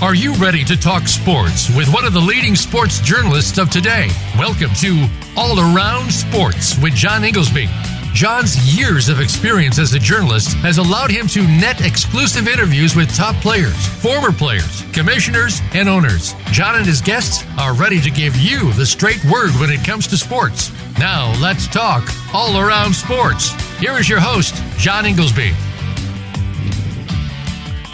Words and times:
Are 0.00 0.14
you 0.14 0.32
ready 0.34 0.62
to 0.62 0.76
talk 0.76 1.08
sports 1.08 1.74
with 1.74 1.92
one 1.92 2.04
of 2.04 2.12
the 2.12 2.20
leading 2.20 2.54
sports 2.54 3.00
journalists 3.00 3.58
of 3.58 3.68
today? 3.68 4.08
Welcome 4.38 4.70
to 4.74 5.08
All 5.36 5.58
Around 5.58 6.12
Sports 6.12 6.78
with 6.78 6.94
John 6.94 7.24
Inglesby. 7.24 7.68
John's 8.12 8.78
years 8.78 9.08
of 9.08 9.20
experience 9.20 9.76
as 9.80 9.94
a 9.94 9.98
journalist 9.98 10.52
has 10.58 10.78
allowed 10.78 11.10
him 11.10 11.26
to 11.26 11.42
net 11.42 11.84
exclusive 11.84 12.46
interviews 12.46 12.94
with 12.94 13.12
top 13.16 13.34
players, 13.42 13.88
former 14.00 14.30
players, 14.30 14.84
commissioners, 14.92 15.60
and 15.74 15.88
owners. 15.88 16.32
John 16.52 16.76
and 16.76 16.86
his 16.86 17.00
guests 17.00 17.44
are 17.58 17.74
ready 17.74 18.00
to 18.00 18.10
give 18.10 18.36
you 18.36 18.72
the 18.74 18.86
straight 18.86 19.24
word 19.24 19.50
when 19.58 19.68
it 19.68 19.84
comes 19.84 20.06
to 20.08 20.16
sports. 20.16 20.70
Now, 20.96 21.34
let's 21.40 21.66
talk 21.66 22.08
all 22.32 22.60
around 22.60 22.94
sports. 22.94 23.50
Here 23.80 23.98
is 23.98 24.08
your 24.08 24.20
host, 24.20 24.54
John 24.78 25.06
Inglesby. 25.06 25.50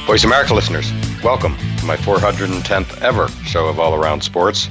Voice 0.07 0.25
America 0.25 0.52
listeners, 0.52 0.93
welcome 1.23 1.57
my 1.87 1.97
410th 1.97 3.02
ever 3.02 3.29
show 3.45 3.66
of 3.66 3.79
All 3.79 3.95
Around 3.95 4.23
Sports. 4.23 4.70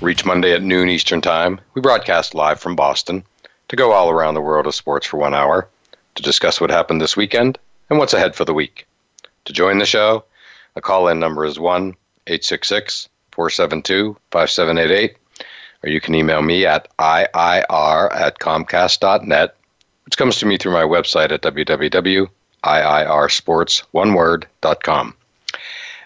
Reach 0.00 0.24
Monday 0.24 0.52
at 0.52 0.62
noon 0.62 0.88
Eastern 0.88 1.20
Time. 1.20 1.60
We 1.74 1.82
broadcast 1.82 2.34
live 2.34 2.60
from 2.60 2.76
Boston 2.76 3.24
to 3.68 3.76
go 3.76 3.92
all 3.92 4.10
around 4.10 4.34
the 4.34 4.40
world 4.40 4.66
of 4.66 4.74
sports 4.74 5.06
for 5.06 5.16
one 5.16 5.34
hour 5.34 5.68
to 6.14 6.22
discuss 6.22 6.60
what 6.60 6.70
happened 6.70 7.00
this 7.00 7.16
weekend 7.16 7.58
and 7.90 7.98
what's 7.98 8.12
ahead 8.14 8.36
for 8.36 8.44
the 8.44 8.54
week. 8.54 8.86
To 9.46 9.52
join 9.52 9.78
the 9.78 9.86
show, 9.86 10.24
the 10.74 10.80
call 10.80 11.08
in 11.08 11.18
number 11.18 11.44
is 11.44 11.58
1 11.58 11.94
866 12.28 13.08
472 13.32 14.16
5788, 14.30 15.16
or 15.82 15.88
you 15.88 16.00
can 16.00 16.14
email 16.14 16.42
me 16.42 16.64
at 16.64 16.88
IIR 16.98 18.14
at 18.14 18.38
Comcast.net, 18.38 19.56
which 20.04 20.16
comes 20.16 20.36
to 20.36 20.46
me 20.46 20.58
through 20.58 20.72
my 20.72 20.84
website 20.84 21.32
at 21.32 21.42
www 21.42 22.28
iirsports, 22.66 23.82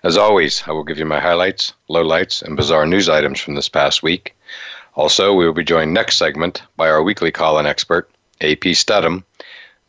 As 0.03 0.17
always, 0.17 0.63
I 0.67 0.73
will 0.73 0.85
give 0.85 0.99
you 0.99 1.05
my 1.05 1.21
highlights, 1.21 1.75
lowlights, 1.91 2.43
and 2.43 2.57
bizarre 2.57 2.87
news 2.87 3.09
items 3.09 3.39
from 3.39 3.55
this 3.55 3.69
past 3.69 4.03
week. 4.03 4.35
Also, 4.95 5.35
we 5.35 5.45
will 5.45 5.53
be 5.53 5.63
joined 5.63 5.93
next 5.93 6.17
segment 6.17 6.63
by 6.77 6.89
our 6.89 7.03
weekly 7.03 7.31
call-in 7.31 7.67
expert, 7.67 8.11
AP 8.41 8.75
Steadham, 8.75 9.25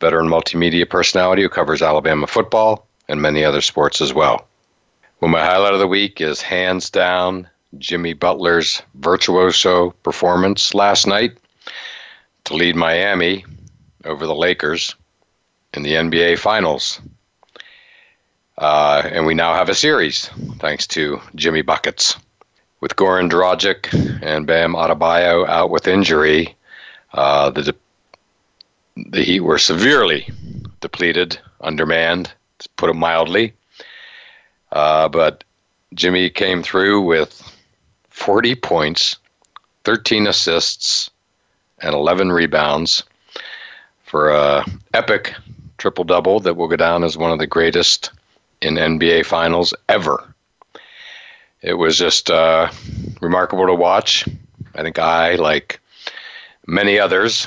veteran 0.00 0.28
multimedia 0.28 0.88
personality 0.88 1.42
who 1.42 1.48
covers 1.48 1.80
Alabama 1.80 2.26
football 2.26 2.86
and 3.08 3.22
many 3.22 3.42
other 3.42 3.62
sports 3.62 4.00
as 4.02 4.12
well. 4.12 4.46
Well, 5.20 5.30
my 5.30 5.44
highlight 5.44 5.72
of 5.72 5.78
the 5.78 5.88
week 5.88 6.20
is 6.20 6.42
hands 6.42 6.90
down 6.90 7.48
Jimmy 7.78 8.12
Butler's 8.12 8.82
virtuoso 8.94 9.90
performance 10.02 10.74
last 10.74 11.06
night 11.06 11.38
to 12.44 12.54
lead 12.54 12.76
Miami 12.76 13.44
over 14.04 14.26
the 14.26 14.34
Lakers 14.34 14.94
in 15.72 15.82
the 15.82 15.94
NBA 15.94 16.38
Finals. 16.38 17.00
Uh, 18.62 19.02
and 19.10 19.26
we 19.26 19.34
now 19.34 19.54
have 19.54 19.68
a 19.68 19.74
series 19.74 20.30
thanks 20.60 20.86
to 20.86 21.20
Jimmy 21.34 21.62
Buckets. 21.62 22.16
With 22.80 22.94
Goran 22.94 23.28
Dragic 23.28 23.92
and 24.22 24.46
Bam 24.46 24.74
Adebayo 24.74 25.48
out 25.48 25.70
with 25.70 25.88
injury, 25.88 26.54
uh, 27.12 27.50
the 27.50 27.74
the 28.96 29.24
Heat 29.24 29.40
were 29.40 29.58
severely 29.58 30.30
depleted, 30.80 31.40
undermanned, 31.60 32.32
to 32.60 32.68
put 32.76 32.88
it 32.88 32.94
mildly. 32.94 33.52
Uh, 34.70 35.08
but 35.08 35.42
Jimmy 35.94 36.30
came 36.30 36.62
through 36.62 37.00
with 37.00 37.42
40 38.10 38.54
points, 38.54 39.16
13 39.82 40.28
assists, 40.28 41.10
and 41.80 41.94
11 41.96 42.30
rebounds 42.30 43.02
for 44.04 44.30
a 44.30 44.64
epic 44.94 45.34
triple 45.78 46.04
double 46.04 46.38
that 46.38 46.54
will 46.54 46.68
go 46.68 46.76
down 46.76 47.02
as 47.02 47.18
one 47.18 47.32
of 47.32 47.40
the 47.40 47.46
greatest 47.48 48.12
in 48.62 48.76
NBA 48.76 49.26
finals 49.26 49.74
ever. 49.88 50.34
It 51.60 51.74
was 51.74 51.98
just 51.98 52.30
uh, 52.30 52.70
remarkable 53.20 53.66
to 53.66 53.74
watch. 53.74 54.26
I 54.74 54.82
think 54.82 54.98
I, 54.98 55.34
like 55.34 55.80
many 56.66 56.98
others, 56.98 57.46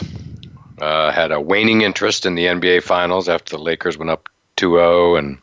uh, 0.80 1.12
had 1.12 1.32
a 1.32 1.42
waning 1.42 1.82
interest 1.82 2.26
in 2.26 2.36
the 2.36 2.46
NBA 2.46 2.84
finals 2.84 3.28
after 3.30 3.58
the 3.58 3.64
Lakers 3.64 3.98
went 3.98 4.12
up 4.12 4.30
2 4.58 4.76
0 4.76 5.16
and 5.16 5.38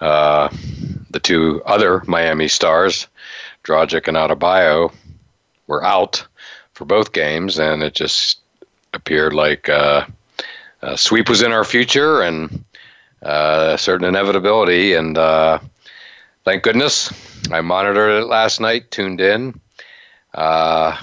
uh, 0.00 0.48
the 1.10 1.20
two 1.20 1.60
other 1.66 2.02
Miami 2.06 2.48
stars, 2.48 3.08
Dragic 3.64 4.08
and 4.08 4.16
Adebayo, 4.16 4.92
were 5.66 5.84
out 5.84 6.26
for 6.72 6.84
both 6.84 7.12
games, 7.12 7.58
and 7.58 7.82
it 7.82 7.94
just 7.94 8.40
appeared 8.94 9.32
like 9.32 9.68
uh, 9.68 10.06
uh, 10.82 10.96
sweep 10.96 11.28
was 11.28 11.42
in 11.42 11.52
our 11.52 11.64
future 11.64 12.22
and 12.22 12.64
uh, 13.22 13.76
certain 13.76 14.06
inevitability. 14.06 14.94
And 14.94 15.16
uh, 15.16 15.58
thank 16.44 16.62
goodness 16.62 17.12
I 17.50 17.60
monitored 17.60 18.22
it 18.22 18.26
last 18.26 18.60
night, 18.60 18.90
tuned 18.90 19.20
in 19.20 19.60
uh, 20.34 20.96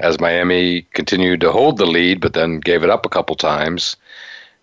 as 0.00 0.20
Miami 0.20 0.82
continued 0.92 1.40
to 1.40 1.52
hold 1.52 1.78
the 1.78 1.86
lead, 1.86 2.20
but 2.20 2.32
then 2.34 2.60
gave 2.60 2.82
it 2.82 2.90
up 2.90 3.06
a 3.06 3.10
couple 3.10 3.36
times 3.36 3.96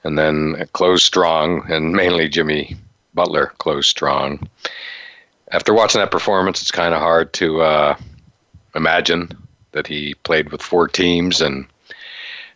and 0.04 0.18
then 0.18 0.68
closed 0.74 1.04
strong, 1.04 1.70
and 1.72 1.94
mainly 1.94 2.28
Jimmy 2.28 2.76
Butler 3.14 3.54
closed 3.60 3.90
strong. 3.90 4.48
After 5.52 5.74
watching 5.74 6.00
that 6.02 6.12
performance, 6.12 6.62
it's 6.62 6.72
kind 6.72 6.94
of 6.94 7.02
hard 7.02 7.34
to 7.34 7.62
uh, 7.62 7.96
imagine 8.74 9.30
that 9.74 9.86
he 9.88 10.16
played 10.24 10.52
with 10.52 10.62
four 10.62 10.88
teams 10.88 11.40
and 11.40 11.68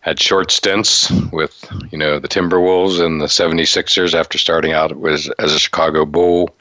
had 0.05 0.19
short 0.19 0.51
stints 0.51 1.09
with 1.31 1.65
you 1.91 1.97
know 1.97 2.19
the 2.19 2.27
Timberwolves 2.27 3.03
and 3.03 3.19
the 3.19 3.25
76ers 3.25 4.13
after 4.13 4.37
starting 4.37 4.71
out 4.71 4.95
was 4.99 5.31
as 5.39 5.51
a 5.51 5.57
Chicago 5.57 6.05
Bull. 6.05 6.55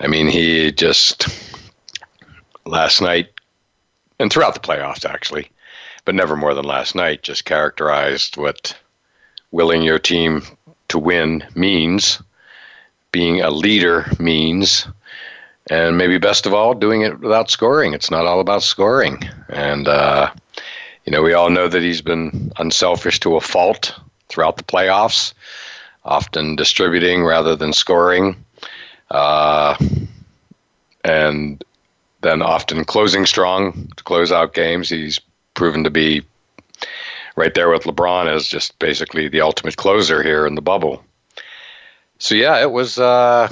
I 0.00 0.06
mean, 0.06 0.28
he 0.28 0.70
just 0.70 1.28
last 2.66 3.00
night 3.00 3.28
and 4.18 4.30
throughout 4.30 4.52
the 4.52 4.60
playoffs 4.60 5.08
actually, 5.08 5.50
but 6.04 6.14
never 6.14 6.36
more 6.36 6.52
than 6.52 6.66
last 6.66 6.94
night 6.94 7.22
just 7.22 7.46
characterized 7.46 8.36
what 8.36 8.76
willing 9.50 9.80
your 9.80 9.98
team 9.98 10.42
to 10.88 10.98
win 10.98 11.42
means, 11.54 12.20
being 13.12 13.40
a 13.40 13.50
leader 13.50 14.04
means, 14.18 14.86
and 15.70 15.96
maybe 15.96 16.18
best 16.18 16.44
of 16.44 16.52
all, 16.52 16.74
doing 16.74 17.00
it 17.00 17.18
without 17.18 17.50
scoring. 17.50 17.94
It's 17.94 18.10
not 18.10 18.26
all 18.26 18.40
about 18.40 18.62
scoring. 18.62 19.22
And 19.48 19.88
uh, 19.88 20.30
you 21.06 21.12
know, 21.12 21.22
we 21.22 21.34
all 21.34 21.50
know 21.50 21.68
that 21.68 21.82
he's 21.82 22.02
been 22.02 22.52
unselfish 22.56 23.20
to 23.20 23.36
a 23.36 23.40
fault 23.40 23.94
throughout 24.28 24.56
the 24.56 24.64
playoffs, 24.64 25.32
often 26.04 26.56
distributing 26.56 27.24
rather 27.24 27.54
than 27.54 27.72
scoring, 27.72 28.36
uh, 29.12 29.76
and 31.04 31.62
then 32.22 32.42
often 32.42 32.84
closing 32.84 33.24
strong 33.24 33.88
to 33.96 34.02
close 34.02 34.32
out 34.32 34.52
games. 34.52 34.88
He's 34.88 35.20
proven 35.54 35.84
to 35.84 35.90
be 35.90 36.22
right 37.36 37.54
there 37.54 37.70
with 37.70 37.84
LeBron 37.84 38.26
as 38.26 38.48
just 38.48 38.76
basically 38.80 39.28
the 39.28 39.42
ultimate 39.42 39.76
closer 39.76 40.24
here 40.24 40.44
in 40.44 40.56
the 40.56 40.62
bubble. 40.62 41.04
So 42.18 42.34
yeah, 42.34 42.60
it 42.60 42.72
was 42.72 42.98
uh, 42.98 43.48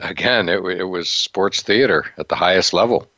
again, 0.00 0.50
it, 0.50 0.62
it 0.64 0.84
was 0.84 1.08
sports 1.08 1.62
theater 1.62 2.04
at 2.18 2.28
the 2.28 2.36
highest 2.36 2.74
level, 2.74 3.08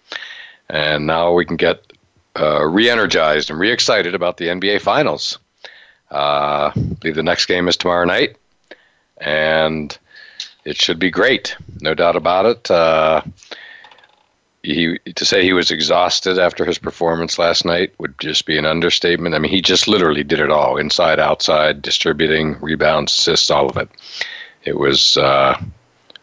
and 0.69 1.07
now 1.07 1.33
we 1.33 1.45
can 1.45 1.57
get 1.57 1.93
uh, 2.39 2.65
re-energized 2.65 3.51
and 3.51 3.59
re-excited 3.59 4.15
about 4.15 4.37
the 4.37 4.47
NBA 4.47 4.81
Finals. 4.81 5.39
Uh, 6.11 6.71
I 6.75 6.81
believe 7.01 7.17
the 7.17 7.23
next 7.23 7.47
game 7.47 7.69
is 7.69 7.77
tomorrow 7.77 8.05
night, 8.05 8.37
and 9.19 9.97
it 10.65 10.81
should 10.81 10.99
be 10.99 11.11
great, 11.11 11.57
no 11.81 11.95
doubt 11.95 12.17
about 12.17 12.47
it. 12.47 12.71
Uh, 12.71 13.23
he 14.67 14.99
to 15.15 15.25
say 15.25 15.45
he 15.45 15.53
was 15.53 15.71
exhausted 15.71 16.39
after 16.39 16.65
his 16.65 16.79
performance 16.79 17.39
last 17.39 17.65
night 17.65 17.95
would 17.99 18.19
just 18.19 18.47
be 18.47 18.59
an 18.59 18.67
understatement. 18.67 19.35
I 19.35 19.39
mean, 19.39 19.53
he 19.53 19.63
just 19.63 19.87
literally 19.87 20.25
did 20.25 20.41
it 20.41 20.51
all, 20.51 20.77
inside, 20.77 21.21
outside, 21.21 21.83
distributing, 21.83 22.59
rebounds, 22.61 23.13
assists, 23.13 23.51
all 23.51 23.71
of 23.71 23.77
it. 23.77 23.89
It 24.65 24.77
was 24.77 25.17
uh, 25.17 25.61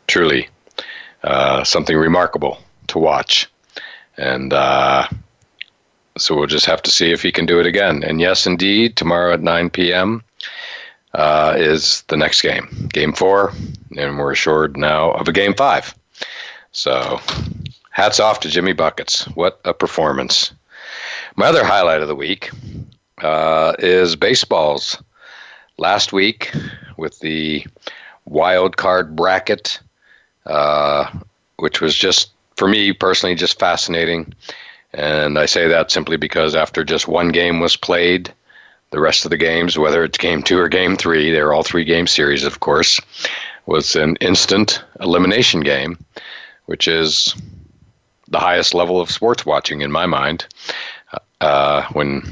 truly 0.08 0.50
uh, 1.24 1.64
something 1.64 1.96
remarkable 1.96 2.60
to 2.88 3.00
watch, 3.00 3.50
and 4.18 4.52
uh, 4.52 5.08
so 6.18 6.36
we'll 6.36 6.48
just 6.48 6.66
have 6.66 6.82
to 6.84 6.92
see 6.92 7.12
if 7.12 7.22
he 7.22 7.32
can 7.32 7.46
do 7.46 7.60
it 7.60 7.66
again. 7.66 8.04
And 8.04 8.20
yes, 8.22 8.46
indeed, 8.46 8.96
tomorrow 8.96 9.34
at 9.34 9.42
9 9.42 9.70
p.m. 9.70 10.24
Uh, 11.14 11.54
is 11.58 12.04
the 12.08 12.18
next 12.18 12.42
game, 12.42 12.90
game 12.92 13.14
four, 13.14 13.54
and 13.98 14.18
we're 14.18 14.32
assured 14.32 14.78
now 14.78 15.12
of 15.12 15.28
a 15.28 15.32
game 15.32 15.54
five. 15.54 15.94
So, 16.72 17.20
hats 17.92 18.20
off 18.20 18.40
to 18.42 18.50
Jimmy 18.50 18.74
Buckets. 18.74 19.26
What 19.36 19.62
a 19.64 19.76
performance! 19.76 20.52
My 21.36 21.46
other 21.46 21.64
highlight 21.64 22.02
of 22.02 22.08
the 22.08 22.16
week 22.16 22.50
uh, 23.22 23.74
is 23.78 24.16
baseball's 24.16 25.02
last 25.78 26.14
week 26.14 26.52
with 26.98 27.20
the 27.20 27.66
wild 28.26 28.78
card 28.78 29.16
bracket, 29.16 29.80
uh, 30.48 31.12
which 31.58 31.80
was 31.80 31.96
just 31.96 32.32
for 32.56 32.68
me 32.68 32.92
personally 32.92 33.36
just 33.36 33.60
fascinating. 33.60 34.34
And 34.94 35.40
I 35.40 35.46
say 35.46 35.68
that 35.68 35.92
simply 35.92 36.18
because 36.18 36.56
after 36.56 36.84
just 36.84 37.08
one 37.08 37.30
game 37.30 37.60
was 37.60 37.76
played, 37.76 38.32
the 38.92 39.00
rest 39.00 39.26
of 39.26 39.32
the 39.32 39.38
games, 39.38 39.78
whether 39.78 40.04
it's 40.04 40.18
game 40.18 40.44
two 40.44 40.60
or 40.60 40.70
game 40.70 40.96
three, 40.98 41.32
they're 41.32 41.52
all 41.52 41.64
three 41.64 41.84
game 41.84 42.06
series, 42.06 42.44
of 42.44 42.60
course, 42.60 43.00
was 43.66 43.96
an 43.96 44.18
instant 44.18 44.84
elimination 45.00 45.62
game 45.62 45.98
which 46.66 46.88
is 46.88 47.34
the 48.30 48.40
highest 48.40 48.74
level 48.74 49.00
of 49.00 49.12
sports 49.12 49.46
watching 49.46 49.82
in 49.82 49.92
my 49.92 50.06
mind. 50.06 50.46
Uh, 51.42 51.84
when 51.94 52.24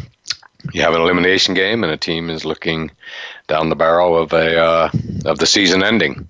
you 0.73 0.81
have 0.81 0.93
an 0.93 1.01
elimination 1.01 1.53
game 1.53 1.83
and 1.83 1.91
a 1.91 1.97
team 1.97 2.29
is 2.29 2.45
looking 2.45 2.89
down 3.47 3.69
the 3.69 3.75
barrel 3.75 4.17
of 4.17 4.31
a 4.33 4.57
uh, 4.57 4.89
of 5.25 5.37
the 5.39 5.45
season 5.45 5.83
ending, 5.83 6.27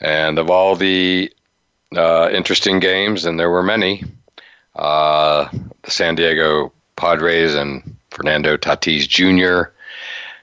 and 0.00 0.38
of 0.38 0.50
all 0.50 0.76
the 0.76 1.30
uh, 1.94 2.30
interesting 2.32 2.80
games, 2.80 3.26
and 3.26 3.38
there 3.38 3.50
were 3.50 3.62
many, 3.62 4.04
uh, 4.80 5.48
the 5.82 5.90
San 5.90 6.14
Diego 6.14 6.72
Padres 6.96 7.54
and 7.54 7.96
Fernando 8.10 8.56
Tatis 8.56 9.06
Jr. 9.06 9.70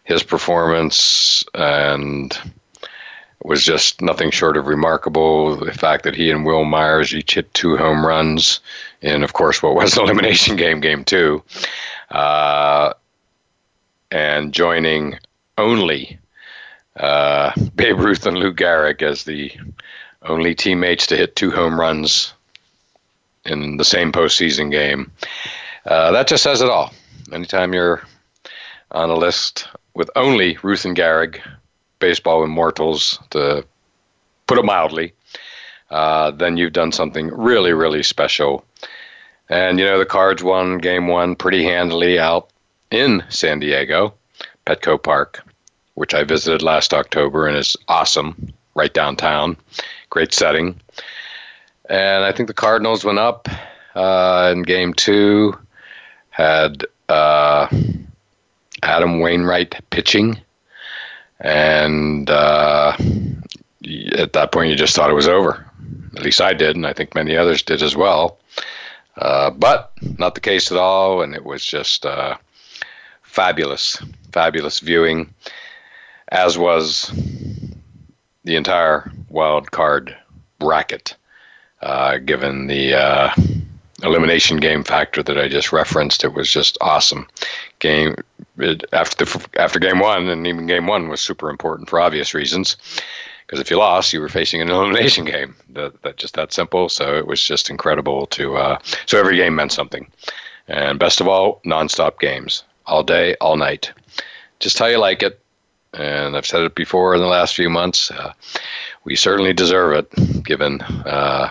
His 0.04 0.24
performance 0.24 1.44
and 1.54 2.38
was 3.44 3.64
just 3.64 4.02
nothing 4.02 4.32
short 4.32 4.56
of 4.56 4.68
remarkable. 4.68 5.58
The 5.58 5.74
fact 5.74 6.04
that 6.04 6.16
he 6.16 6.30
and 6.30 6.46
Wil 6.46 6.66
Myers 6.66 7.14
each 7.14 7.34
hit 7.34 7.54
two 7.54 7.78
home 7.78 8.06
runs 8.06 8.60
in, 9.02 9.24
of 9.24 9.34
course, 9.34 9.62
what 9.62 9.76
was 9.76 9.98
an 9.98 10.04
elimination 10.06 10.56
game, 10.56 10.80
game 10.82 11.04
two, 11.04 11.44
uh, 12.12 12.94
and 14.12 14.54
joining 14.54 15.18
only 15.58 16.20
uh, 16.96 17.52
Babe 17.76 18.00
Ruth 18.00 18.26
and 18.26 18.38
Lou 18.38 18.54
Gehrig 18.54 19.02
as 19.02 19.24
the 19.24 19.52
only 20.24 20.56
teammates 20.56 21.08
to 21.08 21.18
hit 21.18 21.36
two 21.36 21.52
home 21.52 21.80
runs 21.80 22.34
in 23.48 23.78
the 23.78 23.86
same 23.86 24.12
postseason 24.12 24.72
game. 24.72 25.12
Uh, 25.86 26.12
that 26.12 26.28
just 26.28 26.44
says 26.44 26.62
it 26.62 26.70
all. 26.70 26.94
Anytime 27.32 27.74
you're 27.74 28.04
on 28.92 29.10
a 29.10 29.16
list 29.16 29.68
with 29.94 30.10
only 30.16 30.58
Ruth 30.64 30.86
and 30.86 30.96
Gehrig, 30.96 31.42
baseball 32.00 32.44
immortals, 32.44 33.20
to 33.32 33.66
put 34.48 34.58
it 34.58 34.66
mildly, 34.66 35.14
uh, 35.90 36.32
then 36.32 36.58
you've 36.58 36.74
done 36.74 36.92
something 36.92 37.28
really, 37.28 37.74
really 37.74 38.04
special. 38.04 38.64
And, 39.50 39.80
you 39.80 39.86
know, 39.86 39.98
the 39.98 40.06
Cards 40.06 40.44
won 40.44 40.78
game 40.78 41.08
one 41.08 41.36
pretty 41.36 41.64
handily 41.64 42.20
out 42.20 42.50
in 42.92 43.24
San 43.30 43.60
Diego, 43.60 44.14
Petco 44.66 45.02
Park, 45.02 45.44
which 45.96 46.14
I 46.14 46.24
visited 46.24 46.62
last 46.62 46.94
October 46.94 47.48
and 47.48 47.58
is 47.58 47.78
awesome, 47.88 48.54
right 48.76 48.94
downtown. 48.94 49.58
Great 50.10 50.34
setting. 50.34 50.80
And 51.90 52.24
I 52.24 52.32
think 52.32 52.48
the 52.48 52.54
Cardinals 52.54 53.06
went 53.06 53.20
up 53.20 53.48
uh, 53.96 54.54
in 54.54 54.64
game 54.64 54.94
two, 54.94 55.58
had 56.30 56.86
uh, 57.10 57.68
Adam 58.84 59.20
Wainwright 59.20 59.76
pitching. 59.90 60.40
And 61.40 62.30
uh, 62.30 62.98
at 64.18 64.34
that 64.34 64.52
point, 64.52 64.70
you 64.70 64.76
just 64.76 64.96
thought 64.96 65.10
it 65.10 65.14
was 65.16 65.28
over. 65.28 65.66
At 66.16 66.24
least 66.24 66.42
I 66.42 66.54
did, 66.54 66.76
and 66.76 66.86
I 66.88 66.94
think 66.94 67.14
many 67.16 67.38
others 67.38 67.62
did 67.62 67.82
as 67.84 67.96
well. 67.96 68.40
Uh, 69.18 69.50
but 69.52 69.92
not 70.18 70.36
the 70.36 70.42
case 70.42 70.72
at 70.72 70.78
all, 70.78 71.22
and 71.22 71.34
it 71.34 71.46
was 71.46 71.66
just 71.66 72.06
uh, 72.06 72.38
fabulous, 73.24 74.02
fabulous 74.32 74.80
viewing, 74.80 75.34
as 76.30 76.58
was 76.58 77.12
the 78.44 78.56
entire 78.56 79.12
wild 79.30 79.72
card 79.72 80.16
bracket, 80.60 81.16
uh, 81.88 82.18
given 82.18 82.68
the 82.68 82.94
uh, 82.94 83.30
elimination 84.04 84.58
game 84.58 84.84
factor 84.84 85.24
that 85.24 85.38
I 85.38 85.48
just 85.48 85.72
referenced. 85.72 86.26
It 86.26 86.34
was 86.34 86.52
just 86.52 86.78
awesome. 86.82 87.30
Game 87.80 88.16
it, 88.58 88.84
after 88.92 89.24
the, 89.24 89.48
after 89.58 89.80
game 89.80 90.00
one, 90.00 90.28
and 90.28 90.46
even 90.46 90.68
game 90.68 90.86
one 90.86 91.08
was 91.08 91.22
super 91.22 91.50
important 91.50 91.90
for 91.90 92.02
obvious 92.02 92.34
reasons. 92.34 92.76
Because 93.46 93.62
if 93.62 93.72
you 93.72 93.78
lost, 93.78 94.12
you 94.12 94.20
were 94.20 94.28
facing 94.28 94.62
an 94.62 94.70
elimination 94.78 95.24
game. 95.24 95.56
That, 95.70 96.02
that 96.02 96.18
just 96.18 96.34
that 96.36 96.52
simple. 96.52 96.90
So 96.90 97.16
it 97.18 97.26
was 97.26 97.42
just 97.42 97.70
incredible 97.70 98.28
to. 98.28 98.58
Uh, 98.58 98.80
so 99.06 99.18
every 99.18 99.38
game 99.38 99.56
meant 99.56 99.72
something, 99.72 100.12
and 100.68 101.00
best 101.00 101.22
of 101.22 101.30
all, 101.30 101.62
nonstop 101.66 102.20
games, 102.20 102.66
all 102.86 103.02
day, 103.02 103.36
all 103.40 103.56
night. 103.56 103.94
Just 104.60 104.78
how 104.78 104.88
you 104.88 104.98
like 104.98 105.24
it. 105.24 105.40
And 105.94 106.36
I've 106.36 106.46
said 106.46 106.64
it 106.64 106.76
before 106.76 107.16
in 107.16 107.22
the 107.22 107.28
last 107.28 107.56
few 107.56 107.70
months. 107.70 108.12
Uh, 108.12 108.34
we 109.06 109.16
certainly 109.16 109.54
deserve 109.54 109.94
it, 109.94 110.44
given 110.44 110.82
uh, 110.82 111.50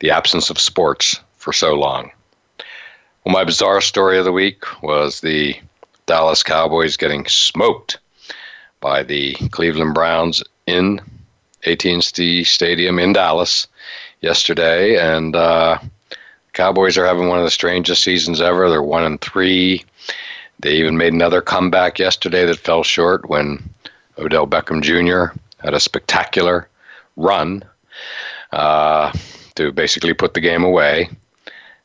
the 0.00 0.10
absence 0.10 0.50
of 0.50 0.58
sports 0.58 1.20
for 1.36 1.52
so 1.52 1.74
long. 1.74 2.10
Well, 3.24 3.32
my 3.32 3.44
bizarre 3.44 3.80
story 3.80 4.18
of 4.18 4.24
the 4.24 4.32
week 4.32 4.64
was 4.82 5.20
the 5.20 5.56
Dallas 6.06 6.42
Cowboys 6.42 6.96
getting 6.96 7.26
smoked 7.26 7.98
by 8.80 9.02
the 9.02 9.34
Cleveland 9.50 9.94
Browns 9.94 10.42
in 10.66 11.00
AT&T 11.66 12.44
Stadium 12.44 12.98
in 12.98 13.12
Dallas 13.12 13.66
yesterday, 14.20 14.96
and 14.96 15.34
uh, 15.34 15.78
Cowboys 16.52 16.96
are 16.96 17.06
having 17.06 17.28
one 17.28 17.38
of 17.38 17.44
the 17.44 17.50
strangest 17.50 18.02
seasons 18.02 18.40
ever. 18.40 18.68
They're 18.68 18.82
one 18.82 19.04
and 19.04 19.20
three. 19.20 19.84
They 20.60 20.74
even 20.76 20.96
made 20.96 21.12
another 21.12 21.40
comeback 21.40 21.98
yesterday 21.98 22.46
that 22.46 22.58
fell 22.58 22.82
short 22.82 23.28
when 23.28 23.62
Odell 24.18 24.46
Beckham 24.46 24.82
Jr. 24.82 25.38
had 25.62 25.74
a 25.74 25.80
spectacular 25.80 26.68
run 27.16 27.64
uh, 28.52 29.12
to 29.58 29.72
basically 29.72 30.14
put 30.14 30.34
the 30.34 30.40
game 30.40 30.64
away 30.64 31.10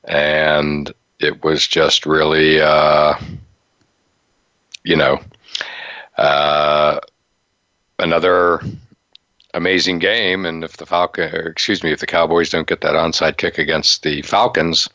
and 0.06 0.94
it 1.20 1.44
was 1.44 1.68
just 1.68 2.06
really, 2.06 2.62
uh, 2.62 3.16
you 4.84 4.96
know, 4.96 5.20
uh, 6.18 7.00
another 8.00 8.62
amazing 9.54 10.00
game. 10.00 10.46
And 10.46 10.64
if 10.64 10.78
the 10.78 10.86
Falcon, 10.86 11.34
excuse 11.48 11.84
me, 11.84 11.92
if 11.92 12.00
the 12.00 12.08
Cowboys 12.08 12.50
don't 12.50 12.68
get 12.68 12.81
that 12.81 12.96
onside 12.96 13.38
kick 13.38 13.58
against 13.58 14.04
the 14.04 14.22
Falcons, 14.24 14.90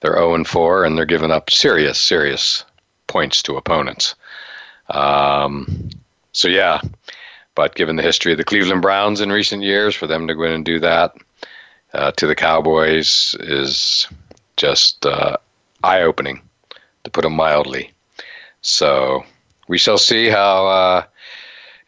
they're 0.00 0.14
0 0.14 0.34
and 0.34 0.46
4, 0.46 0.84
and 0.84 0.96
they're 0.96 1.04
giving 1.04 1.32
up 1.32 1.50
serious, 1.50 2.00
serious 2.00 2.64
points 3.06 3.42
to 3.42 3.56
opponents. 3.56 4.14
Um, 4.88 5.90
so 6.32 6.48
yeah, 6.48 6.80
but 7.54 7.74
given 7.74 7.96
the 7.96 8.02
history 8.02 8.32
of 8.32 8.38
the 8.38 8.44
Cleveland 8.44 8.80
Browns 8.80 9.20
in 9.20 9.30
recent 9.30 9.62
years, 9.62 9.94
for 9.94 10.06
them 10.06 10.26
to 10.28 10.34
go 10.34 10.44
in 10.44 10.52
and 10.52 10.64
do 10.64 10.78
that 10.80 11.14
uh, 11.98 12.12
to 12.12 12.26
the 12.26 12.34
Cowboys 12.34 13.34
is 13.40 14.06
just 14.56 15.04
uh, 15.04 15.36
eye 15.82 16.02
opening, 16.02 16.40
to 17.04 17.10
put 17.10 17.24
it 17.24 17.30
mildly. 17.30 17.92
So 18.62 19.24
we 19.68 19.78
shall 19.78 19.98
see 19.98 20.28
how. 20.28 20.66
Uh, 20.66 21.02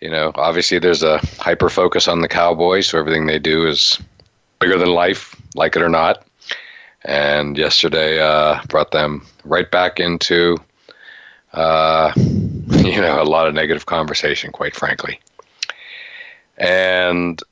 you 0.01 0.09
know, 0.09 0.33
obviously 0.35 0.79
there's 0.79 1.03
a 1.03 1.19
hyper 1.39 1.69
focus 1.69 2.09
on 2.09 2.23
the 2.23 2.29
Cowboys, 2.29 2.88
so 2.88 2.99
everything 2.99 3.26
they 3.26 3.38
do 3.38 3.67
is 3.67 4.00
bigger 4.59 4.79
than 4.79 4.88
life, 4.88 5.37
like 5.55 5.76
it 5.76 5.83
or 5.83 5.90
not. 5.90 6.25
And 7.05 7.57
yesterday 7.57 8.19
uh, 8.19 8.62
brought 8.69 8.93
them 8.93 9.26
right 9.45 9.71
back 9.71 10.00
into, 10.00 10.57
uh, 11.52 12.12
you 12.17 13.00
know, 13.00 13.21
a 13.21 13.25
lot 13.25 13.47
of 13.47 13.55
negative 13.55 13.87
conversation, 13.87 14.52
quite 14.52 14.75
frankly. 14.75 15.21
And 16.57 17.43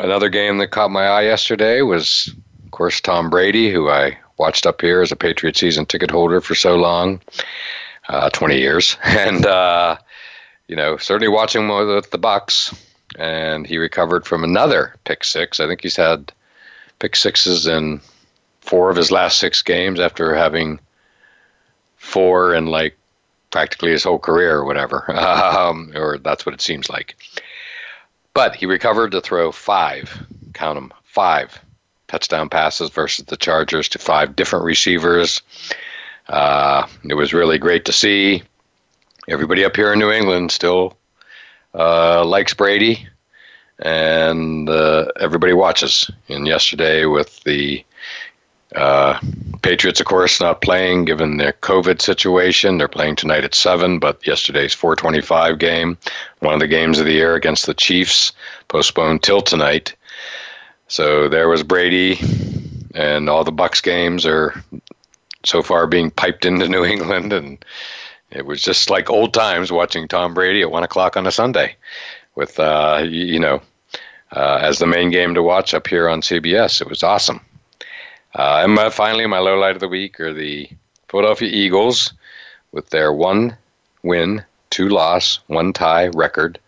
another 0.00 0.28
game 0.28 0.58
that 0.58 0.68
caught 0.68 0.90
my 0.90 1.06
eye 1.06 1.22
yesterday 1.22 1.82
was 1.82 2.34
of 2.66 2.72
course, 2.72 3.00
Tom 3.00 3.30
Brady, 3.30 3.70
who 3.70 3.88
I 3.88 4.18
watched 4.38 4.66
up 4.66 4.80
here 4.80 5.00
as 5.00 5.12
a 5.12 5.16
Patriot 5.16 5.56
season 5.56 5.86
ticket 5.86 6.10
holder 6.10 6.40
for 6.40 6.54
so 6.56 6.74
long, 6.74 7.20
uh, 8.08 8.28
20 8.30 8.58
years, 8.58 8.96
and 9.04 9.46
uh, 9.46 9.96
you 10.68 10.76
know, 10.76 10.96
certainly 10.96 11.28
watching 11.28 11.68
with 11.68 12.10
the 12.10 12.18
Bucs. 12.18 12.76
and 13.18 13.66
he 13.66 13.78
recovered 13.78 14.26
from 14.26 14.42
another 14.42 14.96
pick 15.04 15.22
six. 15.22 15.60
I 15.60 15.68
think 15.68 15.82
he's 15.82 15.96
had 15.96 16.32
pick 16.98 17.14
sixes 17.14 17.66
in 17.66 18.00
four 18.60 18.90
of 18.90 18.96
his 18.96 19.12
last 19.12 19.38
six 19.38 19.62
games 19.62 20.00
after 20.00 20.34
having 20.34 20.80
four 21.96 22.52
in 22.52 22.66
like 22.66 22.98
practically 23.52 23.92
his 23.92 24.02
whole 24.02 24.18
career 24.18 24.56
or 24.56 24.64
whatever, 24.64 25.10
um, 25.16 25.92
or 25.94 26.18
that's 26.18 26.44
what 26.44 26.54
it 26.54 26.60
seems 26.60 26.90
like. 26.90 27.16
But 28.36 28.54
he 28.54 28.66
recovered 28.66 29.12
to 29.12 29.22
throw 29.22 29.50
five, 29.50 30.26
count 30.52 30.76
them, 30.76 30.92
five 31.04 31.58
touchdown 32.06 32.50
passes 32.50 32.90
versus 32.90 33.24
the 33.24 33.36
Chargers 33.38 33.88
to 33.88 33.98
five 33.98 34.36
different 34.36 34.66
receivers. 34.66 35.40
Uh, 36.28 36.86
it 37.08 37.14
was 37.14 37.32
really 37.32 37.56
great 37.56 37.86
to 37.86 37.94
see. 37.94 38.42
Everybody 39.26 39.64
up 39.64 39.74
here 39.74 39.90
in 39.90 39.98
New 39.98 40.10
England 40.10 40.52
still 40.52 40.98
uh, 41.74 42.26
likes 42.26 42.52
Brady, 42.52 43.08
and 43.78 44.68
uh, 44.68 45.06
everybody 45.18 45.54
watches. 45.54 46.10
And 46.28 46.46
yesterday, 46.46 47.06
with 47.06 47.42
the 47.44 47.86
uh, 48.74 49.18
Patriots, 49.62 50.00
of 50.00 50.06
course, 50.06 50.40
not 50.40 50.60
playing 50.60 51.04
given 51.04 51.36
the 51.36 51.52
COVID 51.62 52.02
situation. 52.02 52.78
They're 52.78 52.88
playing 52.88 53.16
tonight 53.16 53.44
at 53.44 53.54
seven, 53.54 53.98
but 53.98 54.26
yesterday's 54.26 54.74
4:25 54.74 55.58
game, 55.58 55.96
one 56.40 56.54
of 56.54 56.60
the 56.60 56.66
games 56.66 56.98
of 56.98 57.06
the 57.06 57.12
year 57.12 57.34
against 57.34 57.66
the 57.66 57.74
Chiefs, 57.74 58.32
postponed 58.68 59.22
till 59.22 59.40
tonight. 59.40 59.94
So 60.88 61.28
there 61.28 61.48
was 61.48 61.62
Brady, 61.62 62.18
and 62.94 63.28
all 63.28 63.44
the 63.44 63.52
Bucs 63.52 63.82
games 63.82 64.26
are 64.26 64.54
so 65.44 65.62
far 65.62 65.86
being 65.86 66.10
piped 66.10 66.44
into 66.44 66.68
New 66.68 66.84
England, 66.84 67.32
and 67.32 67.64
it 68.30 68.46
was 68.46 68.62
just 68.62 68.90
like 68.90 69.10
old 69.10 69.32
times 69.32 69.70
watching 69.70 70.08
Tom 70.08 70.34
Brady 70.34 70.62
at 70.62 70.70
one 70.70 70.82
o'clock 70.82 71.16
on 71.16 71.26
a 71.26 71.32
Sunday, 71.32 71.76
with 72.34 72.58
uh, 72.58 73.04
you 73.04 73.38
know 73.38 73.62
uh, 74.32 74.58
as 74.60 74.78
the 74.78 74.86
main 74.86 75.10
game 75.10 75.34
to 75.34 75.42
watch 75.42 75.72
up 75.72 75.86
here 75.86 76.08
on 76.08 76.20
CBS. 76.20 76.80
It 76.80 76.88
was 76.88 77.02
awesome. 77.02 77.40
Uh, 78.36 78.60
and 78.62 78.74
my, 78.74 78.90
finally, 78.90 79.26
my 79.26 79.38
low 79.38 79.58
light 79.58 79.74
of 79.74 79.80
the 79.80 79.88
week 79.88 80.20
are 80.20 80.32
the 80.32 80.68
Philadelphia 81.08 81.48
Eagles 81.48 82.12
with 82.70 82.90
their 82.90 83.10
one 83.10 83.56
win, 84.02 84.44
two 84.68 84.88
loss, 84.88 85.38
one 85.46 85.72
tie 85.72 86.08
record, 86.08 86.58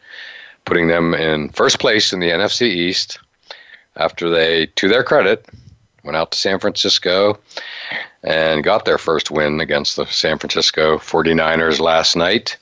putting 0.65 0.89
them 0.89 1.15
in 1.15 1.51
first 1.51 1.79
place 1.79 2.13
in 2.13 2.21
the 2.21 2.31
NFC 2.31 2.63
East 2.63 3.19
after 3.97 4.31
they, 4.31 4.67
to 4.77 4.89
their 4.89 5.05
credit, 5.05 5.47
went 6.05 6.17
out 6.17 6.33
to 6.33 6.39
San 6.39 6.59
Francisco 6.59 7.39
and 8.23 8.65
got 8.65 8.87
their 8.87 8.99
first 8.99 9.31
win 9.31 9.61
against 9.61 9.97
the 9.97 10.07
San 10.07 10.39
Francisco 10.39 10.97
49ers 10.97 11.81
last 11.81 12.17
night. 12.17 12.57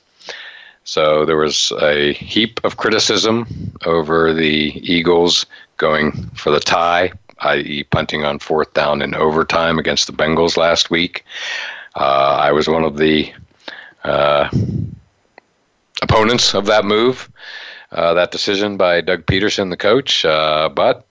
So 0.83 1.25
there 1.25 1.37
was 1.37 1.71
a 1.81 2.11
heap 2.13 2.59
of 2.65 2.75
criticism 2.75 3.47
over 3.85 4.33
the 4.33 4.79
Eagles 4.83 5.45
going 5.77 6.11
for 6.29 6.51
the 6.51 6.59
tie, 6.59 7.13
i.e., 7.41 7.83
punting 7.83 8.23
on 8.23 8.39
fourth 8.39 8.73
down 8.73 9.01
in 9.01 9.13
overtime 9.15 9.79
against 9.79 10.07
the 10.07 10.13
Bengals 10.13 10.57
last 10.57 10.89
week. 10.89 11.23
Uh, 11.95 12.37
I 12.39 12.51
was 12.51 12.67
one 12.67 12.83
of 12.83 12.97
the 12.97 13.31
uh, 14.03 14.49
opponents 16.01 16.53
of 16.53 16.65
that 16.65 16.85
move, 16.85 17.29
uh, 17.91 18.13
that 18.13 18.31
decision 18.31 18.77
by 18.77 19.01
Doug 19.01 19.25
Pederson, 19.25 19.69
the 19.69 19.77
coach. 19.77 20.25
Uh, 20.25 20.69
but 20.69 21.05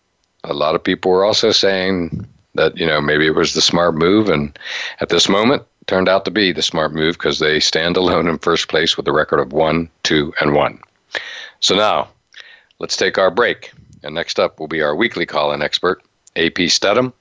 a 0.45 0.55
lot 0.55 0.75
of 0.75 0.85
people 0.85 1.11
were 1.11 1.25
also 1.25 1.51
saying 1.51 2.27
that 2.55 2.77
you 2.77 2.87
know 2.87 3.01
maybe 3.01 3.27
it 3.27 3.35
was 3.35 3.55
the 3.55 3.61
smart 3.61 3.95
move, 3.95 4.29
and 4.29 4.59
at 5.01 5.09
this 5.09 5.29
moment 5.29 5.63
turned 5.87 6.09
out 6.09 6.25
to 6.25 6.31
be 6.31 6.53
the 6.53 6.63
smart 6.63 6.93
move 6.93 7.15
because 7.15 7.39
they 7.39 7.61
stand 7.61 7.97
alone 7.97 8.27
in 8.27 8.39
first 8.39 8.69
place 8.69 8.97
with 8.97 9.07
a 9.07 9.13
record 9.13 9.39
of 9.39 9.53
one, 9.53 9.89
two, 10.03 10.33
and 10.41 10.53
one. 10.53 10.81
So 11.61 11.77
now 11.77 12.09
let's 12.79 12.97
take 12.97 13.19
our 13.19 13.31
break, 13.31 13.73
and 14.03 14.15
next 14.15 14.41
up 14.41 14.59
will 14.59 14.69
be 14.69 14.83
our 14.83 14.97
weekly 14.97 15.27
call-in 15.27 15.63
expert, 15.63 16.03
AP 16.37 16.69
Steadham, 16.69 17.13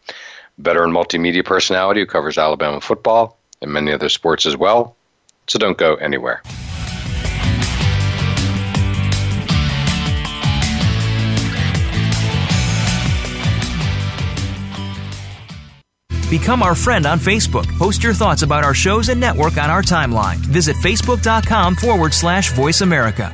veteran 0.58 0.92
multimedia 0.92 1.44
personality 1.44 2.02
who 2.02 2.06
covers 2.06 2.38
Alabama 2.38 2.82
football 2.82 3.38
and 3.62 3.72
many 3.72 3.92
other 3.92 4.10
sports 4.10 4.46
as 4.46 4.58
well. 4.58 4.96
So 5.48 5.60
don't 5.60 5.78
go 5.78 5.96
anywhere. 5.96 6.42
Become 16.30 16.64
our 16.64 16.76
friend 16.76 17.06
on 17.06 17.20
Facebook. 17.20 17.66
Post 17.78 18.04
your 18.04 18.14
thoughts 18.14 18.42
about 18.42 18.64
our 18.64 18.74
shows 18.74 19.10
and 19.10 19.22
network 19.22 19.58
on 19.58 19.70
our 19.70 19.82
timeline. 19.82 20.38
Visit 20.38 20.76
facebook.com 20.78 21.76
forward 21.76 22.14
slash 22.14 22.52
voice 22.52 22.82
America. 22.82 23.34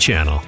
Channel. 0.01 0.41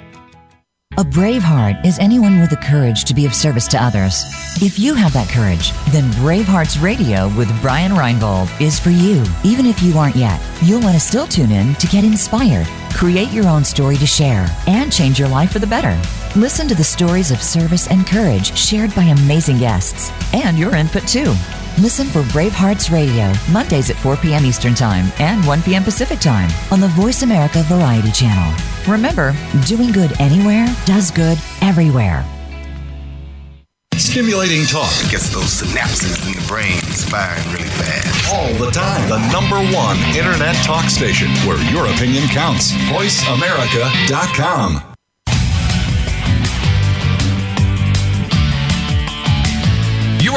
A 0.97 1.03
brave 1.03 1.43
heart 1.43 1.75
is 1.85 1.97
anyone 1.99 2.39
with 2.39 2.49
the 2.49 2.57
courage 2.57 3.03
to 3.05 3.13
be 3.13 3.25
of 3.25 3.33
service 3.33 3.67
to 3.67 3.81
others. 3.81 4.23
If 4.61 4.79
you 4.79 4.93
have 4.95 5.13
that 5.13 5.29
courage, 5.29 5.71
then 5.91 6.11
Bravehearts 6.13 6.81
Radio 6.81 7.29
with 7.37 7.61
Brian 7.61 7.91
Reinbold 7.91 8.49
is 8.59 8.79
for 8.79 8.89
you. 8.89 9.23
Even 9.43 9.65
if 9.65 9.81
you 9.81 9.97
aren't 9.97 10.15
yet, 10.15 10.41
you'll 10.63 10.81
want 10.81 10.95
to 10.95 10.99
still 10.99 11.27
tune 11.27 11.51
in 11.51 11.75
to 11.75 11.87
get 11.87 12.03
inspired, 12.03 12.67
create 12.93 13.31
your 13.31 13.47
own 13.47 13.63
story 13.63 13.97
to 13.97 14.07
share, 14.07 14.47
and 14.67 14.91
change 14.91 15.19
your 15.19 15.29
life 15.29 15.51
for 15.51 15.59
the 15.59 15.67
better. 15.67 15.99
Listen 16.35 16.67
to 16.67 16.75
the 16.75 16.83
stories 16.83 17.31
of 17.31 17.41
service 17.41 17.87
and 17.87 18.07
courage 18.07 18.55
shared 18.57 18.93
by 18.95 19.03
amazing 19.03 19.59
guests, 19.59 20.11
and 20.33 20.57
your 20.57 20.75
input 20.75 21.07
too. 21.07 21.33
Listen 21.79 22.07
for 22.07 22.21
Bravehearts 22.33 22.91
Radio, 22.91 23.31
Mondays 23.51 23.89
at 23.89 23.97
4 23.97 24.17
p.m. 24.17 24.45
Eastern 24.45 24.75
Time 24.75 25.11
and 25.19 25.45
1 25.45 25.61
p.m. 25.63 25.83
Pacific 25.83 26.19
Time 26.19 26.49
on 26.71 26.79
the 26.79 26.87
Voice 26.89 27.23
America 27.23 27.63
Variety 27.63 28.11
Channel. 28.11 28.72
Remember, 28.87 29.35
doing 29.65 29.91
good 29.91 30.13
anywhere 30.19 30.67
does 30.85 31.11
good 31.11 31.37
everywhere. 31.61 32.23
Stimulating 33.95 34.65
talk 34.65 34.91
gets 35.09 35.29
those 35.33 35.61
synapses 35.61 36.25
in 36.27 36.33
the 36.33 36.41
brain 36.47 36.79
firing 37.09 37.43
really 37.53 37.69
fast. 37.69 38.33
all 38.33 38.53
the 38.63 38.69
time. 38.71 39.07
The 39.09 39.19
number 39.31 39.57
one 39.75 39.97
internet 40.15 40.55
talk 40.63 40.85
station 40.89 41.29
where 41.47 41.57
your 41.71 41.85
opinion 41.87 42.27
counts. 42.27 42.71
VoiceAmerica.com. 42.91 44.92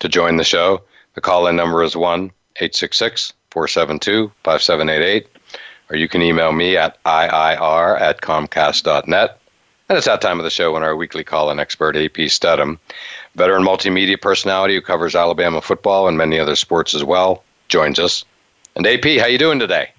To 0.00 0.08
join 0.08 0.36
the 0.36 0.44
show, 0.44 0.82
the 1.14 1.20
call 1.20 1.46
in 1.46 1.56
number 1.56 1.82
is 1.82 1.96
1 1.96 2.32
866 2.56 3.34
472 3.50 4.32
5788, 4.44 5.26
or 5.90 5.96
you 5.96 6.08
can 6.08 6.22
email 6.22 6.52
me 6.52 6.76
at 6.76 7.02
IIR 7.04 8.00
at 8.00 8.20
Comcast.net. 8.22 9.38
And 9.88 9.98
it's 9.98 10.06
that 10.06 10.20
time 10.20 10.38
of 10.38 10.44
the 10.44 10.50
show 10.50 10.72
when 10.72 10.82
our 10.82 10.96
weekly 10.96 11.24
call 11.24 11.50
in 11.50 11.58
expert, 11.58 11.96
AP 11.96 12.30
Steadham, 12.30 12.78
veteran 13.34 13.64
multimedia 13.64 14.20
personality 14.20 14.74
who 14.74 14.80
covers 14.80 15.14
Alabama 15.14 15.60
football 15.60 16.08
and 16.08 16.16
many 16.16 16.38
other 16.38 16.56
sports 16.56 16.94
as 16.94 17.04
well, 17.04 17.42
joins 17.68 17.98
us. 17.98 18.24
And 18.76 18.86
AP, 18.86 19.04
how 19.18 19.26
you 19.26 19.36
doing 19.36 19.58
today? 19.58 19.92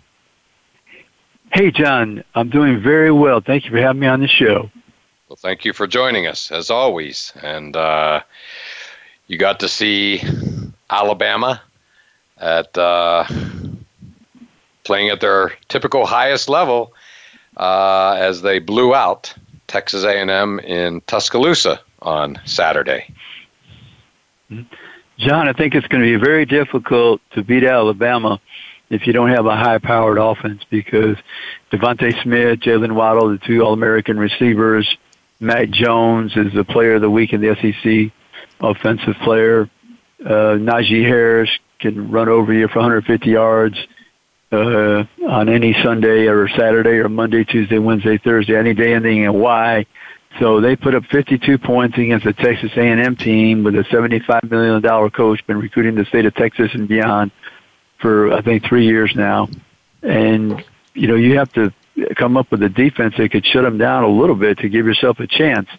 Hey, 1.53 1.69
John, 1.69 2.23
I'm 2.33 2.49
doing 2.49 2.81
very 2.81 3.11
well. 3.11 3.41
Thank 3.41 3.65
you 3.65 3.71
for 3.71 3.77
having 3.77 3.99
me 3.99 4.07
on 4.07 4.21
the 4.21 4.27
show. 4.27 4.71
Well, 5.27 5.35
thank 5.35 5.65
you 5.65 5.73
for 5.73 5.87
joining 5.87 6.25
us, 6.25 6.51
as 6.51 6.69
always. 6.69 7.33
And 7.41 7.75
uh, 7.75 8.21
you 9.31 9.37
got 9.37 9.61
to 9.61 9.69
see 9.69 10.21
Alabama 10.89 11.61
at 12.37 12.77
uh, 12.77 13.25
playing 14.83 15.09
at 15.09 15.21
their 15.21 15.53
typical 15.69 16.05
highest 16.05 16.49
level 16.49 16.93
uh, 17.55 18.17
as 18.19 18.41
they 18.41 18.59
blew 18.59 18.93
out 18.93 19.33
Texas 19.67 20.03
A&M 20.03 20.59
in 20.59 20.99
Tuscaloosa 21.07 21.79
on 22.01 22.41
Saturday. 22.43 23.07
John, 25.17 25.47
I 25.47 25.53
think 25.53 25.75
it's 25.75 25.87
going 25.87 26.03
to 26.03 26.17
be 26.17 26.21
very 26.21 26.45
difficult 26.45 27.21
to 27.31 27.41
beat 27.41 27.63
Alabama 27.63 28.37
if 28.89 29.07
you 29.07 29.13
don't 29.13 29.29
have 29.29 29.45
a 29.45 29.55
high-powered 29.55 30.17
offense 30.17 30.65
because 30.69 31.15
DeVonta 31.71 32.21
Smith, 32.21 32.59
Jalen 32.59 32.95
Waddle, 32.95 33.29
the 33.29 33.37
two 33.37 33.63
All-American 33.63 34.19
receivers, 34.19 34.97
Mac 35.39 35.69
Jones 35.69 36.35
is 36.35 36.51
the 36.51 36.65
player 36.65 36.95
of 36.95 37.01
the 37.01 37.09
week 37.09 37.31
in 37.31 37.39
the 37.39 37.55
SEC, 37.55 38.11
offensive 38.61 39.15
player. 39.23 39.69
Uh, 40.23 40.57
Najee 40.57 41.03
Harris 41.03 41.49
can 41.79 42.11
run 42.11 42.29
over 42.29 42.53
you 42.53 42.67
for 42.67 42.79
150 42.79 43.29
yards 43.29 43.75
uh, 44.51 45.03
on 45.27 45.49
any 45.49 45.73
Sunday 45.83 46.27
or 46.27 46.47
Saturday 46.49 46.99
or 46.99 47.09
Monday, 47.09 47.43
Tuesday, 47.43 47.79
Wednesday, 47.79 48.17
Thursday, 48.17 48.55
any 48.55 48.73
day, 48.73 48.93
anything, 48.93 49.25
and 49.25 49.39
why. 49.39 49.85
So 50.39 50.61
they 50.61 50.75
put 50.75 50.95
up 50.95 51.03
52 51.11 51.57
points 51.57 51.97
against 51.97 52.25
the 52.25 52.33
Texas 52.33 52.71
A&M 52.75 53.15
team 53.17 53.63
with 53.63 53.75
a 53.75 53.83
75 53.91 54.49
million 54.49 54.81
dollar 54.81 55.09
coach, 55.09 55.45
been 55.45 55.59
recruiting 55.59 55.95
the 55.95 56.05
state 56.05 56.25
of 56.25 56.33
Texas 56.35 56.69
and 56.73 56.87
beyond 56.87 57.31
for 58.01 58.33
I 58.33 58.41
think 58.41 58.65
three 58.65 58.85
years 58.85 59.13
now, 59.15 59.47
and 60.01 60.63
you 60.93 61.07
know 61.07 61.15
you 61.15 61.37
have 61.37 61.51
to 61.53 61.73
come 62.15 62.37
up 62.37 62.51
with 62.51 62.63
a 62.63 62.69
defense 62.69 63.13
that 63.17 63.31
could 63.31 63.45
shut 63.45 63.63
them 63.63 63.77
down 63.77 64.03
a 64.03 64.07
little 64.07 64.35
bit 64.35 64.57
to 64.59 64.69
give 64.69 64.85
yourself 64.85 65.19
a 65.19 65.27
chance. 65.27 65.69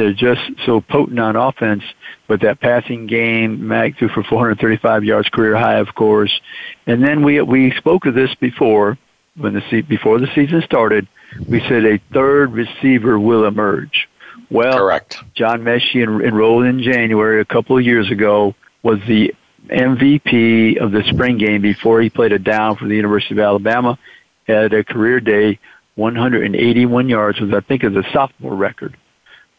They're 0.00 0.14
just 0.14 0.40
so 0.64 0.80
potent 0.80 1.20
on 1.20 1.36
offense, 1.36 1.82
but 2.26 2.40
that 2.40 2.58
passing 2.58 3.06
game, 3.06 3.68
Mac 3.68 3.98
threw 3.98 4.08
for 4.08 4.22
435 4.22 5.04
yards, 5.04 5.28
career 5.28 5.54
high, 5.54 5.74
of 5.74 5.94
course. 5.94 6.40
And 6.86 7.04
then 7.04 7.22
we 7.22 7.42
we 7.42 7.70
spoke 7.72 8.06
of 8.06 8.14
this 8.14 8.34
before 8.36 8.96
when 9.36 9.52
the 9.52 9.82
before 9.82 10.18
the 10.18 10.28
season 10.34 10.62
started. 10.62 11.06
We 11.46 11.60
said 11.68 11.84
a 11.84 12.00
third 12.14 12.54
receiver 12.54 13.20
will 13.20 13.44
emerge. 13.44 14.08
Well, 14.50 14.78
correct. 14.78 15.18
John 15.34 15.64
Metchie 15.64 16.02
enrolled 16.02 16.64
in 16.64 16.82
January 16.82 17.42
a 17.42 17.44
couple 17.44 17.76
of 17.76 17.84
years 17.84 18.10
ago. 18.10 18.54
Was 18.82 19.00
the 19.06 19.34
MVP 19.68 20.78
of 20.78 20.92
the 20.92 21.02
spring 21.08 21.36
game 21.36 21.60
before 21.60 22.00
he 22.00 22.08
played 22.08 22.32
a 22.32 22.38
down 22.38 22.76
for 22.76 22.86
the 22.86 22.96
University 22.96 23.34
of 23.34 23.40
Alabama. 23.40 23.98
Had 24.46 24.72
a 24.72 24.82
career 24.82 25.20
day, 25.20 25.58
181 25.96 27.10
yards, 27.10 27.38
was 27.38 27.52
I 27.52 27.60
think 27.60 27.84
is 27.84 27.94
a 27.94 28.02
sophomore 28.14 28.54
record. 28.54 28.96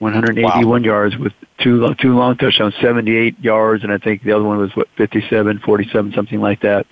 181 0.02 0.66
wow. 0.66 0.78
yards 0.86 1.16
with 1.16 1.32
two 1.60 1.94
two 2.02 2.16
long 2.16 2.36
touchdowns, 2.36 2.74
78 2.82 3.40
yards, 3.40 3.84
and 3.84 3.94
I 3.94 4.00
think 4.00 4.24
the 4.24 4.32
other 4.32 4.44
one 4.44 4.58
was 4.58 4.76
what 4.76 4.88
57, 4.98 5.60
47, 5.60 6.14
something 6.14 6.42
like 6.42 6.62
that. 6.62 6.88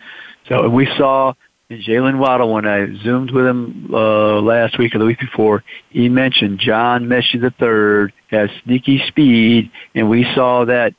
So 0.48 0.66
and 0.66 0.74
we 0.74 0.86
saw 0.96 1.34
Jalen 1.72 2.20
Waddle 2.20 2.54
when 2.54 2.68
I 2.68 2.86
zoomed 3.04 3.32
with 3.32 3.48
him 3.48 3.90
uh, 3.92 4.40
last 4.42 4.78
week 4.78 4.94
or 4.94 5.00
the 5.00 5.06
week 5.06 5.20
before. 5.20 5.64
He 5.90 6.08
mentioned 6.08 6.60
John 6.60 7.06
Metchie 7.06 7.42
the 7.42 7.50
third 7.50 8.14
has 8.28 8.52
sneaky 8.64 9.02
speed, 9.08 9.72
and 9.96 10.08
we 10.08 10.24
saw 10.36 10.66
that 10.66 10.94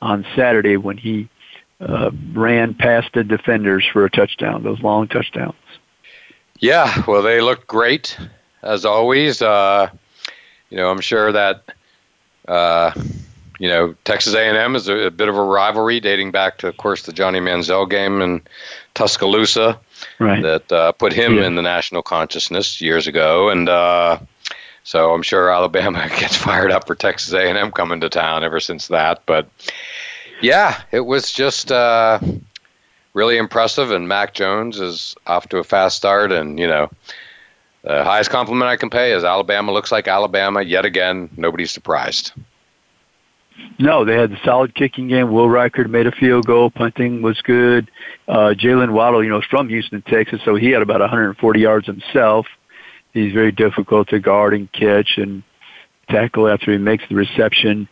on 0.00 0.24
Saturday 0.34 0.78
when 0.78 0.96
he 0.96 1.28
uh, 1.78 2.10
ran 2.32 2.72
past 2.72 3.10
the 3.12 3.22
defenders 3.22 3.86
for 3.92 4.06
a 4.06 4.10
touchdown, 4.10 4.62
those 4.62 4.80
long 4.80 5.08
touchdowns. 5.08 5.54
Yeah, 6.58 7.02
well, 7.06 7.22
they 7.22 7.42
looked 7.42 7.66
great 7.66 8.18
as 8.62 8.86
always. 8.86 9.42
Uh, 9.42 9.90
you 10.70 10.76
know, 10.76 10.90
I'm 10.90 11.00
sure 11.00 11.32
that 11.32 11.64
uh, 12.48 12.92
you 13.58 13.68
know 13.68 13.94
Texas 14.04 14.34
A&M 14.34 14.74
is 14.74 14.88
a, 14.88 15.06
a, 15.06 15.10
bit 15.10 15.28
of 15.28 15.36
a 15.36 15.42
rivalry 15.42 16.00
dating 16.00 16.30
back 16.30 16.58
to, 16.58 16.68
of 16.68 16.76
course, 16.76 17.02
the 17.02 17.12
Johnny 17.12 17.40
Manziel 17.40 17.88
game 17.88 18.22
in 18.22 18.40
Tuscaloosa 18.94 19.78
right. 20.18 20.42
that 20.42 20.72
uh, 20.72 20.92
put 20.92 21.12
him 21.12 21.36
yeah. 21.36 21.46
in 21.46 21.56
the 21.56 21.62
national 21.62 22.02
consciousness 22.02 22.80
years 22.80 23.06
ago, 23.06 23.50
and 23.50 23.68
uh, 23.68 24.18
so 24.84 25.12
I'm 25.12 25.22
sure 25.22 25.50
Alabama 25.50 26.08
gets 26.18 26.36
fired 26.36 26.72
up 26.72 26.86
for 26.86 26.94
Texas 26.94 27.32
A&M 27.32 27.70
coming 27.72 28.00
to 28.00 28.08
town 28.08 28.44
ever 28.44 28.60
since 28.60 28.88
that. 28.88 29.22
But 29.26 29.48
yeah, 30.40 30.80
it 30.90 31.00
was 31.00 31.30
just 31.30 31.70
uh, 31.70 32.20
really 33.14 33.36
impressive, 33.36 33.90
and 33.90 34.08
Mac 34.08 34.34
Jones 34.34 34.80
is 34.80 35.14
off 35.26 35.48
to 35.50 35.58
a 35.58 35.64
fast 35.64 35.96
start. 35.96 36.32
And 36.32 36.58
you 36.58 36.66
know, 36.66 36.90
the 37.82 38.04
highest 38.04 38.30
compliment 38.30 38.68
I 38.68 38.76
can 38.76 38.90
pay 38.90 39.12
is 39.12 39.24
Alabama 39.24 39.72
looks 39.72 39.90
like 39.90 40.08
Alabama 40.08 40.62
yet 40.62 40.84
again. 40.84 41.30
Nobody's 41.36 41.70
surprised. 41.70 42.32
No, 43.78 44.04
they 44.04 44.14
had 44.14 44.30
the 44.30 44.38
solid 44.44 44.74
kicking 44.74 45.08
game. 45.08 45.32
Will 45.32 45.46
Reichard 45.46 45.90
made 45.90 46.06
a 46.06 46.12
field 46.12 46.46
goal. 46.46 46.70
Punting 46.70 47.22
was 47.22 47.40
good. 47.42 47.90
Uh, 48.28 48.54
Jalen 48.56 48.92
Waddle, 48.92 49.22
you 49.22 49.30
know, 49.30 49.38
is 49.38 49.44
from 49.44 49.68
Houston, 49.68 50.02
Texas, 50.02 50.40
so 50.44 50.54
he 50.54 50.70
had 50.70 50.82
about 50.82 51.00
140 51.00 51.60
yards 51.60 51.86
himself. 51.86 52.46
He's 53.12 53.32
very 53.32 53.52
difficult 53.52 54.08
to 54.08 54.20
guard 54.20 54.54
and 54.54 54.70
catch 54.72 55.16
and 55.16 55.42
tackle 56.08 56.48
after 56.48 56.72
he 56.72 56.78
makes 56.78 57.04
the 57.08 57.14
reception. 57.14 57.88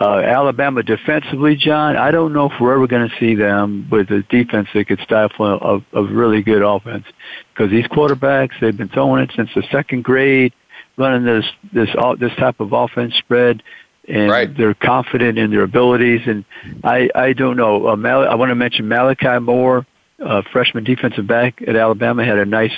Uh, 0.00 0.18
Alabama 0.20 0.84
defensively, 0.84 1.56
John, 1.56 1.96
I 1.96 2.12
don't 2.12 2.32
know 2.32 2.48
if 2.50 2.60
we're 2.60 2.74
ever 2.74 2.86
going 2.86 3.08
to 3.08 3.16
see 3.18 3.34
them 3.34 3.88
with 3.90 4.08
a 4.10 4.22
defense 4.22 4.68
that 4.72 4.86
could 4.86 5.00
stifle 5.00 5.84
a, 5.92 5.98
a 5.98 6.04
really 6.04 6.40
good 6.40 6.62
offense 6.62 7.04
because 7.52 7.70
these 7.72 7.86
quarterbacks 7.86 8.52
they've 8.60 8.76
been 8.76 8.90
throwing 8.90 9.24
it 9.24 9.32
since 9.34 9.50
the 9.56 9.64
second 9.72 10.04
grade, 10.04 10.52
running 10.96 11.24
this 11.24 11.44
this 11.72 11.88
this 12.20 12.32
type 12.36 12.60
of 12.60 12.72
offense 12.72 13.16
spread, 13.16 13.60
and 14.06 14.30
right. 14.30 14.56
they're 14.56 14.74
confident 14.74 15.36
in 15.36 15.50
their 15.50 15.64
abilities. 15.64 16.20
And 16.26 16.44
I 16.84 17.10
I 17.12 17.32
don't 17.32 17.56
know. 17.56 17.88
Uh, 17.88 17.96
Mal- 17.96 18.28
I 18.28 18.36
want 18.36 18.50
to 18.50 18.54
mention 18.54 18.86
Malachi 18.86 19.40
Moore, 19.40 19.84
uh, 20.24 20.42
freshman 20.52 20.84
defensive 20.84 21.26
back 21.26 21.60
at 21.66 21.74
Alabama, 21.74 22.24
had 22.24 22.38
a 22.38 22.46
nice 22.46 22.72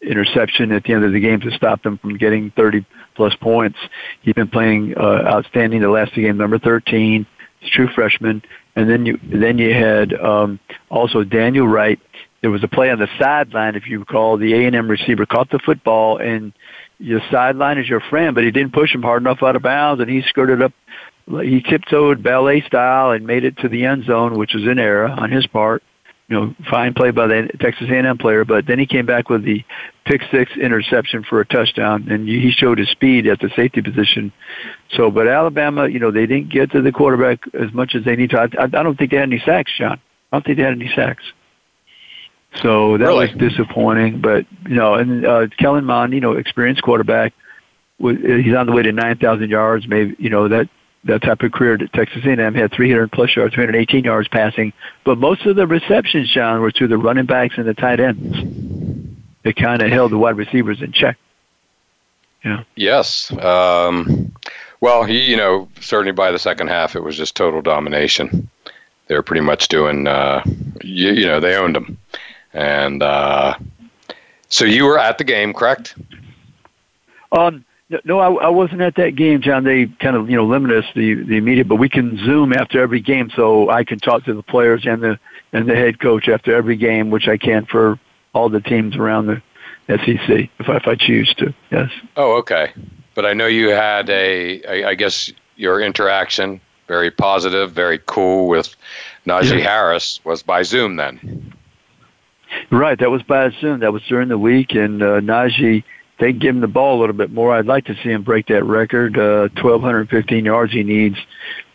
interception 0.00 0.72
at 0.72 0.84
the 0.84 0.94
end 0.94 1.04
of 1.04 1.12
the 1.12 1.20
game 1.20 1.40
to 1.40 1.50
stop 1.50 1.82
them 1.82 1.98
from 1.98 2.16
getting 2.16 2.50
30 2.50 2.86
plus 3.14 3.34
points. 3.36 3.78
He's 4.22 4.34
been 4.34 4.48
playing 4.48 4.94
uh, 4.96 5.22
outstanding 5.26 5.80
the 5.80 5.88
last 5.88 6.14
two 6.14 6.22
games. 6.22 6.38
Number 6.38 6.58
13, 6.58 7.26
he's 7.60 7.70
true 7.70 7.88
freshman. 7.94 8.42
And 8.74 8.88
then 8.88 9.04
you 9.04 9.18
then 9.22 9.58
you 9.58 9.74
had 9.74 10.14
um, 10.14 10.58
also 10.90 11.24
Daniel 11.24 11.68
Wright. 11.68 12.00
There 12.40 12.50
was 12.50 12.64
a 12.64 12.68
play 12.68 12.90
on 12.90 12.98
the 12.98 13.08
sideline, 13.18 13.76
if 13.76 13.86
you 13.86 14.00
recall. 14.00 14.36
The 14.36 14.54
A 14.54 14.66
and 14.66 14.74
M 14.74 14.88
receiver 14.88 15.26
caught 15.26 15.50
the 15.50 15.58
football, 15.58 16.16
and 16.16 16.52
your 16.98 17.20
sideline 17.30 17.78
is 17.78 17.88
your 17.88 18.00
friend, 18.00 18.34
but 18.34 18.44
he 18.44 18.50
didn't 18.50 18.72
push 18.72 18.94
him 18.94 19.02
hard 19.02 19.22
enough 19.22 19.42
out 19.42 19.56
of 19.56 19.62
bounds, 19.62 20.00
and 20.00 20.10
he 20.10 20.22
skirted 20.22 20.62
up. 20.62 20.72
He 21.26 21.62
tiptoed 21.62 22.22
ballet 22.22 22.62
style 22.62 23.12
and 23.12 23.26
made 23.26 23.44
it 23.44 23.58
to 23.58 23.68
the 23.68 23.84
end 23.84 24.06
zone, 24.06 24.36
which 24.36 24.54
was 24.54 24.64
an 24.64 24.78
error 24.78 25.08
on 25.08 25.30
his 25.30 25.46
part 25.46 25.82
you 26.32 26.40
know, 26.40 26.54
fine 26.70 26.94
play 26.94 27.10
by 27.10 27.26
the 27.26 27.50
Texas 27.60 27.88
A&M 27.90 28.16
player, 28.16 28.46
but 28.46 28.66
then 28.66 28.78
he 28.78 28.86
came 28.86 29.04
back 29.04 29.28
with 29.28 29.44
the 29.44 29.62
pick 30.06 30.22
six 30.30 30.50
interception 30.56 31.24
for 31.28 31.42
a 31.42 31.44
touchdown, 31.44 32.08
and 32.10 32.26
he 32.26 32.50
showed 32.50 32.78
his 32.78 32.88
speed 32.88 33.26
at 33.26 33.38
the 33.38 33.50
safety 33.54 33.82
position. 33.82 34.32
So, 34.96 35.10
but 35.10 35.28
Alabama, 35.28 35.88
you 35.88 35.98
know, 35.98 36.10
they 36.10 36.24
didn't 36.24 36.48
get 36.48 36.70
to 36.70 36.80
the 36.80 36.90
quarterback 36.90 37.40
as 37.52 37.70
much 37.74 37.94
as 37.94 38.06
they 38.06 38.16
need 38.16 38.30
to. 38.30 38.40
I, 38.40 38.64
I 38.64 38.66
don't 38.66 38.96
think 38.96 39.10
they 39.10 39.18
had 39.18 39.28
any 39.28 39.42
sacks, 39.44 39.70
John. 39.76 40.00
I 40.32 40.36
don't 40.36 40.46
think 40.46 40.56
they 40.56 40.62
had 40.62 40.72
any 40.72 40.90
sacks. 40.96 41.22
So 42.62 42.96
that 42.96 43.04
really? 43.04 43.26
was 43.26 43.36
disappointing. 43.36 44.22
But 44.22 44.46
you 44.66 44.76
know, 44.76 44.94
and 44.94 45.26
uh, 45.26 45.46
Kellen 45.58 45.84
Mond, 45.84 46.14
you 46.14 46.20
know, 46.20 46.32
experienced 46.32 46.82
quarterback, 46.82 47.34
he's 47.98 48.54
on 48.56 48.64
the 48.64 48.72
way 48.72 48.84
to 48.84 48.92
nine 48.92 49.18
thousand 49.18 49.50
yards. 49.50 49.86
Maybe 49.86 50.16
you 50.18 50.30
know 50.30 50.48
that 50.48 50.70
that 51.04 51.22
type 51.22 51.42
of 51.42 51.52
career 51.52 51.76
that 51.78 51.92
Texas 51.92 52.22
A&M 52.24 52.54
had 52.54 52.72
300 52.72 53.10
plus 53.10 53.34
yards, 53.34 53.54
318 53.54 54.04
yards 54.04 54.28
passing, 54.28 54.72
but 55.04 55.18
most 55.18 55.44
of 55.46 55.56
the 55.56 55.66
receptions, 55.66 56.30
John, 56.30 56.60
were 56.60 56.70
to 56.72 56.86
the 56.86 56.96
running 56.96 57.26
backs 57.26 57.54
and 57.58 57.66
the 57.66 57.74
tight 57.74 58.00
ends. 58.00 59.16
It 59.44 59.56
kind 59.56 59.82
of 59.82 59.90
held 59.90 60.12
the 60.12 60.18
wide 60.18 60.36
receivers 60.36 60.80
in 60.80 60.92
check. 60.92 61.18
Yeah. 62.44 62.64
Yes. 62.76 63.32
Um, 63.38 64.32
well, 64.80 65.04
he, 65.04 65.30
you 65.30 65.36
know, 65.36 65.68
certainly 65.80 66.12
by 66.12 66.30
the 66.30 66.38
second 66.38 66.68
half, 66.68 66.96
it 66.96 67.00
was 67.00 67.16
just 67.16 67.36
total 67.36 67.62
domination. 67.62 68.48
They 69.06 69.14
were 69.14 69.22
pretty 69.22 69.42
much 69.42 69.68
doing, 69.68 70.06
uh, 70.06 70.42
you, 70.82 71.12
you 71.12 71.26
know, 71.26 71.40
they 71.40 71.56
owned 71.56 71.76
them, 71.76 71.98
and 72.52 73.02
uh, 73.02 73.54
so 74.48 74.64
you 74.64 74.84
were 74.84 74.98
at 74.98 75.18
the 75.18 75.24
game, 75.24 75.52
correct? 75.52 75.94
Um, 77.32 77.64
no, 78.04 78.18
I, 78.18 78.46
I 78.46 78.48
wasn't 78.48 78.80
at 78.80 78.96
that 78.96 79.16
game, 79.16 79.40
John. 79.42 79.64
They 79.64 79.86
kind 79.86 80.16
of 80.16 80.30
you 80.30 80.36
know 80.36 80.44
limit 80.44 80.70
us 80.72 80.84
the 80.94 81.14
the 81.14 81.36
immediate, 81.36 81.68
but 81.68 81.76
we 81.76 81.88
can 81.88 82.16
zoom 82.18 82.52
after 82.52 82.80
every 82.80 83.00
game, 83.00 83.30
so 83.34 83.70
I 83.70 83.84
can 83.84 83.98
talk 83.98 84.24
to 84.24 84.34
the 84.34 84.42
players 84.42 84.86
and 84.86 85.02
the 85.02 85.18
and 85.52 85.68
the 85.68 85.74
head 85.74 86.00
coach 86.00 86.28
after 86.28 86.54
every 86.54 86.76
game, 86.76 87.10
which 87.10 87.28
I 87.28 87.36
can 87.36 87.66
for 87.66 87.98
all 88.34 88.48
the 88.48 88.60
teams 88.60 88.96
around 88.96 89.26
the 89.26 89.42
SEC 89.88 90.48
if 90.58 90.68
I, 90.68 90.76
if 90.76 90.86
I 90.86 90.94
choose 90.94 91.32
to. 91.34 91.54
Yes. 91.70 91.90
Oh, 92.16 92.36
okay. 92.38 92.72
But 93.14 93.26
I 93.26 93.34
know 93.34 93.46
you 93.46 93.68
had 93.68 94.08
a, 94.08 94.64
I, 94.64 94.90
I 94.90 94.94
guess 94.94 95.30
your 95.56 95.80
interaction 95.80 96.60
very 96.88 97.10
positive, 97.10 97.72
very 97.72 97.98
cool 98.06 98.48
with 98.48 98.74
Najee 99.26 99.58
yeah. 99.58 99.64
Harris 99.64 100.20
was 100.24 100.42
by 100.42 100.62
Zoom 100.62 100.96
then. 100.96 101.54
Right, 102.70 102.98
that 102.98 103.10
was 103.10 103.22
by 103.22 103.50
Zoom. 103.60 103.80
That 103.80 103.92
was 103.92 104.02
during 104.02 104.28
the 104.28 104.38
week, 104.38 104.74
and 104.74 105.02
uh, 105.02 105.20
Najee 105.20 105.84
they 106.22 106.32
give 106.32 106.54
him 106.54 106.60
the 106.60 106.68
ball 106.68 106.98
a 106.98 107.00
little 107.00 107.16
bit 107.16 107.32
more, 107.32 107.52
I'd 107.52 107.66
like 107.66 107.86
to 107.86 107.94
see 107.96 108.10
him 108.10 108.22
break 108.22 108.46
that 108.46 108.62
record. 108.62 109.18
Uh, 109.18 109.48
1,215 109.60 110.44
yards 110.44 110.72
he 110.72 110.84
needs. 110.84 111.16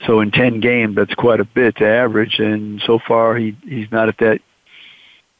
So 0.05 0.21
in 0.21 0.31
10 0.31 0.62
games, 0.62 0.95
that's 0.95 1.13
quite 1.15 1.41
a 1.41 1.43
bit 1.43 1.75
to 1.77 1.86
average. 1.86 2.39
And 2.39 2.81
so 2.86 2.97
far, 3.05 3.36
he 3.36 3.57
he's 3.63 3.91
not 3.91 4.07
at 4.07 4.17
that 4.19 4.39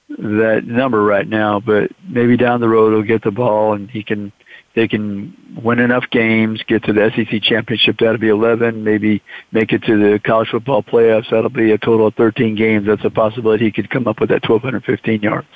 that 0.10 0.63
number 0.65 1.02
right 1.02 1.26
now. 1.26 1.62
But 1.62 1.91
maybe 2.06 2.36
down 2.36 2.60
the 2.60 2.67
road, 2.67 2.91
he'll 2.91 3.04
get 3.04 3.24
the 3.24 3.32
ball 3.32 3.76
and 3.76 3.89
he 3.89 4.04
can 4.04 4.34
they 4.76 4.89
can 4.89 5.34
win 5.63 5.80
enough 5.80 6.04
games, 6.12 6.62
get 6.67 6.84
to 6.84 6.91
the 6.91 7.10
SEC 7.15 7.41
championship. 7.43 7.96
That'll 8.00 8.17
be 8.17 8.28
11. 8.28 8.84
Maybe 8.84 9.24
make 9.54 9.72
it 9.72 9.84
to 9.84 9.98
the 9.98 10.20
college 10.20 10.50
football 10.50 10.84
playoffs. 10.84 11.32
That'll 11.32 11.50
be 11.50 11.72
a 11.72 11.78
total 11.78 12.08
of 12.08 12.15
13 12.15 12.56
games. 12.56 12.86
That's 12.86 13.06
a 13.06 13.10
possibility 13.10 13.65
he 13.65 13.72
could 13.72 13.89
come 13.89 14.06
up 14.06 14.20
with 14.20 14.32
that 14.32 14.48
1,215 14.48 15.22
yards. 15.22 15.48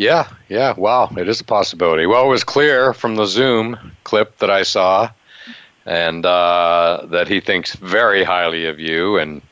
Yeah, 0.00 0.30
yeah. 0.48 0.72
Wow, 0.78 1.12
it 1.14 1.28
is 1.28 1.42
a 1.42 1.44
possibility. 1.44 2.06
Well, 2.06 2.24
it 2.24 2.28
was 2.28 2.42
clear 2.42 2.94
from 2.94 3.16
the 3.16 3.26
Zoom 3.26 3.92
clip 4.04 4.38
that 4.38 4.48
I 4.48 4.62
saw, 4.62 5.10
and 5.84 6.24
uh, 6.24 7.02
that 7.10 7.28
he 7.28 7.40
thinks 7.40 7.74
very 7.74 8.24
highly 8.24 8.64
of 8.64 8.80
you, 8.80 9.18
and 9.18 9.42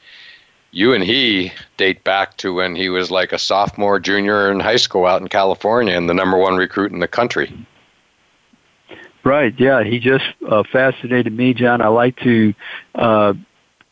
you 0.71 0.95
and 0.95 1.05
he 1.05 1.53
date 1.77 2.03
back 2.03 2.39
to 2.39 2.55
when 2.55 2.75
he 2.75 2.89
was 2.89 3.11
like 3.11 3.35
a 3.35 3.39
sophomore, 3.39 4.01
junior 4.01 4.51
in 4.51 4.59
high 4.59 4.77
school 4.77 5.05
out 5.05 5.21
in 5.21 5.29
California, 5.29 5.95
and 5.95 6.09
the 6.09 6.15
number 6.15 6.39
one 6.39 6.57
recruit 6.57 6.93
in 6.93 7.01
the 7.01 7.09
country. 7.09 7.53
Right. 9.25 9.53
Yeah, 9.59 9.85
he 9.85 9.99
just 9.99 10.25
uh, 10.49 10.63
fascinated 10.63 11.37
me, 11.37 11.53
John. 11.53 11.83
I 11.83 11.89
like 11.89 12.17
to 12.21 12.55
uh, 12.95 13.35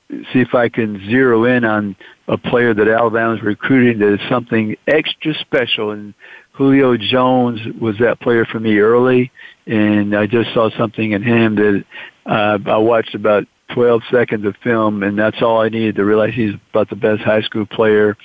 see 0.09 0.41
if 0.41 0.55
I 0.55 0.71
can 0.71 1.07
zero 1.07 1.45
in 1.45 1.65
on 1.65 1.97
a 2.29 2.37
player 2.37 2.75
that 2.75 2.89
Alabama's 2.89 3.43
recruiting 3.43 3.99
that 4.01 4.15
is 4.15 4.29
something 4.29 4.77
extra 4.87 5.35
special. 5.35 5.91
And 5.91 6.15
Julio 6.57 6.97
Jones 6.97 7.61
was 7.79 7.99
that 7.99 8.19
player 8.21 8.47
for 8.47 8.59
me 8.59 8.79
early, 8.79 9.31
and 9.67 10.17
I 10.17 10.27
just 10.27 10.55
saw 10.55 10.71
something 10.71 11.13
in 11.13 11.23
him 11.23 11.55
that 11.57 11.85
uh, 12.25 12.59
I 12.65 12.79
watched 12.79 13.15
about 13.15 13.45
12 13.75 14.03
seconds 14.11 14.47
of 14.47 14.57
film, 14.63 15.03
and 15.03 15.19
that's 15.19 15.43
all 15.43 15.61
I 15.61 15.69
needed 15.69 15.97
to 15.97 16.05
realize 16.05 16.33
he's 16.35 16.55
about 16.71 16.89
the 16.89 16.97
best 16.97 17.23
high 17.23 17.43
school 17.43 17.67
player 17.67 18.17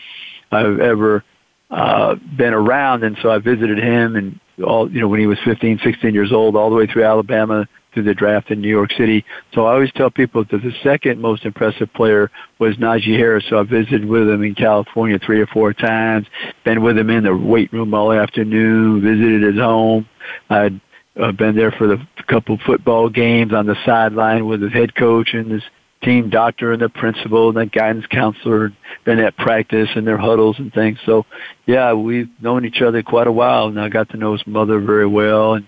I've 0.50 0.80
ever 0.80 1.26
uh, 1.70 2.16
been 2.38 2.54
around. 2.54 3.04
And 3.04 3.18
so 3.22 3.30
I 3.30 3.40
visited 3.40 3.78
him 3.78 4.16
and 4.16 4.40
all, 4.64 4.90
you 4.90 5.02
know, 5.02 5.10
when 5.10 5.20
he 5.20 5.28
was 5.28 5.40
15, 5.44 5.80
16 5.84 6.14
years 6.14 6.32
old, 6.32 6.56
all 6.56 6.70
the 6.70 6.76
way 6.76 6.88
through 6.88 7.04
Alabama 7.04 7.68
through 7.94 8.04
the 8.04 8.14
draft 8.14 8.52
in 8.52 8.62
New 8.62 8.70
York 8.70 8.92
City. 8.94 9.26
So 9.54 9.66
I 9.66 9.74
always 9.74 9.92
tell 9.94 10.10
people 10.10 10.44
that 10.44 10.62
the 10.62 10.74
second 10.84 11.20
most 11.20 11.46
impressive 11.46 11.92
player 11.94 12.32
was 12.60 12.76
Najee 12.78 13.18
Harris. 13.18 13.46
So 13.50 13.60
I 13.60 13.64
visited 13.64 14.06
with 14.06 14.30
him 14.30 14.44
in 14.44 14.56
California 14.56 15.20
three 15.20 15.42
or 15.42 15.48
four 15.48 15.74
times, 15.74 16.28
been 16.64 16.82
with 16.82 16.98
him 16.98 17.10
in 17.10 17.24
the 17.24 17.36
weight 17.36 17.72
room 17.74 17.94
all 17.94 18.12
afternoon, 18.12 19.02
visited 19.02 19.44
his 19.44 19.62
home. 19.62 20.08
I'd 20.50 20.80
uh, 21.20 21.32
been 21.32 21.56
there 21.56 21.72
for 21.72 21.88
the 21.88 22.06
couple 22.28 22.58
football 22.66 23.10
games 23.10 23.54
on 23.54 23.66
the 23.66 23.76
sideline 23.86 24.46
with 24.46 24.62
his 24.62 24.72
head 24.72 24.96
coach 24.96 25.34
and 25.34 25.52
his 25.52 25.64
team 26.02 26.30
doctor 26.30 26.72
and 26.72 26.82
the 26.82 26.90
principal 26.90 27.50
and 27.50 27.58
the 27.58 27.66
guidance 27.66 28.06
counselor 28.08 28.74
been 29.06 29.20
at 29.20 29.38
practice 29.38 29.90
and 29.96 30.08
their 30.08 30.18
huddles 30.18 30.58
and 30.58 30.74
things. 30.74 30.98
So 31.06 31.26
yeah, 31.66 31.94
we've 31.94 32.30
known 32.42 32.66
each 32.66 32.82
other 32.82 33.04
quite 33.04 33.28
a 33.28 33.32
while 33.32 33.68
and 33.68 33.80
I 33.80 33.90
got 33.90 34.10
to 34.10 34.18
know 34.18 34.34
his 34.34 34.46
mother 34.48 34.80
very 34.80 35.08
well 35.08 35.56
and 35.56 35.68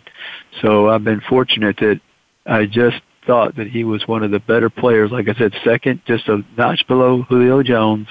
so 0.62 0.90
I've 0.90 1.04
been 1.04 1.22
fortunate 1.22 1.78
that 1.78 2.00
I 2.46 2.66
just 2.66 3.02
thought 3.26 3.56
that 3.56 3.68
he 3.68 3.84
was 3.84 4.08
one 4.08 4.24
of 4.24 4.32
the 4.32 4.40
better 4.40 4.70
players. 4.70 5.12
Like 5.12 5.30
I 5.30 5.34
said, 5.34 5.54
second, 5.64 6.02
just 6.06 6.28
a 6.28 6.44
notch 6.58 6.86
below 6.88 7.24
Julio 7.24 7.64
Jones. 7.64 8.08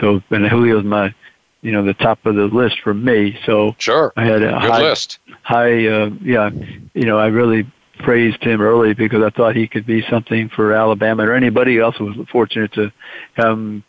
So, 0.00 0.22
and 0.30 0.48
Julio's 0.50 0.84
my, 0.84 1.14
you 1.62 1.72
know, 1.72 1.84
the 1.84 1.94
top 1.94 2.24
of 2.26 2.34
the 2.34 2.46
list 2.46 2.80
for 2.82 2.94
me. 2.94 3.38
So, 3.46 3.74
sure, 3.78 4.12
I 4.16 4.24
had 4.24 4.42
a 4.42 4.52
Good 4.52 4.70
high, 4.70 4.82
list. 4.82 5.18
high, 5.42 5.86
uh, 5.86 6.10
yeah, 6.22 6.50
you 6.94 7.04
know, 7.04 7.18
I 7.18 7.26
really 7.26 7.70
praised 8.00 8.42
him 8.42 8.60
early 8.60 8.94
because 8.94 9.22
I 9.22 9.30
thought 9.30 9.54
he 9.54 9.68
could 9.68 9.86
be 9.86 10.02
something 10.08 10.48
for 10.48 10.72
Alabama 10.72 11.24
or 11.24 11.34
anybody 11.34 11.78
else 11.78 11.96
who 11.96 12.06
was 12.06 12.28
fortunate 12.32 12.72
to 12.72 12.90
him 13.36 13.84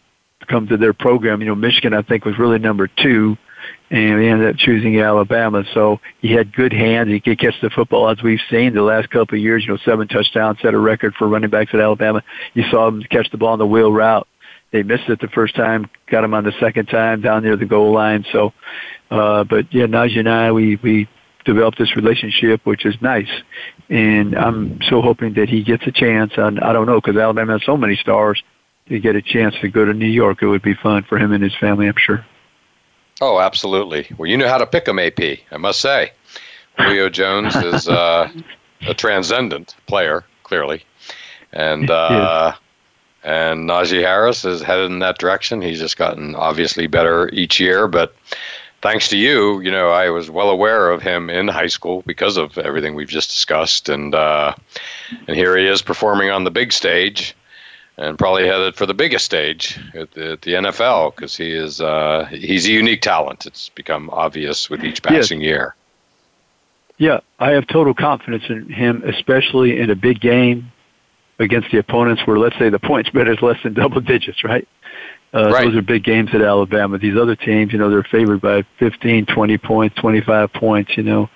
come 0.48 0.68
to 0.68 0.78
their 0.78 0.94
program. 0.94 1.42
You 1.42 1.48
know, 1.48 1.56
Michigan, 1.56 1.94
I 1.94 2.02
think, 2.02 2.26
was 2.26 2.38
really 2.38 2.60
number 2.60 2.88
two 2.88 3.38
and 3.92 4.18
we 4.18 4.30
ended 4.30 4.50
up 4.50 4.56
choosing 4.56 5.00
Alabama. 5.02 5.64
So 5.74 6.00
he 6.22 6.32
had 6.32 6.56
good 6.56 6.72
hands. 6.72 7.10
He 7.10 7.20
could 7.20 7.38
catch 7.38 7.60
the 7.62 7.70
football, 7.70 8.10
as 8.10 8.24
we've 8.24 8.40
seen 8.50 8.74
the 8.74 8.82
last 8.82 9.10
couple 9.10 9.38
of 9.38 9.44
years. 9.44 9.66
You 9.66 9.74
know, 9.74 9.80
seven 9.84 10.08
touchdowns, 10.08 10.60
set 10.62 10.74
a 10.74 10.80
record 10.80 11.14
for 11.16 11.28
running 11.28 11.50
backs 11.50 11.72
at 11.74 11.82
Alabama. 11.82 12.24
You 12.54 12.64
saw 12.72 12.88
him 12.88 13.04
catch 13.04 13.30
the 13.32 13.38
ball 13.38 13.50
on 13.50 13.60
the 13.60 13.68
wheel 13.68 13.92
route. 13.92 14.28
They 14.72 14.84
missed 14.84 15.10
it 15.10 15.20
the 15.20 15.28
first 15.28 15.56
time, 15.56 15.90
got 16.10 16.24
him 16.24 16.34
on 16.34 16.46
the 16.46 16.54
second 16.62 16.86
time 16.86 17.20
down 17.20 17.44
near 17.44 17.58
the 17.58 17.66
goal 17.66 17.94
line. 17.94 18.26
So, 18.32 18.54
uh, 19.12 19.44
but 19.44 19.74
yeah, 19.74 19.86
Najee 19.88 20.20
and 20.20 20.30
I, 20.30 20.54
we 20.54 20.78
we 20.78 21.10
developed 21.44 21.78
this 21.78 21.94
relationship, 21.98 22.66
which 22.66 22.86
is 22.86 22.96
nice. 23.02 23.30
And 23.90 24.38
I'm 24.38 24.80
so 24.90 25.02
hoping 25.02 25.34
that 25.34 25.50
he 25.50 25.64
gets 25.64 25.86
a 25.86 25.92
chance. 25.92 26.32
And 26.38 26.62
I 26.62 26.72
don't 26.72 26.86
know 26.86 27.02
because 27.02 27.18
Alabama 27.18 27.54
has 27.54 27.66
so 27.66 27.76
many 27.76 27.98
stars 27.98 28.42
to 28.88 29.00
get 29.02 29.18
a 29.18 29.22
chance 29.22 29.54
to 29.62 29.68
go 29.68 29.84
to 29.84 29.94
New 29.94 30.06
York. 30.06 30.42
It 30.42 30.48
would 30.48 30.62
be 30.62 30.76
fun 30.76 31.04
for 31.10 31.18
him 31.18 31.34
and 31.34 31.44
his 31.44 31.56
family, 31.60 31.88
I'm 31.90 31.96
sure. 31.98 32.26
Oh, 33.22 33.40
absolutely. 33.40 34.08
Well, 34.18 34.30
you 34.30 34.36
know 34.36 34.50
how 34.50 34.58
to 34.58 34.66
pick 34.66 34.86
them, 34.86 34.98
AP. 34.98 35.20
I 35.52 35.58
must 35.58 35.80
say, 35.80 36.12
Julio 36.78 37.08
Jones 37.08 37.56
is 37.56 37.88
uh, 37.88 38.30
a 38.88 38.94
transcendent 38.96 39.76
player, 39.86 40.26
clearly, 40.44 40.84
and 41.54 41.90
uh, 41.92 42.56
and 43.24 43.70
Najee 43.70 44.02
Harris 44.02 44.44
is 44.44 44.64
headed 44.64 44.90
in 44.90 45.00
that 45.00 45.20
direction. 45.20 45.62
He's 45.62 45.80
just 45.80 45.98
gotten 45.98 46.34
obviously 46.34 46.88
better 46.88 47.30
each 47.30 47.60
year, 47.60 47.88
but 47.88 48.16
thanks 48.82 49.08
to 49.10 49.18
you, 49.18 49.60
you 49.60 49.70
know, 49.70 49.92
I 49.92 50.10
was 50.10 50.32
well 50.32 50.50
aware 50.50 50.90
of 50.90 51.04
him 51.04 51.30
in 51.30 51.48
high 51.48 51.68
school 51.68 52.02
because 52.08 52.38
of 52.38 52.58
everything 52.58 52.96
we've 52.96 53.08
just 53.08 53.30
discussed, 53.30 53.88
and 53.88 54.16
uh, 54.16 54.56
and 55.28 55.38
here 55.38 55.56
he 55.56 55.68
is 55.68 55.84
performing 55.84 56.32
on 56.32 56.44
the 56.44 56.52
big 56.52 56.74
stage 56.74 57.36
and 58.02 58.18
probably 58.18 58.48
headed 58.48 58.76
for 58.76 58.88
the 58.88 58.96
biggest 58.96 59.24
stage 59.26 59.80
at 59.94 60.12
the, 60.12 60.32
at 60.32 60.42
the 60.42 60.54
NFL 60.54 61.16
because 61.16 61.38
he 61.38 61.52
is 61.52 61.80
uh, 61.80 62.28
he's 62.32 62.68
a 62.68 62.72
unique 62.72 63.02
talent. 63.02 63.46
It's 63.46 63.70
become 63.70 64.10
obvious 64.10 64.70
with 64.70 64.84
each 64.84 65.04
passing 65.04 65.40
yes. 65.40 65.48
year. 65.48 65.76
Yeah, 66.98 67.20
I 67.40 67.52
have 67.52 67.68
total 67.68 67.94
confidence 67.94 68.44
in 68.50 68.70
him, 68.70 69.04
especially 69.06 69.80
in 69.80 69.90
a 69.90 69.96
big 69.96 70.20
game 70.20 70.72
against 71.40 71.72
the 71.72 71.78
opponents 71.78 72.22
where, 72.26 72.38
let's 72.38 72.58
say, 72.60 72.70
the 72.70 72.80
point 72.80 73.08
spread 73.08 73.28
is 73.28 73.42
less 73.42 73.58
than 73.64 73.74
double 73.74 74.02
digits, 74.02 74.44
right? 74.44 74.68
Uh, 75.34 75.50
right. 75.52 75.66
Those 75.66 75.78
are 75.78 75.82
big 75.82 76.04
games 76.04 76.30
at 76.34 76.42
Alabama. 76.42 76.98
These 76.98 77.18
other 77.18 77.36
teams, 77.36 77.72
you 77.72 77.80
know, 77.80 77.90
they're 77.90 78.04
favored 78.04 78.42
by 78.42 78.64
15, 78.80 79.28
20 79.28 79.58
points, 79.60 79.96
25 79.96 80.54
points, 80.54 80.98
you 80.98 81.04
know. 81.04 81.30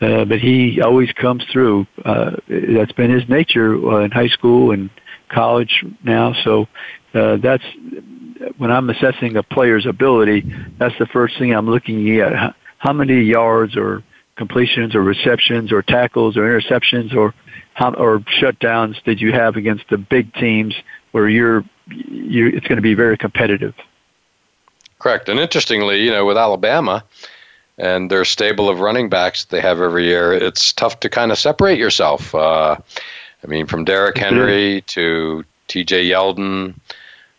Uh, 0.00 0.24
but 0.24 0.40
he 0.40 0.80
always 0.80 1.10
comes 1.12 1.44
through. 1.50 1.86
Uh, 2.04 2.36
that's 2.48 2.92
been 2.92 3.10
his 3.10 3.28
nature 3.28 3.74
uh, 3.74 4.04
in 4.04 4.10
high 4.10 4.28
school 4.28 4.72
and 4.72 4.90
college 5.30 5.84
now. 6.04 6.34
So 6.44 6.68
uh, 7.14 7.36
that's 7.36 7.64
when 8.58 8.70
I'm 8.70 8.90
assessing 8.90 9.36
a 9.36 9.42
player's 9.42 9.86
ability. 9.86 10.44
That's 10.78 10.96
the 10.98 11.06
first 11.06 11.38
thing 11.38 11.54
I'm 11.54 11.68
looking 11.68 12.20
at. 12.20 12.54
How 12.78 12.92
many 12.92 13.20
yards 13.22 13.76
or 13.76 14.02
completions 14.36 14.94
or 14.94 15.02
receptions 15.02 15.70
or 15.70 15.82
tackles 15.82 16.36
or 16.36 16.42
interceptions 16.42 17.14
or 17.14 17.34
how, 17.74 17.92
or 17.94 18.20
shutdowns 18.20 19.02
did 19.04 19.20
you 19.20 19.32
have 19.32 19.56
against 19.56 19.84
the 19.90 19.98
big 19.98 20.32
teams 20.34 20.74
where 21.12 21.28
you're 21.28 21.64
you 21.88 22.46
it's 22.48 22.66
going 22.66 22.76
to 22.76 22.82
be 22.82 22.94
very 22.94 23.16
competitive. 23.16 23.74
Correct. 24.98 25.28
And 25.28 25.40
interestingly, 25.40 26.02
you 26.02 26.10
know, 26.10 26.24
with 26.24 26.36
Alabama 26.36 27.04
and 27.78 28.10
their 28.10 28.24
stable 28.24 28.68
of 28.68 28.80
running 28.80 29.08
backs 29.08 29.44
that 29.44 29.50
they 29.50 29.60
have 29.60 29.80
every 29.80 30.04
year, 30.04 30.32
it's 30.32 30.72
tough 30.72 31.00
to 31.00 31.08
kind 31.08 31.32
of 31.32 31.38
separate 31.38 31.78
yourself. 31.78 32.34
Uh, 32.34 32.76
I 33.42 33.46
mean, 33.46 33.66
from 33.66 33.84
Derrick 33.84 34.18
Henry 34.18 34.82
to 34.88 35.44
T.J. 35.68 36.08
Yeldon 36.10 36.74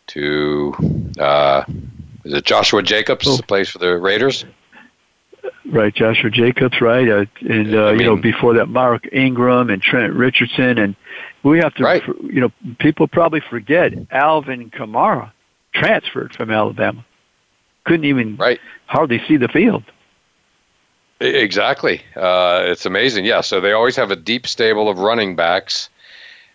to 0.08 0.74
uh, 1.20 1.64
is 2.24 2.34
it 2.34 2.46
Joshua 2.46 2.84
Jacobs 2.84 3.28
oh. 3.28 3.40
plays 3.48 3.70
for 3.70 3.80
the 3.80 3.98
Raiders? 3.98 4.46
Right, 5.66 5.94
Joshua 5.94 6.30
Jacobs, 6.30 6.82
right, 6.82 7.08
uh, 7.08 7.26
and 7.42 7.76
uh, 7.76 7.86
I 7.86 7.92
mean, 7.92 8.00
you 8.02 8.06
know 8.06 8.16
before 8.16 8.54
that, 8.56 8.68
Mark 8.68 9.08
Ingram 9.12 9.70
and 9.70 9.82
Trent 9.82 10.14
Richardson, 10.14 10.78
and 10.78 10.96
we 11.44 11.60
have 11.60 11.74
to, 11.76 11.84
right. 11.84 12.04
you 12.24 12.42
know, 12.42 12.52
people 12.80 13.08
probably 13.08 13.42
forget 13.42 13.94
Alvin 14.12 14.70
Kamara 14.70 15.32
transferred 15.74 16.36
from 16.36 16.52
Alabama, 16.52 17.06
couldn't 17.86 18.06
even 18.06 18.36
right. 18.38 18.60
hardly 18.86 19.22
see 19.28 19.38
the 19.38 19.48
field. 19.48 19.84
Exactly. 21.22 22.02
Uh, 22.16 22.64
it's 22.66 22.86
amazing. 22.86 23.26
Yeah. 23.26 23.42
So 23.42 23.62
they 23.62 23.74
always 23.74 23.96
have 23.96 24.10
a 24.10 24.16
deep 24.16 24.48
stable 24.48 24.90
of 24.90 24.98
running 25.00 25.36
backs. 25.36 25.90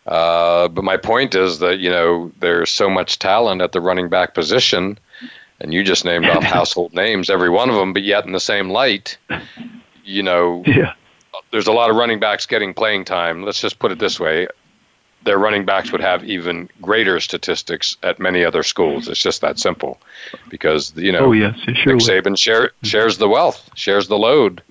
Uh, 0.06 0.68
but 0.68 0.82
my 0.84 0.96
point 0.96 1.34
is 1.34 1.60
that, 1.60 1.78
you 1.78 1.88
know, 1.88 2.32
there's 2.40 2.70
so 2.70 2.90
much 2.90 3.18
talent 3.18 3.62
at 3.62 3.72
the 3.72 3.80
running 3.80 4.08
back 4.08 4.34
position, 4.34 4.98
and 5.60 5.72
you 5.72 5.82
just 5.82 6.04
named 6.04 6.26
off 6.26 6.42
household 6.58 6.94
names, 6.94 7.30
every 7.30 7.50
one 7.50 7.68
of 7.70 7.76
them, 7.76 7.92
but 7.92 8.02
yet 8.02 8.24
in 8.24 8.32
the 8.32 8.40
same 8.40 8.70
light, 8.70 9.18
you 10.04 10.22
know, 10.22 10.62
yeah. 10.66 10.92
there's 11.50 11.66
a 11.66 11.72
lot 11.72 11.90
of 11.90 11.96
running 11.96 12.20
backs 12.20 12.46
getting 12.46 12.72
playing 12.72 13.04
time. 13.04 13.42
Let's 13.42 13.60
just 13.60 13.78
put 13.78 13.90
it 13.90 13.98
this 13.98 14.20
way 14.20 14.46
their 15.26 15.38
running 15.38 15.66
backs 15.66 15.92
would 15.92 16.00
have 16.00 16.24
even 16.24 16.70
greater 16.80 17.20
statistics 17.20 17.96
at 18.02 18.18
many 18.18 18.44
other 18.44 18.62
schools. 18.62 19.08
It's 19.08 19.20
just 19.20 19.42
that 19.42 19.58
simple, 19.58 20.00
because 20.48 20.92
you 20.96 21.12
know, 21.12 21.26
oh, 21.26 21.32
yes, 21.32 21.58
sure 21.58 21.94
Nick 21.94 22.02
Saban 22.02 22.38
share, 22.38 22.70
shares 22.82 23.18
the 23.18 23.28
wealth, 23.28 23.68
shares 23.74 24.08
the 24.08 24.16
load 24.16 24.62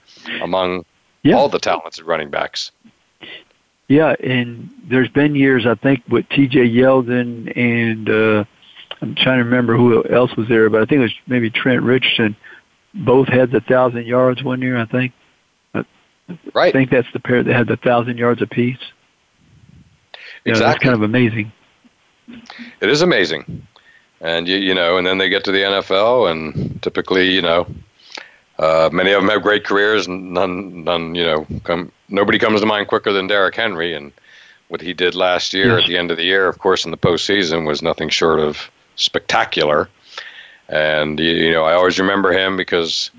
among 0.41 0.85
yeah. 1.21 1.35
all 1.35 1.49
the 1.49 1.59
talented 1.59 2.05
running 2.05 2.31
backs. 2.31 2.71
Yeah, 3.87 4.15
and 4.19 4.69
there's 4.89 5.09
been 5.09 5.35
years 5.35 5.67
I 5.67 5.75
think 5.75 6.01
with 6.09 6.27
T.J. 6.29 6.69
Yeldon 6.69 7.55
and 7.55 8.09
uh, 8.09 8.45
I'm 9.01 9.13
trying 9.13 9.37
to 9.37 9.43
remember 9.43 9.77
who 9.77 10.03
else 10.05 10.35
was 10.35 10.47
there, 10.47 10.69
but 10.71 10.81
I 10.81 10.85
think 10.85 10.99
it 10.99 11.03
was 11.03 11.15
maybe 11.27 11.51
Trent 11.51 11.83
Richardson. 11.83 12.35
Both 12.95 13.27
had 13.27 13.51
the 13.51 13.59
thousand 13.59 14.07
yards 14.07 14.41
one 14.41 14.61
year, 14.61 14.77
I 14.77 14.85
think. 14.85 15.13
Right. 16.53 16.69
I 16.69 16.71
think 16.71 16.89
that's 16.89 17.11
the 17.13 17.19
pair 17.19 17.43
that 17.43 17.53
had 17.53 17.67
the 17.67 17.77
thousand 17.77 18.17
yards 18.17 18.41
apiece. 18.41 18.79
Exactly. 20.45 20.71
That's 20.71 20.83
kind 20.83 20.95
of 20.95 21.01
amazing. 21.01 21.51
It 22.81 22.89
is 22.89 23.01
amazing, 23.01 23.67
and 24.21 24.47
you 24.47 24.57
you 24.57 24.73
know, 24.73 24.97
and 24.97 25.05
then 25.05 25.17
they 25.17 25.29
get 25.29 25.43
to 25.45 25.51
the 25.51 25.59
NFL, 25.59 26.31
and 26.31 26.81
typically, 26.81 27.29
you 27.31 27.41
know, 27.41 27.67
uh, 28.57 28.89
many 28.91 29.11
of 29.11 29.21
them 29.21 29.29
have 29.29 29.43
great 29.43 29.63
careers, 29.63 30.07
and 30.07 30.33
none 30.33 30.83
none 30.83 31.15
you 31.15 31.23
know 31.23 31.45
come 31.63 31.91
nobody 32.09 32.39
comes 32.39 32.61
to 32.61 32.65
mind 32.65 32.87
quicker 32.87 33.11
than 33.11 33.27
Derrick 33.27 33.55
Henry, 33.55 33.93
and 33.93 34.11
what 34.69 34.81
he 34.81 34.93
did 34.93 35.13
last 35.13 35.53
year 35.53 35.77
at 35.77 35.87
the 35.87 35.97
end 35.97 36.09
of 36.09 36.17
the 36.17 36.23
year, 36.23 36.47
of 36.47 36.57
course, 36.59 36.85
in 36.85 36.91
the 36.91 36.97
postseason 36.97 37.67
was 37.67 37.81
nothing 37.81 38.09
short 38.09 38.39
of 38.39 38.71
spectacular. 38.95 39.89
And 40.69 41.19
you 41.19 41.51
know, 41.51 41.63
I 41.63 41.73
always 41.73 41.99
remember 41.99 42.31
him 42.31 42.57
because 42.57 43.11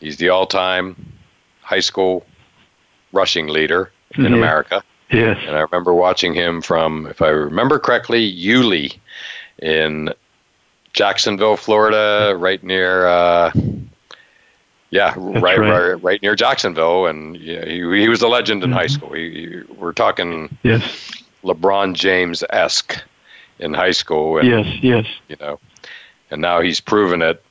he's 0.00 0.16
the 0.16 0.30
all-time 0.30 0.96
high 1.60 1.80
school 1.80 2.24
rushing 3.12 3.48
leader 3.48 3.90
in 4.16 4.32
America. 4.32 4.82
Yes. 5.12 5.38
And 5.46 5.56
I 5.56 5.60
remember 5.60 5.92
watching 5.92 6.34
him 6.34 6.62
from, 6.62 7.06
if 7.06 7.20
I 7.22 7.28
remember 7.28 7.78
correctly, 7.78 8.22
Yulee 8.22 8.92
in 9.58 10.12
Jacksonville, 10.92 11.56
Florida, 11.56 12.34
right 12.36 12.62
near, 12.62 13.06
uh, 13.06 13.52
yeah, 14.90 15.14
right, 15.16 15.58
right. 15.58 15.58
right, 15.58 16.02
right 16.02 16.22
near 16.22 16.34
Jacksonville. 16.34 17.06
And 17.06 17.36
yeah, 17.36 17.64
he, 17.64 17.80
he 18.00 18.08
was 18.08 18.22
a 18.22 18.28
legend 18.28 18.64
in 18.64 18.72
high 18.72 18.86
school. 18.88 19.12
He, 19.12 19.30
he, 19.30 19.74
we're 19.74 19.92
talking 19.92 20.56
Yes. 20.62 21.22
LeBron 21.44 21.94
James 21.94 22.44
esque 22.50 23.02
in 23.58 23.72
high 23.74 23.92
school. 23.92 24.38
And, 24.38 24.48
Yes. 24.48 24.66
Yes. 24.82 25.06
You 25.28 25.36
know, 25.40 25.60
and 26.30 26.40
now 26.40 26.60
he's 26.60 26.80
proven 26.80 27.22
it 27.22 27.42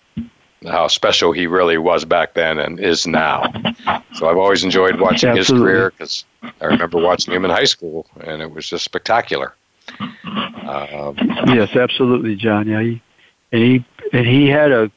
how 0.67 0.87
special 0.87 1.31
he 1.31 1.47
really 1.47 1.77
was 1.77 2.03
back 2.03 2.33
then 2.33 2.59
and 2.59 2.79
is 2.79 3.07
now. 3.07 3.43
So 4.15 4.29
I've 4.29 4.37
always 4.37 4.63
enjoyed 4.63 4.99
watching 4.99 5.35
his 5.35 5.47
career 5.47 5.91
because 5.91 6.25
I 6.41 6.65
remember 6.65 6.99
watching 6.99 7.33
him 7.33 7.45
in 7.45 7.51
high 7.51 7.65
school 7.65 8.07
and 8.21 8.41
it 8.41 8.51
was 8.51 8.69
just 8.69 8.85
spectacular. 8.85 9.53
Um, 9.99 11.15
Yes, 11.47 11.75
absolutely, 11.75 12.35
John. 12.35 12.67
Yeah, 12.67 12.81
he, 12.81 13.01
and 13.51 13.61
he 13.61 13.85
and 14.13 14.25
he 14.27 14.47
had 14.47 14.71
a 14.71 14.91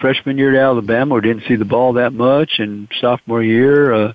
freshman 0.00 0.38
year 0.38 0.54
at 0.54 0.60
Alabama 0.60 1.14
where 1.14 1.20
didn't 1.20 1.44
see 1.46 1.56
the 1.56 1.64
ball 1.64 1.94
that 1.94 2.12
much, 2.12 2.58
and 2.58 2.88
sophomore 3.00 3.42
year, 3.42 3.92
uh, 3.92 4.12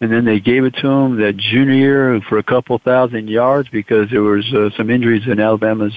and 0.00 0.10
then 0.10 0.24
they 0.24 0.40
gave 0.40 0.64
it 0.64 0.74
to 0.76 0.88
him 0.88 1.16
that 1.20 1.36
junior 1.36 1.74
year 1.74 2.20
for 2.28 2.38
a 2.38 2.42
couple 2.42 2.78
thousand 2.78 3.28
yards 3.28 3.68
because 3.68 4.08
there 4.10 4.22
was 4.22 4.50
uh, 4.54 4.70
some 4.76 4.88
injuries 4.88 5.26
in 5.26 5.40
Alabama's 5.40 5.94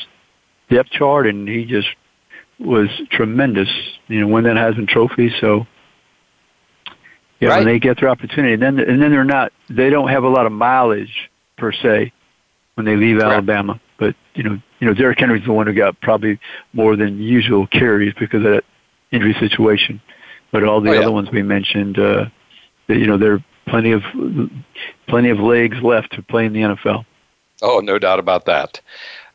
depth 0.70 0.90
chart, 0.90 1.26
and 1.28 1.48
he 1.48 1.66
just 1.66 1.88
was 2.60 2.90
tremendous. 3.12 3.70
You 4.08 4.22
know, 4.22 4.28
won 4.28 4.44
that 4.44 4.56
Heisman 4.58 4.88
Trophy. 4.88 5.34
So, 5.40 5.66
yeah, 7.44 7.50
Right. 7.50 7.58
when 7.60 7.68
they 7.68 7.80
get 7.80 8.00
their 8.00 8.10
opportunity, 8.10 8.54
and 8.54 8.62
then 8.62 8.80
and 8.80 9.02
then 9.02 9.12
they're 9.12 9.24
not, 9.24 9.52
they 9.70 9.90
don't 9.90 10.10
have 10.10 10.24
a 10.24 10.30
lot 10.30 10.46
of 10.46 10.52
mileage 10.52 11.30
per 11.58 11.72
se 11.72 12.12
when 12.76 12.86
they 12.86 12.96
leave 12.96 13.18
Correct. 13.20 13.32
Alabama. 13.34 13.80
But 13.98 14.16
you 14.36 14.44
know, 14.44 14.60
you 14.80 14.88
know, 14.88 14.94
Derrick 14.94 15.20
Henry's 15.20 15.46
the 15.46 15.54
one 15.54 15.68
who 15.68 15.74
got 15.74 16.00
probably 16.02 16.40
more 16.74 16.96
than 16.96 17.20
usual 17.22 17.68
carries 17.68 18.14
because 18.20 18.44
of 18.46 18.52
that 18.52 18.64
injury 19.12 19.34
situation. 19.40 20.02
But 20.52 20.64
all 20.64 20.82
the 20.82 20.90
Oh, 20.90 20.94
yeah. 20.94 21.00
other 21.02 21.12
ones 21.12 21.32
we 21.32 21.42
mentioned, 21.42 21.98
uh, 21.98 22.26
that, 22.88 22.98
you 22.98 23.08
know, 23.08 23.18
there 23.18 23.34
are 23.34 23.44
plenty 23.68 23.92
of 23.92 24.04
plenty 25.08 25.30
of 25.30 25.40
legs 25.40 25.78
left 25.82 26.14
to 26.14 26.22
play 26.22 26.46
in 26.46 26.54
the 26.54 26.62
NFL. 26.62 27.06
oh, 27.62 27.80
no 27.80 27.98
doubt 27.98 28.20
about 28.20 28.46
that. 28.46 28.80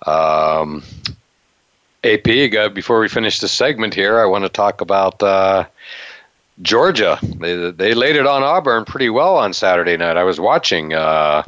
Um, 0.07 0.83
AP, 2.05 2.25
before 2.75 3.01
we 3.01 3.09
finish 3.09 3.41
this 3.41 3.53
segment 3.53 3.95
here, 3.95 4.21
I 4.21 4.27
want 4.27 4.45
to 4.45 4.49
talk 4.49 4.81
about 4.81 5.21
uh, 5.23 5.65
Georgia. 6.63 7.19
They, 7.23 7.71
they 7.71 7.95
laid 7.95 8.17
it 8.17 8.27
on 8.27 8.43
Auburn 8.43 8.85
pretty 8.85 9.11
well 9.11 9.37
on 9.37 9.53
Saturday 9.53 9.97
night. 9.97 10.17
I 10.17 10.25
was 10.25 10.41
watching. 10.41 10.93
Uh, 10.93 11.45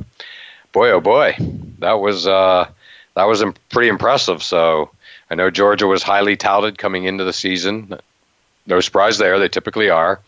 boy, 0.73 0.91
oh 0.91 1.01
boy, 1.01 1.37
that 1.79 1.95
was 1.95 2.27
uh, 2.27 2.69
that 3.15 3.25
was 3.25 3.43
im- 3.43 3.55
pretty 3.71 3.89
impressive. 3.89 4.43
So 4.43 4.91
I 5.31 5.35
know 5.35 5.51
Georgia 5.51 5.87
was 5.87 6.03
highly 6.03 6.37
touted 6.37 6.79
coming 6.79 7.05
into 7.05 7.25
the 7.25 7.33
season. 7.33 7.99
No 8.67 8.81
surprise 8.81 9.19
there; 9.19 9.39
they 9.39 9.49
typically 9.49 9.91
are. 9.91 10.21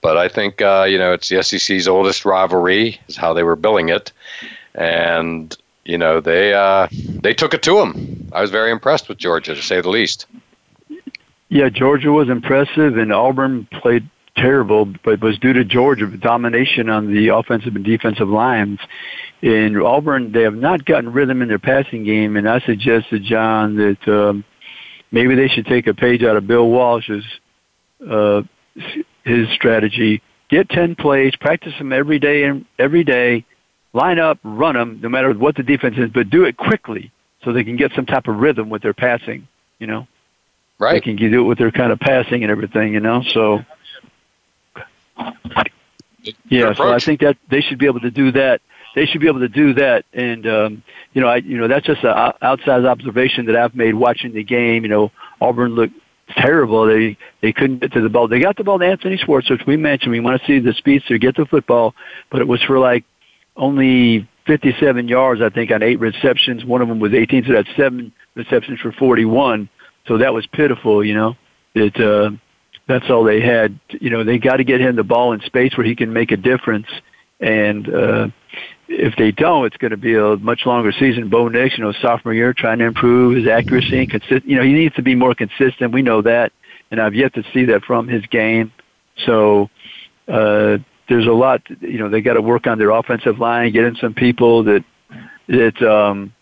But 0.00 0.16
I 0.16 0.28
think 0.28 0.62
uh, 0.62 0.86
you 0.88 0.98
know 0.98 1.12
it's 1.12 1.28
the 1.28 1.42
SEC's 1.42 1.88
oldest 1.88 2.24
rivalry, 2.24 3.00
is 3.08 3.16
how 3.16 3.34
they 3.34 3.42
were 3.42 3.56
billing 3.56 3.88
it, 3.88 4.12
and 4.74 5.56
you 5.84 5.98
know 5.98 6.20
they 6.20 6.54
uh, 6.54 6.88
they 6.92 7.34
took 7.34 7.54
it 7.54 7.62
to 7.64 7.76
them. 7.78 8.28
I 8.32 8.40
was 8.40 8.50
very 8.50 8.70
impressed 8.70 9.08
with 9.08 9.18
Georgia, 9.18 9.54
to 9.54 9.62
say 9.62 9.80
the 9.80 9.90
least. 9.90 10.26
Yeah, 11.48 11.70
Georgia 11.70 12.12
was 12.12 12.28
impressive, 12.28 12.98
and 12.98 13.12
Auburn 13.12 13.66
played 13.80 14.08
terrible, 14.36 14.86
but 15.02 15.20
was 15.20 15.38
due 15.38 15.54
to 15.54 15.64
Georgia 15.64 16.06
domination 16.06 16.90
on 16.90 17.12
the 17.12 17.28
offensive 17.28 17.74
and 17.74 17.84
defensive 17.84 18.28
lines. 18.28 18.78
In 19.40 19.76
Auburn, 19.80 20.32
they 20.32 20.42
have 20.42 20.54
not 20.54 20.84
gotten 20.84 21.12
rhythm 21.12 21.40
in 21.40 21.48
their 21.48 21.58
passing 21.58 22.04
game, 22.04 22.36
and 22.36 22.48
I 22.48 22.60
suggested, 22.60 23.22
John, 23.24 23.76
that 23.76 24.08
um, 24.08 24.44
maybe 25.10 25.34
they 25.34 25.48
should 25.48 25.66
take 25.66 25.86
a 25.86 25.94
page 25.94 26.22
out 26.22 26.36
of 26.36 26.46
Bill 26.46 26.68
Walsh's 26.68 27.24
uh, 28.06 28.42
his 29.24 29.48
strategy. 29.54 30.22
Get 30.50 30.68
ten 30.68 30.96
plays, 30.96 31.34
practice 31.36 31.72
them 31.78 31.92
every 31.92 32.18
day 32.18 32.44
and 32.44 32.66
every 32.78 33.04
day. 33.04 33.44
Line 33.94 34.18
up, 34.18 34.38
run 34.44 34.74
them, 34.74 35.00
no 35.02 35.08
matter 35.08 35.32
what 35.32 35.56
the 35.56 35.62
defense 35.62 35.96
is, 35.96 36.10
but 36.12 36.28
do 36.28 36.44
it 36.44 36.58
quickly 36.58 37.10
so 37.42 37.52
they 37.52 37.64
can 37.64 37.76
get 37.76 37.92
some 37.96 38.04
type 38.04 38.28
of 38.28 38.36
rhythm 38.36 38.68
with 38.68 38.82
their 38.82 38.92
passing. 38.92 39.48
You 39.78 39.86
know 39.86 40.06
they 40.78 40.84
Right? 40.84 41.02
can 41.02 41.18
you 41.18 41.30
do 41.30 41.40
it 41.40 41.44
with 41.44 41.58
their 41.58 41.70
kind 41.70 41.92
of 41.92 41.98
passing 41.98 42.42
and 42.42 42.50
everything, 42.50 42.94
you 42.94 43.00
know. 43.00 43.22
So 43.32 43.60
yeah, 46.48 46.74
so 46.74 46.92
I 46.92 46.98
think 46.98 47.20
that 47.20 47.36
they 47.50 47.60
should 47.60 47.78
be 47.78 47.86
able 47.86 48.00
to 48.00 48.10
do 48.10 48.32
that. 48.32 48.60
They 48.94 49.06
should 49.06 49.20
be 49.20 49.28
able 49.28 49.40
to 49.40 49.48
do 49.48 49.74
that, 49.74 50.04
and 50.12 50.46
um, 50.46 50.82
you 51.12 51.20
know, 51.20 51.28
I 51.28 51.36
you 51.36 51.58
know 51.58 51.68
that's 51.68 51.86
just 51.86 52.02
an 52.04 52.32
outside 52.42 52.84
observation 52.84 53.46
that 53.46 53.56
I've 53.56 53.74
made 53.74 53.94
watching 53.94 54.32
the 54.32 54.44
game. 54.44 54.82
You 54.82 54.88
know, 54.88 55.12
Auburn 55.40 55.74
looked 55.74 55.94
terrible. 56.36 56.86
They 56.86 57.16
they 57.42 57.52
couldn't 57.52 57.80
get 57.80 57.92
to 57.92 58.00
the 58.00 58.08
ball. 58.08 58.28
They 58.28 58.40
got 58.40 58.56
the 58.56 58.64
ball 58.64 58.78
to 58.78 58.86
Anthony 58.86 59.16
Schwartz, 59.16 59.50
which 59.50 59.62
we 59.66 59.76
mentioned. 59.76 60.12
We 60.12 60.20
want 60.20 60.40
to 60.40 60.46
see 60.46 60.58
the 60.58 60.72
speedster 60.74 61.18
get 61.18 61.36
the 61.36 61.46
football, 61.46 61.94
but 62.30 62.40
it 62.40 62.48
was 62.48 62.62
for 62.62 62.78
like 62.78 63.04
only 63.56 64.28
57 64.46 65.08
yards, 65.08 65.42
I 65.42 65.50
think, 65.50 65.70
on 65.70 65.82
eight 65.82 66.00
receptions. 66.00 66.64
One 66.64 66.80
of 66.80 66.88
them 66.88 67.00
was 67.00 67.12
18, 67.12 67.44
so 67.46 67.52
that's 67.52 67.68
seven 67.76 68.12
receptions 68.34 68.80
for 68.80 68.92
41. 68.92 69.68
So 70.08 70.18
that 70.18 70.34
was 70.34 70.46
pitiful, 70.46 71.04
you 71.04 71.14
know. 71.14 71.36
It 71.74 72.00
uh, 72.00 72.30
that's 72.88 73.08
all 73.10 73.22
they 73.22 73.40
had. 73.40 73.78
You 73.90 74.10
know, 74.10 74.24
they 74.24 74.38
got 74.38 74.56
to 74.56 74.64
get 74.64 74.80
him 74.80 74.96
the 74.96 75.04
ball 75.04 75.32
in 75.32 75.40
space 75.42 75.76
where 75.76 75.86
he 75.86 75.94
can 75.94 76.12
make 76.12 76.32
a 76.32 76.36
difference. 76.36 76.86
And 77.40 77.88
uh, 77.94 78.28
if 78.88 79.14
they 79.16 79.30
don't, 79.30 79.66
it's 79.66 79.76
going 79.76 79.92
to 79.92 79.96
be 79.96 80.16
a 80.16 80.36
much 80.36 80.66
longer 80.66 80.90
season. 80.90 81.28
Bo 81.28 81.48
Nix, 81.48 81.78
you 81.78 81.84
know, 81.84 81.92
sophomore 81.92 82.34
year, 82.34 82.52
trying 82.52 82.78
to 82.78 82.86
improve 82.86 83.36
his 83.36 83.46
accuracy 83.46 84.00
and 84.00 84.10
consist. 84.10 84.44
You 84.44 84.56
know, 84.56 84.64
he 84.64 84.72
needs 84.72 84.94
to 84.96 85.02
be 85.02 85.14
more 85.14 85.34
consistent. 85.34 85.92
We 85.92 86.02
know 86.02 86.22
that, 86.22 86.52
and 86.90 87.00
I've 87.00 87.14
yet 87.14 87.34
to 87.34 87.44
see 87.52 87.66
that 87.66 87.84
from 87.84 88.08
his 88.08 88.24
game. 88.26 88.72
So 89.26 89.68
uh, 90.26 90.78
there's 91.08 91.26
a 91.26 91.32
lot. 91.32 91.62
You 91.80 91.98
know, 91.98 92.08
they 92.08 92.22
got 92.22 92.34
to 92.34 92.42
work 92.42 92.66
on 92.66 92.78
their 92.78 92.90
offensive 92.90 93.38
line, 93.38 93.72
get 93.72 93.84
in 93.84 93.94
some 93.96 94.14
people 94.14 94.64
that 94.64 94.84
that 95.48 95.82
um, 95.82 96.32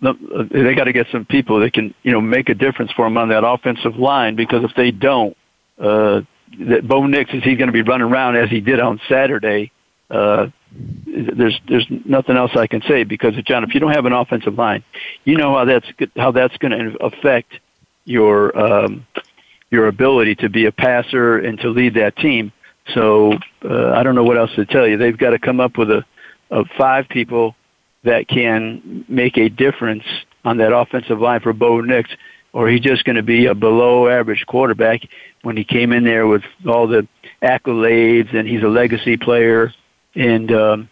they 0.00 0.74
got 0.74 0.84
to 0.84 0.92
get 0.92 1.06
some 1.10 1.24
people 1.24 1.60
that 1.60 1.72
can 1.72 1.94
you 2.02 2.12
know 2.12 2.20
make 2.20 2.48
a 2.48 2.54
difference 2.54 2.92
for 2.92 3.04
them 3.06 3.16
on 3.16 3.28
that 3.30 3.44
offensive 3.44 3.96
line 3.96 4.36
because 4.36 4.64
if 4.64 4.70
they 4.76 4.90
don't, 4.90 5.36
uh, 5.78 6.20
that 6.60 6.86
Bo 6.86 7.06
Nix 7.06 7.32
is 7.34 7.42
he's 7.42 7.58
going 7.58 7.68
to 7.68 7.72
be 7.72 7.82
running 7.82 8.06
around 8.06 8.36
as 8.36 8.48
he 8.48 8.60
did 8.60 8.80
on 8.80 9.00
Saturday. 9.08 9.72
Uh, 10.10 10.48
there's 11.06 11.60
there's 11.68 11.86
nothing 12.04 12.36
else 12.36 12.52
I 12.54 12.66
can 12.66 12.82
say 12.82 13.04
because 13.04 13.34
John, 13.44 13.64
if 13.64 13.74
you 13.74 13.80
don't 13.80 13.92
have 13.92 14.06
an 14.06 14.12
offensive 14.12 14.54
line, 14.54 14.84
you 15.24 15.36
know 15.36 15.54
how 15.54 15.64
that's 15.64 15.86
how 16.16 16.30
that's 16.30 16.56
going 16.58 16.72
to 16.72 17.04
affect 17.04 17.52
your 18.04 18.56
um, 18.56 19.06
your 19.70 19.88
ability 19.88 20.36
to 20.36 20.48
be 20.48 20.66
a 20.66 20.72
passer 20.72 21.38
and 21.38 21.58
to 21.60 21.68
lead 21.68 21.94
that 21.94 22.16
team. 22.16 22.52
So 22.94 23.32
uh, 23.64 23.90
I 23.90 24.02
don't 24.02 24.14
know 24.14 24.24
what 24.24 24.38
else 24.38 24.54
to 24.54 24.64
tell 24.64 24.86
you. 24.86 24.96
They've 24.96 25.18
got 25.18 25.30
to 25.30 25.38
come 25.38 25.60
up 25.60 25.76
with 25.76 25.90
a 25.90 26.04
of 26.50 26.66
five 26.78 27.08
people 27.08 27.54
that 28.04 28.28
can 28.28 29.04
make 29.08 29.36
a 29.36 29.48
difference 29.48 30.04
on 30.44 30.58
that 30.58 30.72
offensive 30.72 31.20
line 31.20 31.40
for 31.40 31.52
Bo 31.52 31.80
Nix, 31.80 32.10
or 32.52 32.68
he's 32.68 32.80
just 32.80 33.04
going 33.04 33.16
to 33.16 33.22
be 33.22 33.46
a 33.46 33.54
below 33.54 34.08
average 34.08 34.44
quarterback 34.46 35.02
when 35.42 35.56
he 35.56 35.64
came 35.64 35.92
in 35.92 36.04
there 36.04 36.26
with 36.26 36.42
all 36.66 36.86
the 36.86 37.06
accolades 37.42 38.34
and 38.34 38.48
he's 38.48 38.62
a 38.62 38.68
legacy 38.68 39.16
player 39.16 39.72
and 40.16 40.50
um 40.50 40.88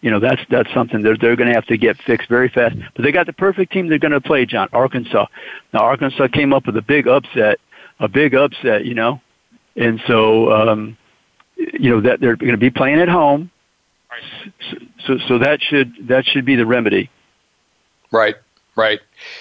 you 0.00 0.10
know 0.10 0.18
that's 0.18 0.40
that's 0.48 0.72
something 0.72 1.02
they're 1.02 1.16
they're 1.16 1.36
going 1.36 1.48
to 1.48 1.54
have 1.54 1.66
to 1.66 1.76
get 1.76 1.96
fixed 2.06 2.28
very 2.28 2.48
fast. 2.48 2.76
But 2.94 3.02
they 3.02 3.12
got 3.12 3.26
the 3.26 3.32
perfect 3.32 3.72
team 3.72 3.88
they're 3.88 3.98
going 3.98 4.12
to 4.12 4.20
play, 4.20 4.46
John. 4.46 4.68
Arkansas. 4.72 5.26
Now 5.72 5.80
Arkansas 5.80 6.28
came 6.28 6.52
up 6.52 6.66
with 6.66 6.76
a 6.76 6.82
big 6.82 7.06
upset, 7.06 7.58
a 7.98 8.08
big 8.08 8.34
upset, 8.34 8.86
you 8.86 8.94
know, 8.94 9.20
and 9.76 10.00
so 10.06 10.52
um, 10.52 10.96
you 11.56 11.90
know 11.90 12.00
that 12.00 12.20
they're 12.20 12.36
going 12.36 12.52
to 12.52 12.58
be 12.58 12.70
playing 12.70 13.00
at 13.00 13.08
home. 13.08 13.50
So, 15.06 15.18
so 15.28 15.38
that 15.38 15.62
should 15.62 16.08
that 16.08 16.24
should 16.26 16.44
be 16.44 16.56
the 16.56 16.66
remedy. 16.66 17.10
Right, 18.10 18.36
right. 18.76 19.00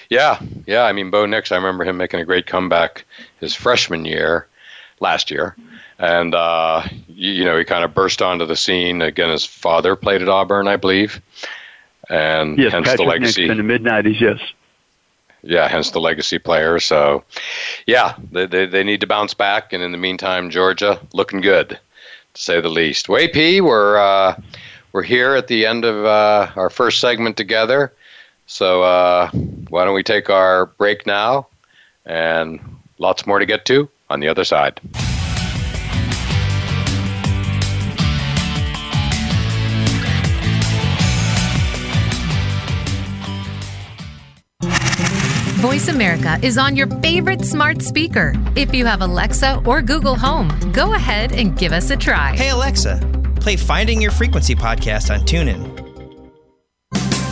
Yeah, 0.09 0.39
yeah. 0.67 0.83
I 0.83 0.93
mean, 0.93 1.09
Bo 1.09 1.25
Nix, 1.25 1.51
I 1.51 1.55
remember 1.55 1.83
him 1.83 1.97
making 1.97 2.19
a 2.19 2.25
great 2.25 2.45
comeback 2.45 3.05
his 3.39 3.55
freshman 3.55 4.05
year, 4.05 4.47
last 4.99 5.31
year. 5.31 5.55
And, 5.97 6.33
uh, 6.33 6.83
you, 7.07 7.31
you 7.31 7.45
know, 7.45 7.57
he 7.57 7.65
kind 7.65 7.83
of 7.83 7.93
burst 7.93 8.21
onto 8.21 8.45
the 8.45 8.55
scene. 8.55 9.01
Again, 9.01 9.29
his 9.29 9.45
father 9.45 9.95
played 9.95 10.21
at 10.21 10.29
Auburn, 10.29 10.67
I 10.67 10.75
believe. 10.77 11.21
And 12.09 12.57
Yes, 12.57 12.71
hence 12.71 12.85
Patrick 12.85 12.97
the 12.97 13.03
legacy. 13.05 13.41
Nix 13.41 13.51
in 13.51 13.57
the 13.57 13.63
mid 13.63 13.83
'90s. 13.83 14.19
Yes. 14.19 14.39
yeah, 15.41 15.67
hence 15.67 15.91
the 15.91 15.99
legacy 15.99 16.39
player. 16.39 16.79
So, 16.79 17.23
yeah, 17.85 18.15
they, 18.31 18.45
they, 18.45 18.65
they 18.65 18.83
need 18.83 19.01
to 19.01 19.07
bounce 19.07 19.33
back. 19.33 19.73
And 19.73 19.83
in 19.83 19.91
the 19.91 19.97
meantime, 19.97 20.49
Georgia 20.49 20.99
looking 21.13 21.41
good, 21.41 21.79
say 22.39 22.61
the 22.61 22.69
least. 22.69 23.09
Way 23.09 23.27
P, 23.27 23.61
we're, 23.61 23.97
uh, 23.97 24.39
we're 24.93 25.03
here 25.03 25.35
at 25.35 25.47
the 25.47 25.65
end 25.65 25.85
of 25.85 26.05
uh, 26.05 26.51
our 26.55 26.69
first 26.69 26.99
segment 26.99 27.37
together. 27.37 27.93
So, 28.47 28.81
uh, 28.81 29.29
why 29.69 29.85
don't 29.85 29.93
we 29.93 30.03
take 30.03 30.29
our 30.29 30.65
break 30.65 31.05
now? 31.05 31.47
And 32.05 32.59
lots 32.97 33.27
more 33.27 33.37
to 33.37 33.45
get 33.45 33.65
to 33.65 33.89
on 34.09 34.21
the 34.21 34.27
other 34.27 34.43
side. 34.43 34.79
Voice 45.59 45.89
America 45.89 46.39
is 46.41 46.57
on 46.57 46.77
your 46.77 46.87
favorite 47.01 47.43
smart 47.43 47.81
speaker. 47.81 48.33
If 48.55 48.73
you 48.73 48.85
have 48.85 49.01
Alexa 49.01 49.61
or 49.65 49.81
Google 49.81 50.15
Home, 50.15 50.47
go 50.71 50.93
ahead 50.93 51.33
and 51.33 51.57
give 51.57 51.73
us 51.73 51.89
a 51.89 51.97
try. 51.97 52.33
Hey, 52.33 52.51
Alexa, 52.51 52.97
play 53.41 53.57
Finding 53.57 54.01
Your 54.01 54.11
Frequency 54.11 54.55
podcast 54.55 55.13
on 55.13 55.25
TuneIn. 55.25 55.59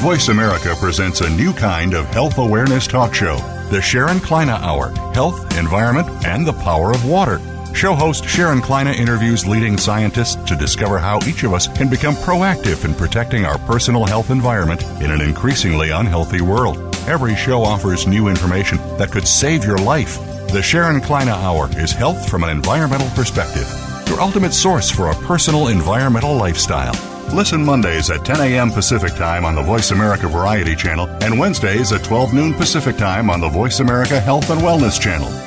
Voice 0.02 0.28
America 0.28 0.76
presents 0.78 1.22
a 1.22 1.30
new 1.38 1.54
kind 1.54 1.94
of 1.94 2.06
health 2.08 2.38
awareness 2.38 2.86
talk 2.86 3.16
show 3.16 3.38
the 3.72 3.82
Sharon 3.82 4.20
Kleyne 4.20 4.50
Hour 4.50 4.90
Health, 5.14 5.58
Environment, 5.58 6.10
and 6.26 6.46
the 6.46 6.52
Power 6.52 6.92
of 6.92 7.06
Water. 7.06 7.40
Show 7.74 7.94
host 7.94 8.26
Sharon 8.26 8.60
Kleyne 8.60 8.88
interviews 8.88 9.48
leading 9.48 9.78
scientists 9.78 10.36
to 10.50 10.58
discover 10.58 11.00
how 11.00 11.22
each 11.26 11.44
of 11.44 11.54
us 11.54 11.70
can 11.70 11.90
become 11.90 12.16
proactive 12.16 12.84
in 12.84 12.94
protecting 12.94 13.46
our 13.46 13.58
personal 13.60 14.04
health 14.04 14.32
environment 14.32 14.84
in 15.02 15.12
an 15.12 15.22
increasingly 15.22 15.92
unhealthy 15.92 16.42
world. 16.42 16.87
Every 17.08 17.38
show 17.38 17.64
offers 17.64 18.06
new 18.06 18.28
information 18.28 18.80
that 18.98 19.12
could 19.12 19.26
save 19.26 19.64
your 19.64 19.78
life. 19.78 20.18
The 20.52 20.62
Sharon 20.62 21.00
Kleyne 21.00 21.30
Hour 21.30 21.70
is 21.80 21.94
health 21.94 22.30
from 22.30 22.44
an 22.44 22.50
environmental 22.50 23.10
perspective, 23.12 23.66
your 24.10 24.20
ultimate 24.20 24.52
source 24.52 24.92
for 24.92 25.10
a 25.10 25.16
personal 25.16 25.70
environmental 25.70 26.36
lifestyle. 26.36 26.94
Listen 27.34 27.64
Mondays 27.64 28.10
at 28.10 28.26
10 28.26 28.42
a.m. 28.42 28.72
Pacific 28.72 29.14
Time 29.14 29.46
on 29.46 29.56
the 29.56 29.62
Voice 29.62 29.92
America 29.92 30.28
Variety 30.28 30.76
Channel 30.76 31.08
and 31.24 31.40
Wednesdays 31.40 31.94
at 31.94 32.04
12 32.04 32.34
noon 32.34 32.54
Pacific 32.54 32.98
Time 32.98 33.30
on 33.30 33.40
the 33.40 33.50
Voice 33.50 33.80
America 33.80 34.20
Health 34.20 34.50
and 34.50 34.60
Wellness 34.60 35.00
Channel. 35.00 35.47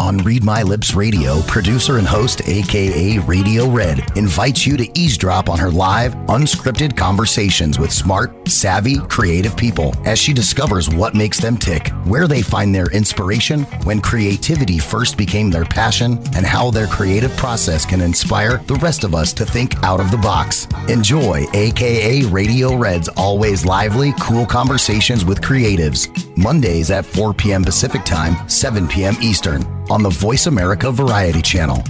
On 0.00 0.18
Read 0.18 0.42
My 0.42 0.64
Lips 0.64 0.94
Radio, 0.94 1.40
producer 1.42 1.98
and 1.98 2.06
host, 2.06 2.42
aka 2.48 3.18
Radio 3.18 3.70
Red, 3.70 4.18
invites 4.18 4.66
you 4.66 4.76
to 4.76 4.98
eavesdrop 4.98 5.48
on 5.48 5.56
her 5.60 5.70
live, 5.70 6.16
unscripted 6.26 6.96
conversations 6.96 7.78
with 7.78 7.92
smart, 7.92 8.48
savvy, 8.48 8.98
creative 8.98 9.56
people 9.56 9.94
as 10.04 10.18
she 10.18 10.32
discovers 10.32 10.90
what 10.90 11.14
makes 11.14 11.38
them 11.38 11.56
tick, 11.56 11.90
where 12.06 12.26
they 12.26 12.42
find 12.42 12.74
their 12.74 12.90
inspiration, 12.90 13.62
when 13.84 14.00
creativity 14.00 14.80
first 14.80 15.16
became 15.16 15.48
their 15.48 15.64
passion, 15.64 16.18
and 16.34 16.44
how 16.44 16.72
their 16.72 16.88
creative 16.88 17.34
process 17.36 17.86
can 17.86 18.00
inspire 18.00 18.58
the 18.66 18.74
rest 18.74 19.04
of 19.04 19.14
us 19.14 19.32
to 19.32 19.46
think 19.46 19.80
out 19.84 20.00
of 20.00 20.10
the 20.10 20.18
box. 20.18 20.66
Enjoy 20.88 21.46
aka 21.54 22.24
Radio 22.24 22.76
Red's 22.76 23.08
always 23.10 23.64
lively, 23.64 24.12
cool 24.20 24.44
conversations 24.44 25.24
with 25.24 25.40
creatives. 25.40 26.08
Mondays 26.36 26.90
at 26.90 27.04
4 27.04 27.34
p.m. 27.34 27.64
Pacific 27.64 28.04
Time, 28.04 28.48
7 28.48 28.88
p.m. 28.88 29.14
Eastern 29.20 29.62
on 29.90 30.02
the 30.02 30.10
Voice 30.10 30.46
America 30.46 30.90
Variety 30.90 31.42
Channel. 31.42 31.82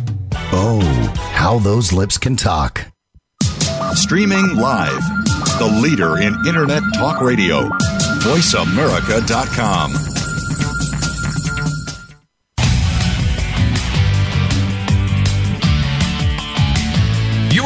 Oh, 0.53 0.81
how 1.33 1.59
those 1.59 1.93
lips 1.93 2.19
can 2.19 2.37
talk. 2.37 2.87
Streaming 3.95 4.57
live, 4.57 5.01
the 5.59 5.81
leader 5.83 6.19
in 6.19 6.35
Internet 6.47 6.83
Talk 6.95 7.21
Radio, 7.21 7.69
voiceamerica.com. 8.23 10.14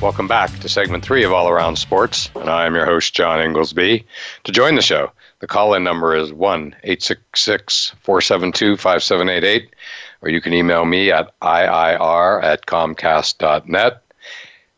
welcome 0.00 0.28
back 0.28 0.56
to 0.60 0.68
segment 0.68 1.04
three 1.04 1.24
of 1.24 1.32
All 1.32 1.48
Around 1.48 1.76
Sports. 1.76 2.30
And 2.36 2.48
I 2.48 2.66
am 2.66 2.74
your 2.74 2.86
host, 2.86 3.14
John 3.14 3.40
Inglesby. 3.40 4.06
To 4.44 4.52
join 4.52 4.76
the 4.76 4.82
show, 4.82 5.10
the 5.40 5.48
call 5.48 5.74
in 5.74 5.82
number 5.82 6.14
is 6.14 6.32
1 6.32 6.76
866 6.84 7.94
472 8.00 8.76
5788, 8.76 9.74
or 10.22 10.28
you 10.28 10.40
can 10.40 10.52
email 10.52 10.84
me 10.84 11.10
at 11.10 11.36
IIR 11.40 12.42
at 12.44 12.66
Comcast.net. 12.66 14.02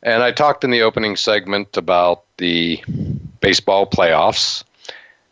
And 0.03 0.23
I 0.23 0.33
talked 0.33 0.65
in 0.65 0.71
the 0.71 0.83
opening 0.83 1.17
segment 1.17 1.77
about 1.77 2.25
the 2.39 2.83
baseball 3.41 3.87
playoffs 3.87 4.65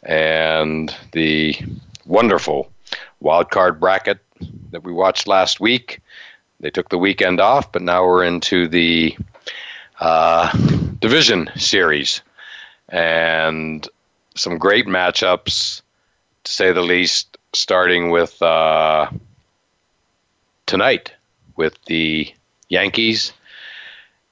and 0.03 0.95
the 1.13 1.57
wonderful 2.05 2.71
wild 3.21 3.51
card 3.51 3.81
bracket 3.81 4.19
that 4.71 4.85
we 4.85 4.93
watched 4.93 5.27
last 5.27 5.61
week. 5.61 6.01
They 6.61 6.71
took 6.71 6.91
the 6.91 6.99
weekend 6.99 7.41
off, 7.41 7.73
but 7.73 7.83
now 7.83 8.05
we're 8.05 8.25
into 8.25 8.69
the 8.69 9.17
uh, 10.01 10.51
division 11.01 11.51
series 11.57 12.23
and 12.89 13.89
some 14.35 14.59
great 14.59 14.87
matchups, 14.87 15.83
to 16.45 16.53
say 16.53 16.73
the 16.73 16.83
least, 16.83 17.37
starting 17.53 18.11
with 18.11 18.41
uh, 18.43 19.11
tonight 20.67 21.13
with 21.57 21.77
the 21.87 22.33
Yankees 22.69 23.33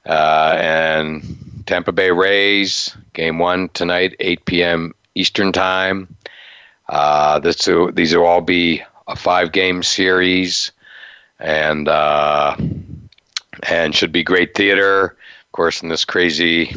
uh, 0.06 0.56
and 0.58 1.62
Tampa 1.66 1.92
Bay 1.92 2.10
Rays, 2.10 2.96
game 3.12 3.38
one 3.38 3.68
tonight, 3.70 4.14
8 4.20 4.44
p.m. 4.44 4.94
Eastern 5.14 5.52
Time. 5.52 6.14
Uh, 6.88 7.40
this, 7.40 7.68
these 7.92 8.14
will 8.14 8.24
all 8.24 8.40
be 8.40 8.82
a 9.08 9.16
five 9.16 9.52
game 9.52 9.82
series 9.82 10.70
and 11.40 11.88
uh, 11.88 12.56
and 13.68 13.94
should 13.94 14.12
be 14.12 14.22
great 14.22 14.54
theater. 14.54 15.16
Course, 15.56 15.82
in 15.82 15.88
this 15.88 16.04
crazy 16.04 16.74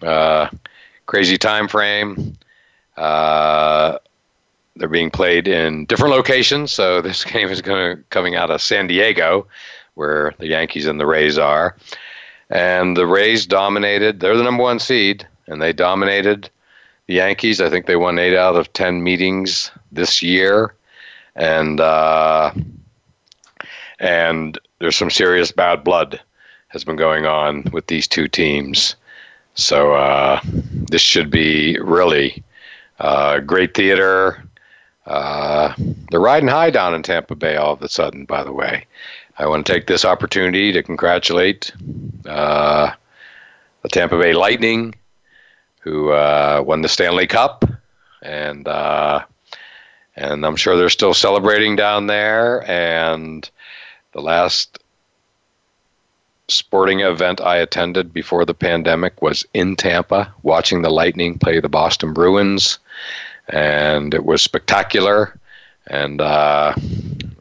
uh, 0.00 0.48
crazy 1.04 1.36
time 1.36 1.68
frame, 1.68 2.38
uh, 2.96 3.98
they're 4.76 4.88
being 4.88 5.10
played 5.10 5.46
in 5.46 5.84
different 5.84 6.14
locations. 6.14 6.72
So 6.72 7.00
this 7.02 7.22
game 7.22 7.50
is 7.50 7.60
going 7.60 8.02
coming 8.08 8.34
out 8.34 8.50
of 8.50 8.62
San 8.62 8.86
Diego, 8.86 9.46
where 9.92 10.32
the 10.38 10.46
Yankees 10.46 10.86
and 10.86 10.98
the 10.98 11.04
Rays 11.04 11.36
are. 11.36 11.76
And 12.48 12.96
the 12.96 13.06
Rays 13.06 13.44
dominated. 13.44 14.20
They're 14.20 14.38
the 14.38 14.42
number 14.42 14.62
one 14.62 14.78
seed, 14.78 15.28
and 15.46 15.60
they 15.60 15.74
dominated 15.74 16.48
the 17.06 17.14
Yankees. 17.16 17.60
I 17.60 17.68
think 17.68 17.84
they 17.84 17.96
won 17.96 18.18
eight 18.18 18.34
out 18.34 18.56
of 18.56 18.72
ten 18.72 19.02
meetings 19.02 19.70
this 19.92 20.22
year, 20.22 20.74
and 21.36 21.78
uh, 21.78 22.52
and 23.98 24.58
there's 24.78 24.96
some 24.96 25.10
serious 25.10 25.52
bad 25.52 25.84
blood 25.84 26.22
has 26.74 26.84
been 26.84 26.96
going 26.96 27.24
on 27.24 27.62
with 27.72 27.86
these 27.86 28.06
two 28.06 28.28
teams. 28.28 28.96
So 29.54 29.94
uh, 29.94 30.40
this 30.44 31.00
should 31.00 31.30
be 31.30 31.78
really 31.80 32.42
uh, 32.98 33.38
great 33.38 33.74
theater. 33.74 34.44
Uh, 35.06 35.72
they're 36.10 36.20
riding 36.20 36.48
high 36.48 36.70
down 36.70 36.92
in 36.92 37.02
Tampa 37.02 37.36
Bay 37.36 37.56
all 37.56 37.72
of 37.72 37.82
a 37.82 37.88
sudden, 37.88 38.24
by 38.24 38.42
the 38.42 38.52
way. 38.52 38.86
I 39.38 39.46
want 39.46 39.64
to 39.64 39.72
take 39.72 39.86
this 39.86 40.04
opportunity 40.04 40.72
to 40.72 40.82
congratulate 40.82 41.72
uh, 42.26 42.90
the 43.82 43.88
Tampa 43.88 44.18
Bay 44.18 44.32
Lightning, 44.32 44.94
who 45.80 46.10
uh, 46.10 46.62
won 46.66 46.82
the 46.82 46.88
Stanley 46.88 47.28
Cup, 47.28 47.64
and 48.22 48.66
uh, 48.66 49.24
and 50.16 50.44
I'm 50.44 50.56
sure 50.56 50.76
they're 50.76 50.88
still 50.88 51.14
celebrating 51.14 51.76
down 51.76 52.08
there. 52.08 52.68
And 52.68 53.48
the 54.12 54.22
last 54.22 54.78
sporting 56.48 57.00
event 57.00 57.40
I 57.40 57.56
attended 57.56 58.12
before 58.12 58.44
the 58.44 58.54
pandemic 58.54 59.22
was 59.22 59.46
in 59.54 59.76
Tampa, 59.76 60.32
watching 60.42 60.82
the 60.82 60.90
Lightning 60.90 61.38
play 61.38 61.60
the 61.60 61.68
Boston 61.68 62.12
Bruins, 62.12 62.78
and 63.48 64.14
it 64.14 64.24
was 64.24 64.42
spectacular. 64.42 65.38
And 65.86 66.20
uh, 66.20 66.74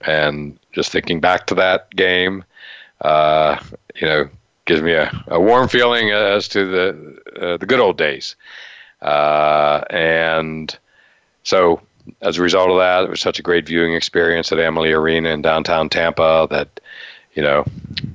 and 0.01 0.59
just 0.73 0.91
thinking 0.91 1.21
back 1.21 1.47
to 1.47 1.55
that 1.55 1.89
game, 1.91 2.43
uh, 2.99 3.57
you 3.95 4.07
know, 4.07 4.29
gives 4.65 4.81
me 4.81 4.93
a, 4.93 5.23
a 5.27 5.39
warm 5.39 5.69
feeling 5.69 6.11
as 6.11 6.49
to 6.49 6.65
the 6.65 7.19
uh, 7.41 7.57
the 7.57 7.65
good 7.65 7.79
old 7.79 7.97
days. 7.97 8.35
Uh, 9.01 9.83
and 9.89 10.77
so 11.43 11.81
as 12.21 12.37
a 12.37 12.41
result 12.41 12.69
of 12.69 12.77
that, 12.77 13.03
it 13.03 13.09
was 13.09 13.21
such 13.21 13.39
a 13.39 13.43
great 13.43 13.65
viewing 13.65 13.93
experience 13.93 14.51
at 14.51 14.59
Amalie 14.59 14.91
Arena 14.91 15.29
in 15.29 15.41
downtown 15.41 15.89
Tampa 15.89 16.47
that, 16.49 16.79
you 17.33 17.43
know, 17.43 17.65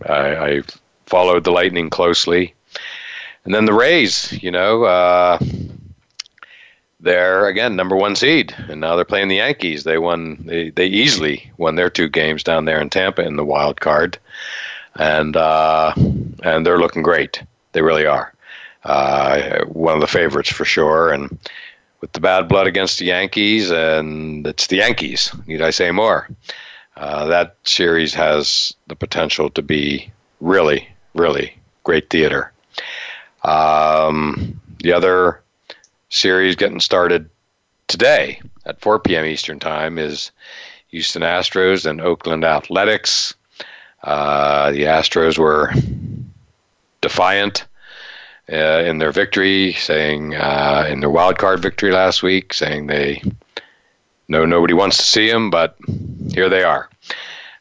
I, 0.06 0.36
I 0.36 0.62
followed 1.06 1.44
the 1.44 1.50
Lightning 1.52 1.90
closely. 1.90 2.54
And 3.44 3.54
then 3.54 3.64
the 3.64 3.72
Rays, 3.72 4.32
you 4.42 4.50
know, 4.50 4.84
uh, 4.84 5.38
they're 7.00 7.46
again 7.46 7.76
number 7.76 7.96
one 7.96 8.16
seed, 8.16 8.54
and 8.68 8.80
now 8.80 8.96
they're 8.96 9.04
playing 9.04 9.28
the 9.28 9.36
Yankees. 9.36 9.84
They 9.84 9.98
won, 9.98 10.42
they, 10.44 10.70
they 10.70 10.86
easily 10.86 11.50
won 11.56 11.76
their 11.76 11.90
two 11.90 12.08
games 12.08 12.42
down 12.42 12.64
there 12.64 12.80
in 12.80 12.90
Tampa 12.90 13.22
in 13.22 13.36
the 13.36 13.44
wild 13.44 13.80
card, 13.80 14.18
and 14.96 15.36
uh, 15.36 15.92
and 15.96 16.66
they're 16.66 16.78
looking 16.78 17.02
great. 17.02 17.42
They 17.72 17.82
really 17.82 18.06
are. 18.06 18.34
Uh, 18.84 19.64
one 19.66 19.94
of 19.94 20.00
the 20.00 20.06
favorites 20.06 20.50
for 20.50 20.64
sure, 20.64 21.12
and 21.12 21.38
with 22.00 22.12
the 22.12 22.20
bad 22.20 22.48
blood 22.48 22.66
against 22.66 22.98
the 22.98 23.06
Yankees, 23.06 23.70
and 23.70 24.46
it's 24.46 24.66
the 24.66 24.76
Yankees. 24.76 25.32
Need 25.46 25.62
I 25.62 25.70
say 25.70 25.90
more? 25.90 26.28
Uh, 26.98 27.26
that 27.26 27.56
series 27.62 28.12
has 28.12 28.74
the 28.88 28.96
potential 28.96 29.50
to 29.50 29.62
be 29.62 30.10
really, 30.40 30.88
really 31.14 31.56
great 31.84 32.10
theater. 32.10 32.52
Um, 33.44 34.60
the 34.80 34.92
other 34.92 35.40
series 36.08 36.56
getting 36.56 36.80
started 36.80 37.30
today 37.86 38.40
at 38.66 38.80
4 38.80 38.98
p.m. 38.98 39.24
Eastern 39.26 39.60
Time 39.60 39.96
is 39.96 40.32
Houston 40.88 41.22
Astros 41.22 41.86
and 41.86 42.00
Oakland 42.00 42.44
Athletics. 42.44 43.34
Uh, 44.02 44.72
the 44.72 44.82
Astros 44.84 45.38
were 45.38 45.72
defiant 47.00 47.64
uh, 48.52 48.82
in 48.84 48.98
their 48.98 49.12
victory, 49.12 49.72
saying 49.74 50.34
uh, 50.34 50.86
in 50.90 50.98
their 50.98 51.10
wild 51.10 51.38
card 51.38 51.60
victory 51.60 51.92
last 51.92 52.24
week, 52.24 52.52
saying 52.52 52.88
they 52.88 53.22
know 54.28 54.44
nobody 54.44 54.74
wants 54.74 54.96
to 54.98 55.02
see 55.02 55.30
them, 55.30 55.50
but 55.50 55.76
here 56.32 56.48
they 56.48 56.62
are. 56.62 56.88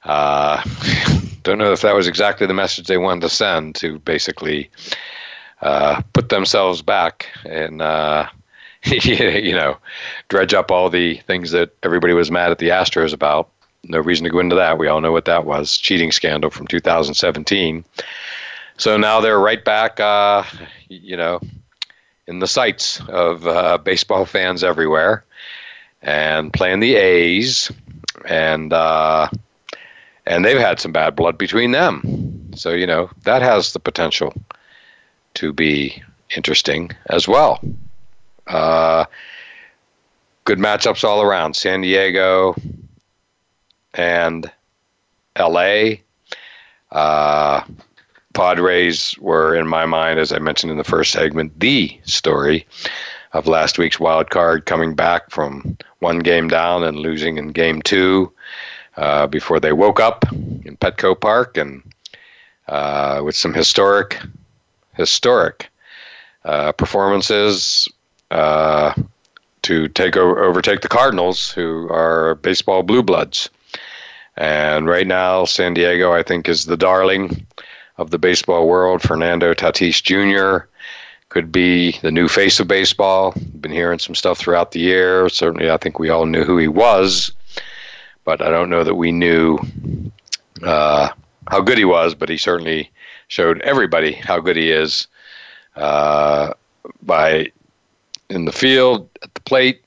Uh, 0.03 0.63
don't 1.43 1.57
know 1.57 1.71
if 1.71 1.81
that 1.81 1.95
was 1.95 2.07
exactly 2.07 2.45
the 2.45 2.53
message 2.53 2.87
they 2.87 2.97
wanted 2.97 3.21
to 3.21 3.29
send 3.29 3.75
to 3.75 3.99
basically 3.99 4.69
uh, 5.61 6.01
put 6.13 6.29
themselves 6.29 6.81
back 6.81 7.27
and 7.45 7.81
uh, 7.81 8.27
you 8.83 9.53
know 9.53 9.77
dredge 10.27 10.53
up 10.53 10.71
all 10.71 10.89
the 10.89 11.17
things 11.19 11.51
that 11.51 11.71
everybody 11.83 12.13
was 12.13 12.29
mad 12.29 12.51
at 12.51 12.59
the 12.59 12.69
Astros 12.69 13.13
about. 13.13 13.49
No 13.83 13.99
reason 13.99 14.25
to 14.25 14.29
go 14.29 14.39
into 14.39 14.55
that. 14.55 14.77
We 14.77 14.87
all 14.87 14.99
know 14.99 15.11
what 15.11 15.25
that 15.25 15.45
was 15.45 15.77
cheating 15.77 16.11
scandal 16.11 16.49
from 16.49 16.67
2017. 16.67 17.85
So 18.75 18.97
now 18.97 19.21
they're 19.21 19.39
right 19.39 19.63
back, 19.63 19.99
uh, 19.99 20.43
you 20.89 21.15
know, 21.15 21.39
in 22.27 22.39
the 22.39 22.47
sights 22.47 23.01
of 23.07 23.47
uh, 23.47 23.77
baseball 23.77 24.25
fans 24.25 24.63
everywhere, 24.63 25.23
and 26.01 26.53
playing 26.53 26.79
the 26.79 26.95
A's, 26.95 27.71
and 28.25 28.73
uh, 28.73 29.29
and 30.25 30.43
they've 30.43 30.59
had 30.59 30.79
some 30.79 30.91
bad 30.91 31.15
blood 31.15 31.37
between 31.37 31.71
them. 31.71 32.51
So 32.55 32.71
you 32.71 32.87
know 32.87 33.09
that 33.23 33.41
has 33.41 33.73
the 33.73 33.79
potential 33.79 34.33
to 35.35 35.53
be 35.53 36.01
interesting 36.35 36.91
as 37.09 37.27
well. 37.27 37.59
Uh, 38.47 39.05
good 40.45 40.59
matchups 40.59 41.03
all 41.03 41.21
around. 41.21 41.55
San 41.55 41.81
Diego 41.81 42.55
and 43.93 44.51
L.A. 45.35 46.01
Uh, 46.91 47.61
Padres 48.33 49.17
were, 49.19 49.55
in 49.55 49.67
my 49.67 49.85
mind, 49.85 50.19
as 50.19 50.31
I 50.31 50.39
mentioned 50.39 50.71
in 50.71 50.77
the 50.77 50.83
first 50.83 51.11
segment, 51.11 51.59
the 51.59 51.99
story 52.05 52.65
of 53.37 53.47
last 53.47 53.77
week's 53.77 53.99
wild 53.99 54.31
card, 54.31 54.65
coming 54.65 54.95
back 54.95 55.29
from 55.29 55.77
one 55.99 56.19
game 56.19 56.47
down 56.47 56.83
and 56.83 56.97
losing 56.97 57.37
in 57.37 57.49
game 57.49 57.81
two 57.83 58.31
uh, 58.97 59.27
before 59.27 59.59
they 59.59 59.71
woke 59.71 59.99
up 59.99 60.25
in 60.31 60.75
Petco 60.81 61.19
Park 61.19 61.55
and 61.55 61.83
uh, 62.67 63.21
with 63.23 63.35
some 63.35 63.53
historic 63.53 64.19
historic 64.95 65.69
uh, 66.45 66.71
performances 66.71 67.87
uh, 68.31 68.93
to 69.61 69.87
take 69.89 70.17
over, 70.17 70.43
overtake 70.43 70.81
the 70.81 70.87
Cardinals, 70.87 71.51
who 71.51 71.87
are 71.89 72.35
baseball 72.35 72.81
blue 72.81 73.03
bloods. 73.03 73.49
And 74.35 74.87
right 74.87 75.05
now, 75.05 75.45
San 75.45 75.75
Diego, 75.75 76.11
I 76.11 76.23
think, 76.23 76.49
is 76.49 76.65
the 76.65 76.77
darling 76.77 77.45
of 77.97 78.09
the 78.09 78.17
baseball 78.17 78.67
world. 78.67 79.01
Fernando 79.03 79.53
Tatis 79.53 80.01
Jr. 80.01 80.67
could 81.37 81.51
be 81.51 81.91
the 82.01 82.09
new 82.09 82.27
face 82.27 82.59
of 82.59 82.67
baseball. 82.67 83.31
Been 83.61 83.71
hearing 83.71 83.99
some 83.99 84.15
stuff 84.15 84.39
throughout 84.39 84.71
the 84.71 84.79
year. 84.79 85.29
Certainly, 85.29 85.69
I 85.69 85.77
think 85.77 85.99
we 85.99 86.09
all 86.09 86.25
knew 86.25 86.43
who 86.43 86.57
he 86.57 86.67
was, 86.67 87.31
but 88.23 88.41
I 88.41 88.49
don't 88.49 88.71
know 88.71 88.83
that 88.83 88.95
we 88.95 89.11
knew 89.11 89.59
uh, 90.63 91.09
how 91.47 91.61
good 91.61 91.77
he 91.77 91.85
was. 91.85 92.15
But 92.15 92.29
he 92.29 92.37
certainly 92.37 92.89
showed 93.27 93.61
everybody 93.61 94.13
how 94.13 94.39
good 94.39 94.55
he 94.55 94.71
is 94.71 95.05
uh, 95.75 96.53
by 97.03 97.51
in 98.31 98.45
the 98.45 98.51
field, 98.51 99.07
at 99.21 99.31
the 99.35 99.41
plate, 99.41 99.85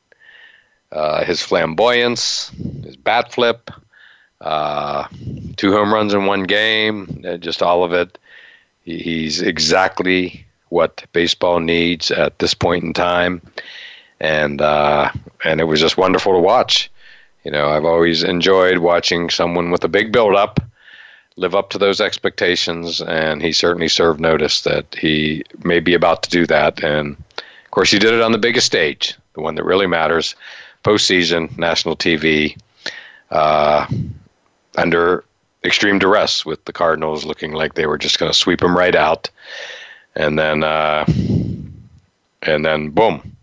uh, 0.93 1.25
his 1.25 1.43
flamboyance, 1.43 2.51
his 2.85 2.95
bat 2.95 3.33
flip, 3.33 3.73
uh, 4.41 5.09
two 5.57 5.73
home 5.73 5.93
runs 5.93 6.15
in 6.15 6.27
one 6.27 6.45
game, 6.45 7.25
uh, 7.27 7.39
just 7.39 7.61
all 7.61 7.83
of 7.83 7.93
it. 7.93 8.19
He's 8.85 9.43
exactly 9.43 10.47
what 10.71 11.05
baseball 11.13 11.61
needs 11.61 12.11
at 12.11 12.39
this 12.39 12.55
point 12.55 12.83
in 12.83 12.93
time, 12.95 13.43
and 14.19 14.61
uh, 14.61 15.13
and 15.45 15.61
it 15.61 15.65
was 15.65 15.81
just 15.81 15.97
wonderful 15.97 16.33
to 16.33 16.41
watch. 16.41 16.91
You 17.45 17.51
know, 17.51 17.69
I've 17.69 17.85
always 17.85 18.23
enjoyed 18.23 18.79
watching 18.79 19.31
someone 19.31 19.71
with 19.71 19.85
a 19.85 19.89
big 19.89 20.13
build-up 20.13 20.61
live 21.37 21.55
up 21.55 21.71
to 21.71 21.79
those 21.79 22.01
expectations, 22.01 23.01
and 23.01 23.43
he 23.43 23.53
certainly 23.53 23.89
served 23.89 24.21
notice 24.21 24.63
that 24.63 24.95
he 24.95 25.43
may 25.65 25.81
be 25.81 25.95
about 25.95 26.23
to 26.23 26.31
do 26.31 26.47
that. 26.47 26.83
And 26.85 27.17
of 27.39 27.71
course, 27.71 27.91
he 27.91 27.99
did 27.99 28.13
it 28.13 28.21
on 28.21 28.33
the 28.33 28.39
biggest 28.39 28.67
stage, 28.67 29.17
the 29.35 29.41
one 29.41 29.55
that 29.55 29.65
really 29.65 29.87
matters, 29.87 30.35
postseason, 30.85 31.57
national 31.57 31.97
TV, 31.97 32.57
uh, 33.31 33.87
under 34.77 35.25
extreme 35.65 35.99
duress, 35.99 36.45
with 36.45 36.65
the 36.65 36.73
Cardinals 36.73 37.25
looking 37.25 37.53
like 37.53 37.75
they 37.75 37.87
were 37.87 37.99
just 37.99 38.19
going 38.19 38.31
to 38.31 38.39
sweep 38.39 38.63
him 38.63 38.77
right 38.77 38.95
out, 38.95 39.31
and 40.15 40.39
then 40.39 40.63
uh, 40.63 41.05
and 42.43 42.65
then 42.65 42.91
boom. 42.91 43.37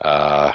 Uh, 0.00 0.52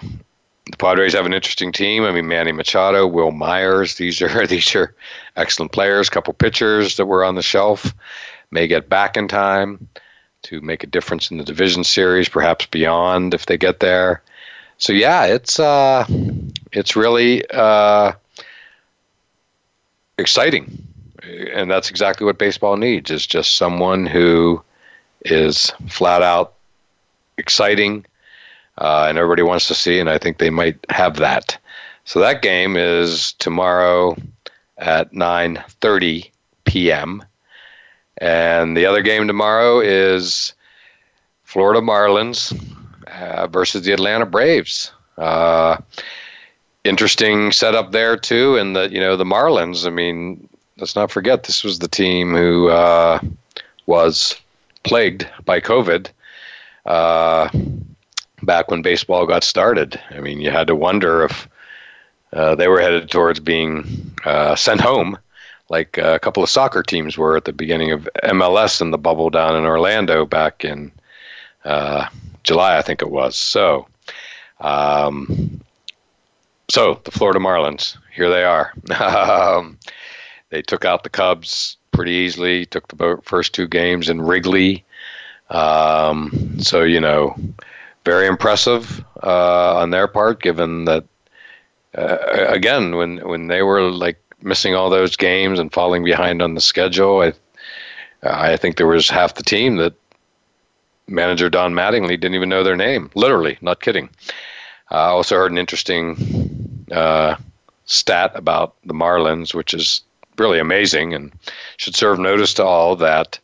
the 0.70 0.78
Padres 0.78 1.14
have 1.14 1.26
an 1.26 1.34
interesting 1.34 1.72
team. 1.72 2.04
I 2.04 2.12
mean, 2.12 2.28
Manny 2.28 2.52
Machado, 2.52 3.08
Wil 3.08 3.32
Myers. 3.32 3.95
These 3.95 4.22
are 4.22 4.47
these 4.47 4.76
are 4.76 4.93
excellent 5.36 5.72
players. 5.72 6.08
A 6.08 6.12
couple 6.12 6.34
pitchers 6.34 6.97
that 6.97 7.06
were 7.06 7.24
on 7.24 7.36
the 7.36 7.41
shelf 7.41 7.93
may 8.52 8.68
get 8.68 8.89
back 8.89 9.18
in 9.18 9.28
time 9.28 9.88
to 10.41 10.62
make 10.62 10.84
a 10.84 10.88
difference 10.88 11.32
in 11.32 11.38
the 11.38 11.43
division 11.43 11.84
series, 11.84 12.30
perhaps 12.30 12.66
beyond 12.68 13.34
if 13.34 13.45
they 13.45 13.58
get 13.58 13.80
there. 13.80 14.22
So 14.78 14.93
yeah, 14.93 15.26
it's 15.26 15.60
uh, 15.60 16.06
it's 16.72 16.95
really 16.95 17.43
uh, 17.50 18.14
exciting, 20.18 20.88
and 21.24 21.70
that's 21.70 21.89
exactly 21.89 22.26
what 22.26 22.38
baseball 22.38 22.78
needs: 22.78 23.12
is 23.12 23.28
just 23.28 23.58
someone 23.58 24.06
who 24.06 24.64
is 25.26 25.72
flat 25.88 26.22
out 26.22 26.53
exciting 27.38 28.05
uh, 28.80 29.07
and 29.09 29.17
everybody 29.17 29.41
wants 29.41 29.67
to 29.67 29.76
see, 29.76 29.99
and 29.99 30.09
I 30.09 30.17
think 30.17 30.38
they 30.38 30.49
might 30.49 30.78
have 30.89 31.17
that. 31.17 31.57
So 32.05 32.20
that 32.22 32.41
game 32.41 32.76
is 32.76 33.34
tomorrow 33.34 34.15
at 34.78 35.13
9:30 35.13 36.30
p.m. 36.63 37.24
And 38.17 38.76
the 38.76 38.86
other 38.86 39.01
game 39.01 39.28
tomorrow 39.28 39.80
is 39.80 40.53
Florida 41.43 41.82
Marlins 41.82 42.53
uh, 43.07 43.47
versus 43.47 43.84
the 43.84 43.91
Atlanta 43.91 44.26
Braves. 44.26 44.91
Uh, 45.17 45.78
interesting 46.84 47.51
setup 47.51 47.91
there 47.91 48.15
too, 48.15 48.55
and 48.55 48.76
the 48.76 48.89
you 48.89 48.99
know 48.99 49.17
the 49.17 49.26
Marlins. 49.26 49.86
I 49.86 49.89
mean, 49.89 50.47
let's 50.78 50.95
not 50.95 51.11
forget 51.11 51.43
this 51.43 51.63
was 51.65 51.80
the 51.80 51.88
team 51.89 52.34
who 52.34 52.70
uh, 52.70 53.20
was 53.86 54.36
plagued 54.89 55.29
by 55.45 55.61
COVID. 55.61 56.07
Uh, 56.83 57.47
back 58.41 58.71
when 58.71 58.81
baseball 58.81 59.27
got 59.27 59.43
started. 59.43 60.01
I 60.09 60.19
mean, 60.19 60.41
you 60.41 60.49
had 60.49 60.65
to 60.65 60.75
wonder 60.75 61.23
if 61.25 61.47
uh, 62.33 62.55
they 62.55 62.67
were 62.67 62.81
headed 62.81 63.11
towards 63.11 63.39
being 63.39 64.15
uh, 64.25 64.55
sent 64.55 64.81
home, 64.81 65.19
like 65.69 65.99
a 65.99 66.17
couple 66.17 66.41
of 66.41 66.49
soccer 66.49 66.81
teams 66.81 67.19
were 67.19 67.37
at 67.37 67.45
the 67.45 67.53
beginning 67.53 67.91
of 67.91 68.09
MLS 68.23 68.81
in 68.81 68.89
the 68.89 68.97
bubble 68.97 69.29
down 69.29 69.55
in 69.55 69.63
Orlando 69.63 70.25
back 70.25 70.65
in 70.65 70.91
uh, 71.65 72.07
July, 72.41 72.79
I 72.79 72.81
think 72.81 73.03
it 73.03 73.11
was. 73.11 73.35
So, 73.35 73.85
um, 74.59 75.61
so 76.67 76.99
the 77.03 77.11
Florida 77.11 77.39
Marlins, 77.39 77.95
here 78.11 78.31
they 78.31 78.43
are. 78.43 78.73
um, 78.99 79.77
they 80.49 80.63
took 80.63 80.83
out 80.83 81.03
the 81.03 81.11
Cubs 81.11 81.77
pretty 82.00 82.14
easily. 82.14 82.66
Took 82.66 82.88
the 82.88 83.20
first 83.24 83.54
two 83.54 83.68
games 83.68 84.08
in 84.08 84.22
Wrigley. 84.22 84.86
Um, 85.50 86.58
so 86.62 86.82
you 86.84 87.02
know 87.02 87.36
very 88.06 88.26
impressive 88.26 89.04
uh, 89.22 89.76
on 89.76 89.89
their 89.89 90.08
part, 90.08 90.41
given 90.41 90.86
that 90.86 91.04
uh, 91.97 92.18
again, 92.47 92.95
when 92.95 93.18
when 93.28 93.47
they 93.47 93.64
were 93.64 93.91
like 93.91 94.18
missing 94.41 94.76
all 94.76 94.89
those 94.89 95.18
games 95.18 95.60
and 95.60 95.74
falling 95.74 96.06
behind 96.06 96.41
on 96.41 96.54
the 96.54 96.62
schedule, 96.62 97.20
I 97.20 97.34
I 98.24 98.56
think 98.56 98.78
there 98.78 98.88
was 98.88 99.10
half 99.10 99.36
the 99.36 99.43
team 99.43 99.76
that 99.76 99.93
manager 101.06 101.50
Don 101.50 101.74
Mattingly 101.74 102.18
didn't 102.18 102.36
even 102.36 102.47
know 102.47 102.64
their 102.64 102.78
name. 102.78 103.12
Literally, 103.14 103.58
not 103.60 103.82
kidding. 103.82 104.10
I 104.89 105.08
also 105.08 105.36
heard 105.36 105.52
an 105.52 105.58
interesting 105.58 106.86
uh, 106.93 107.36
stat 107.84 108.32
about 108.36 108.76
the 108.86 108.93
Marlins, 108.93 109.54
which 109.54 109.74
is 109.74 110.02
really 110.39 110.59
amazing 110.59 111.13
and 111.13 111.31
should 111.77 111.95
serve 111.95 112.19
notice 112.19 112.55
to 112.55 112.63
all 112.63 112.95
that 112.97 113.39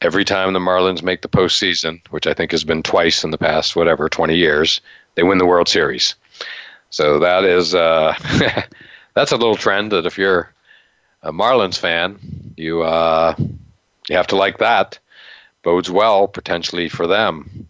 every 0.00 0.24
time 0.24 0.52
the 0.52 0.58
Marlins 0.58 1.02
make 1.02 1.22
the 1.22 1.28
postseason, 1.28 2.00
which 2.10 2.26
I 2.26 2.34
think 2.34 2.50
has 2.50 2.64
been 2.64 2.82
twice 2.82 3.24
in 3.24 3.30
the 3.30 3.38
past, 3.38 3.76
whatever, 3.76 4.08
20 4.08 4.36
years, 4.36 4.80
they 5.14 5.22
win 5.22 5.38
the 5.38 5.46
World 5.46 5.68
Series. 5.68 6.16
So 6.90 7.20
that 7.20 7.44
is 7.44 7.74
uh, 7.74 8.14
that's 9.14 9.32
a 9.32 9.36
little 9.36 9.56
trend 9.56 9.92
that 9.92 10.06
if 10.06 10.18
you're 10.18 10.52
a 11.22 11.32
Marlins 11.32 11.78
fan, 11.78 12.18
you 12.56 12.82
uh, 12.82 13.34
you 14.08 14.16
have 14.16 14.26
to 14.28 14.36
like 14.36 14.58
that. 14.58 14.98
Bodes 15.62 15.90
well 15.90 16.26
potentially 16.26 16.88
for 16.88 17.06
them. 17.06 17.68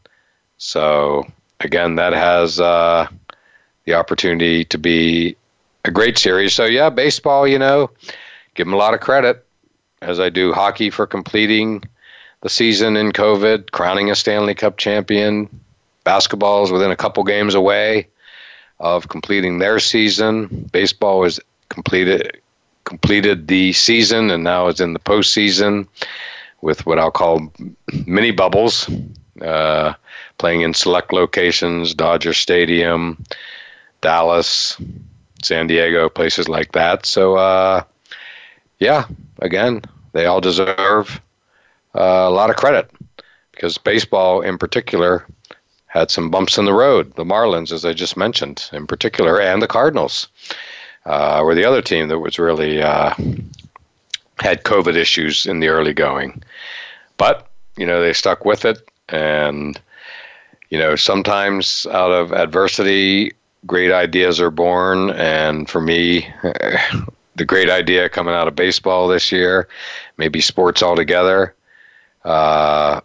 So 0.57 1.27
again, 1.61 1.97
that 1.97 2.15
has 2.15 2.59
uh, 2.59 3.07
the 3.85 3.95
opportunity 3.95 4.65
to 4.67 4.79
be 4.79 5.37
a 5.85 5.91
great 5.91 6.19
series. 6.19 6.55
So 6.55 6.65
yeah, 6.65 6.91
baseball, 6.91 7.47
you 7.47 7.59
know, 7.59 7.91
give 8.55 8.67
them 8.67 8.75
a 8.75 8.79
lot 8.79 8.95
of 8.95 9.01
credit, 9.01 9.45
as 10.01 10.21
I 10.21 10.29
do 10.29 10.53
hockey 10.53 10.91
for 10.91 11.07
completing 11.07 11.83
the 12.43 12.49
season 12.49 12.97
in 12.97 13.13
COVID, 13.13 13.71
crowning 13.71 14.11
a 14.11 14.15
Stanley 14.15 14.55
Cup 14.55 14.77
champion. 14.77 15.49
Basketball 16.05 16.65
is 16.65 16.73
within 16.73 16.91
a 16.91 16.97
couple 16.97 17.23
games 17.25 17.55
away 17.55 18.09
of 18.81 19.09
completing 19.09 19.59
their 19.59 19.79
season. 19.79 20.69
Baseball 20.73 21.21
was 21.21 21.41
completed 21.69 22.41
completed 22.85 23.47
the 23.47 23.73
season 23.73 24.29
and 24.29 24.43
now 24.43 24.67
is 24.67 24.81
in 24.81 24.93
the 24.93 24.99
postseason 24.99 25.87
with 26.63 26.85
what 26.85 26.99
I'll 26.99 27.13
call 27.13 27.53
mini 28.07 28.33
bubbles, 28.33 28.91
uh, 29.41 29.95
playing 30.39 30.63
in 30.63 30.75
select 30.75 31.13
locations, 31.13 31.95
Dodger 31.95 32.33
Stadium, 32.33 33.23
Dallas, 34.01 34.77
San 35.43 35.67
Diego, 35.67 36.09
places 36.09 36.49
like 36.49 36.73
that. 36.73 37.07
So, 37.07 37.37
uh, 37.37 37.83
yeah, 38.79 39.07
again, 39.41 39.83
they 40.13 40.27
all 40.27 40.41
deserve 40.41 41.21
uh, 41.95 42.01
a 42.01 42.31
lot 42.31 42.51
of 42.51 42.57
credit 42.57 42.91
because 43.53 43.79
baseball, 43.79 44.41
in 44.41 44.59
particular, 44.59 45.27
had 45.87 46.11
some 46.11 46.31
bumps 46.31 46.57
in 46.59 46.65
the 46.65 46.73
road. 46.73 47.15
The 47.15 47.25
Marlins, 47.25 47.71
as 47.71 47.85
I 47.85 47.93
just 47.93 48.17
mentioned, 48.17 48.69
in 48.73 48.87
particular, 48.87 49.41
and 49.41 49.61
the 49.61 49.69
Cardinals 49.69 50.29
uh, 51.05 51.43
were 51.45 51.55
the 51.55 51.65
other 51.65 51.83
team 51.83 52.09
that 52.09 52.19
was 52.19 52.39
really 52.39 52.83
uh, 52.83 53.15
had 54.39 54.65
COVID 54.65 54.97
issues 54.97 55.47
in 55.47 55.61
the 55.61 55.69
early 55.69 55.93
going. 55.93 56.43
But 57.19 57.49
you 57.77 57.87
know 57.87 58.01
they 58.01 58.13
stuck 58.13 58.45
with 58.45 58.65
it, 58.65 58.79
and 59.09 59.81
you 60.71 60.79
know 60.79 60.97
sometimes 60.97 61.87
out 61.91 62.11
of 62.11 62.33
adversity, 62.33 63.33
great 63.67 63.93
ideas 63.93 64.41
are 64.41 64.51
born. 64.51 65.11
And 65.11 65.69
for 65.69 65.81
me, 65.81 66.29
the 67.37 67.45
great 67.45 67.71
idea 67.71 68.09
coming 68.09 68.35
out 68.35 68.49
of 68.49 68.57
baseball 68.57 69.09
this 69.09 69.33
year, 69.33 69.69
maybe 70.17 70.41
sports 70.41 70.83
altogether, 70.83 71.55
uh, 72.25 73.01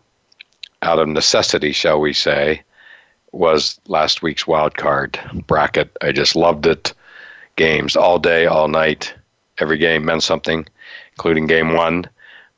out 0.81 0.99
of 0.99 1.07
necessity, 1.07 1.71
shall 1.71 1.99
we 1.99 2.13
say, 2.13 2.61
was 3.31 3.79
last 3.87 4.21
week's 4.21 4.47
wild 4.47 4.75
card 4.75 5.19
bracket. 5.47 5.95
I 6.01 6.11
just 6.11 6.35
loved 6.35 6.65
it. 6.65 6.93
Games 7.55 7.95
all 7.95 8.19
day, 8.19 8.45
all 8.45 8.67
night. 8.67 9.13
Every 9.57 9.79
game 9.79 10.05
meant 10.05 10.21
something, 10.21 10.67
including 11.13 11.47
game 11.47 11.73
one. 11.73 12.05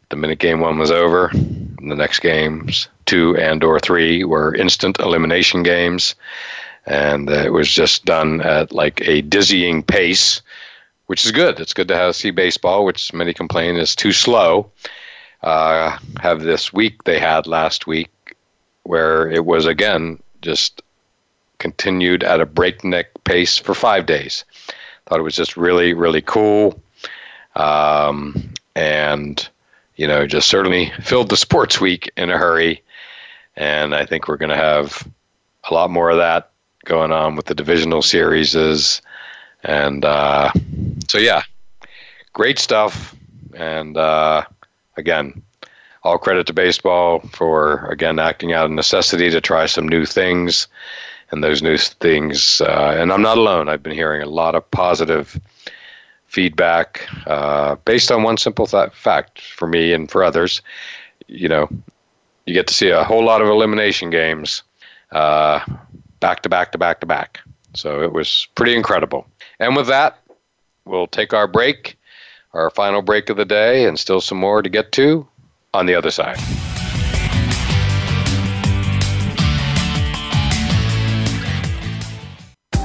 The 0.09 0.17
minute 0.17 0.39
game 0.39 0.59
one 0.59 0.77
was 0.77 0.91
over, 0.91 1.29
the 1.31 1.95
next 1.95 2.19
games 2.19 2.89
two 3.09 3.35
and 3.37 3.63
or 3.63 3.79
three 3.79 4.23
were 4.23 4.53
instant 4.53 4.99
elimination 4.99 5.63
games, 5.63 6.13
and 6.89 7.29
it 7.29 7.53
was 7.53 7.71
just 7.71 8.03
done 8.03 8.41
at 8.41 8.73
like 8.73 8.99
a 9.07 9.21
dizzying 9.21 9.83
pace, 9.83 10.41
which 11.05 11.23
is 11.23 11.31
good. 11.31 11.59
It's 11.59 11.73
good 11.73 11.87
to 11.87 11.95
have 11.95 12.15
see 12.15 12.31
baseball, 12.31 12.83
which 12.83 13.13
many 13.13 13.33
complain 13.33 13.77
is 13.77 13.95
too 13.95 14.11
slow 14.11 14.71
uh, 15.43 15.97
have 16.19 16.41
this 16.41 16.73
week 16.73 17.03
they 17.03 17.19
had 17.19 17.47
last 17.47 17.87
week, 17.87 18.35
where 18.83 19.29
it 19.29 19.45
was 19.45 19.65
again 19.65 20.19
just 20.41 20.81
continued 21.59 22.23
at 22.23 22.41
a 22.41 22.45
breakneck 22.45 23.23
pace 23.23 23.57
for 23.57 23.75
five 23.75 24.05
days. 24.05 24.43
Thought 25.05 25.19
it 25.19 25.23
was 25.23 25.35
just 25.35 25.57
really, 25.57 25.93
really 25.93 26.21
cool. 26.21 26.81
Um, 27.55 28.53
and, 28.75 29.47
you 29.95 30.07
know, 30.07 30.25
just 30.25 30.49
certainly 30.49 30.91
filled 31.01 31.29
the 31.29 31.37
sports 31.37 31.79
week 31.79 32.09
in 32.17 32.29
a 32.29 32.37
hurry. 32.37 32.81
And 33.55 33.93
I 33.93 34.05
think 34.05 34.27
we're 34.27 34.37
going 34.37 34.49
to 34.49 34.55
have 34.55 35.07
a 35.69 35.73
lot 35.73 35.89
more 35.89 36.09
of 36.09 36.17
that 36.17 36.51
going 36.85 37.11
on 37.11 37.35
with 37.35 37.45
the 37.45 37.55
divisional 37.55 38.01
series. 38.01 38.55
And 39.63 40.05
uh, 40.05 40.51
so, 41.07 41.17
yeah, 41.17 41.43
great 42.33 42.59
stuff. 42.59 43.15
And, 43.53 43.97
uh, 43.97 44.43
again, 44.97 45.41
all 46.03 46.17
credit 46.17 46.47
to 46.47 46.53
baseball 46.53 47.19
for 47.31 47.85
again 47.87 48.19
acting 48.19 48.53
out 48.53 48.65
of 48.65 48.71
necessity 48.71 49.29
to 49.29 49.41
try 49.41 49.65
some 49.65 49.87
new 49.87 50.05
things, 50.05 50.67
and 51.31 51.43
those 51.43 51.61
new 51.61 51.77
things. 51.77 52.61
Uh, 52.61 52.95
and 52.97 53.11
I'm 53.11 53.21
not 53.21 53.37
alone. 53.37 53.69
I've 53.69 53.83
been 53.83 53.93
hearing 53.93 54.21
a 54.21 54.29
lot 54.29 54.55
of 54.55 54.69
positive 54.71 55.39
feedback 56.27 57.07
uh, 57.27 57.75
based 57.85 58.11
on 58.11 58.23
one 58.23 58.37
simple 58.37 58.67
th- 58.67 58.93
fact 58.93 59.41
for 59.41 59.67
me 59.67 59.93
and 59.93 60.09
for 60.09 60.23
others. 60.23 60.61
You 61.27 61.49
know, 61.49 61.69
you 62.45 62.53
get 62.53 62.67
to 62.67 62.73
see 62.73 62.89
a 62.89 63.03
whole 63.03 63.23
lot 63.23 63.41
of 63.41 63.47
elimination 63.47 64.09
games 64.09 64.63
uh, 65.11 65.59
back 66.19 66.41
to 66.43 66.49
back 66.49 66.71
to 66.71 66.77
back 66.77 67.01
to 67.01 67.05
back. 67.05 67.39
So 67.73 68.01
it 68.01 68.13
was 68.13 68.47
pretty 68.55 68.75
incredible. 68.75 69.27
And 69.59 69.75
with 69.75 69.87
that, 69.87 70.17
we'll 70.85 71.07
take 71.07 71.33
our 71.33 71.47
break 71.47 71.99
our 72.53 72.69
final 72.69 73.01
break 73.01 73.29
of 73.29 73.37
the 73.37 73.45
day, 73.45 73.85
and 73.85 73.97
still 73.97 74.19
some 74.21 74.37
more 74.37 74.61
to 74.61 74.69
get 74.69 74.91
to 74.93 75.27
on 75.73 75.85
the 75.85 75.95
other 75.95 76.11
side. 76.11 76.37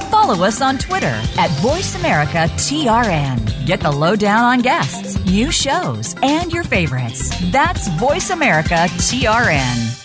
Follow 0.09 0.45
us 0.45 0.61
on 0.61 0.77
Twitter 0.77 1.07
at 1.07 1.49
VoiceAmericaTRN. 1.61 3.65
Get 3.65 3.81
the 3.81 3.91
lowdown 3.91 4.43
on 4.43 4.59
guests, 4.59 5.23
new 5.25 5.51
shows, 5.51 6.15
and 6.23 6.51
your 6.51 6.63
favorites. 6.63 7.29
That's 7.51 7.87
VoiceAmericaTRN. 7.89 10.04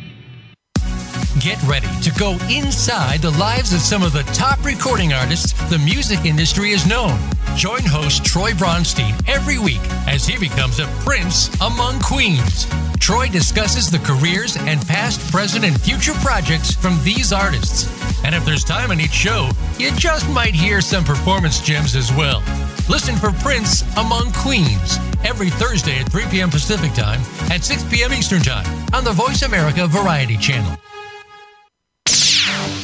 Get 1.39 1.63
ready 1.63 1.87
to 2.01 2.11
go 2.19 2.37
inside 2.49 3.21
the 3.21 3.31
lives 3.31 3.73
of 3.73 3.79
some 3.79 4.03
of 4.03 4.11
the 4.11 4.23
top 4.33 4.63
recording 4.65 5.13
artists 5.13 5.53
the 5.69 5.79
music 5.79 6.25
industry 6.25 6.71
has 6.71 6.85
known. 6.85 7.17
Join 7.55 7.83
host 7.83 8.25
Troy 8.25 8.51
Bronstein 8.51 9.15
every 9.29 9.57
week 9.57 9.79
as 10.07 10.27
he 10.27 10.37
becomes 10.37 10.79
a 10.79 10.87
prince 11.05 11.49
among 11.61 12.01
queens. 12.01 12.67
Troy 12.99 13.29
discusses 13.29 13.89
the 13.89 13.99
careers 13.99 14.57
and 14.57 14.85
past, 14.87 15.31
present, 15.31 15.63
and 15.63 15.79
future 15.79 16.13
projects 16.15 16.75
from 16.75 17.01
these 17.01 17.31
artists. 17.31 17.87
And 18.25 18.35
if 18.35 18.43
there's 18.43 18.65
time 18.65 18.91
on 18.91 18.99
each 18.99 19.13
show, 19.13 19.49
you 19.79 19.91
just 19.95 20.29
might 20.29 20.53
hear 20.53 20.81
some 20.81 21.05
performance 21.05 21.61
gems 21.61 21.95
as 21.95 22.11
well. 22.11 22.43
Listen 22.89 23.15
for 23.15 23.31
Prince 23.31 23.83
Among 23.95 24.33
Queens 24.33 24.97
every 25.23 25.49
Thursday 25.49 26.01
at 26.01 26.11
3 26.11 26.25
p.m. 26.25 26.49
Pacific 26.49 26.91
Time 26.91 27.21
and 27.49 27.63
6 27.63 27.85
p.m. 27.85 28.11
Eastern 28.11 28.41
Time 28.41 28.65
on 28.93 29.05
the 29.05 29.13
Voice 29.13 29.43
America 29.43 29.87
Variety 29.87 30.35
Channel 30.35 30.77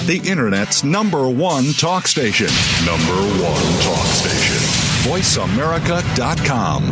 the 0.07 0.19
Internet's 0.29 0.85
number 0.85 1.29
one 1.29 1.73
talk 1.73 2.07
station. 2.07 2.47
Number 2.85 3.13
one 3.43 3.61
talk 3.83 4.05
station. 4.07 4.55
VoiceAmerica.com. 5.03 6.83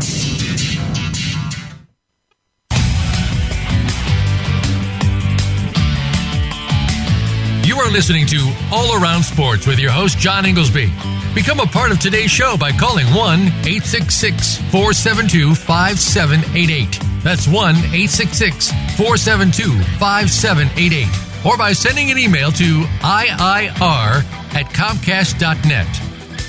You 7.64 7.78
are 7.78 7.90
listening 7.90 8.28
to 8.28 8.54
All 8.74 9.02
Around 9.02 9.24
Sports 9.24 9.66
with 9.66 9.80
your 9.80 9.92
host, 9.92 10.18
John 10.18 10.46
Inglesby. 10.46 10.92
Become 11.34 11.62
a 11.62 11.66
part 11.66 11.92
of 11.92 12.00
today's 12.02 12.32
show 12.32 12.58
by 12.58 12.72
calling 12.74 13.06
1 13.08 13.40
866 13.40 14.58
472 14.72 15.56
5788. 15.56 17.00
That's 17.24 17.48
1 17.48 17.76
866 17.76 18.72
472 18.98 19.72
5788 20.00 21.25
or 21.46 21.58
by 21.58 21.72
sending 21.74 22.12
an 22.12 22.18
email 22.18 22.52
to 22.52 22.82
IIR 23.02 24.24
at 24.56 24.66
Comcast.net. 24.74 25.88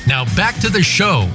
Now 0.06 0.24
back 0.34 0.58
to 0.60 0.70
the 0.70 0.82
show. 0.82 1.28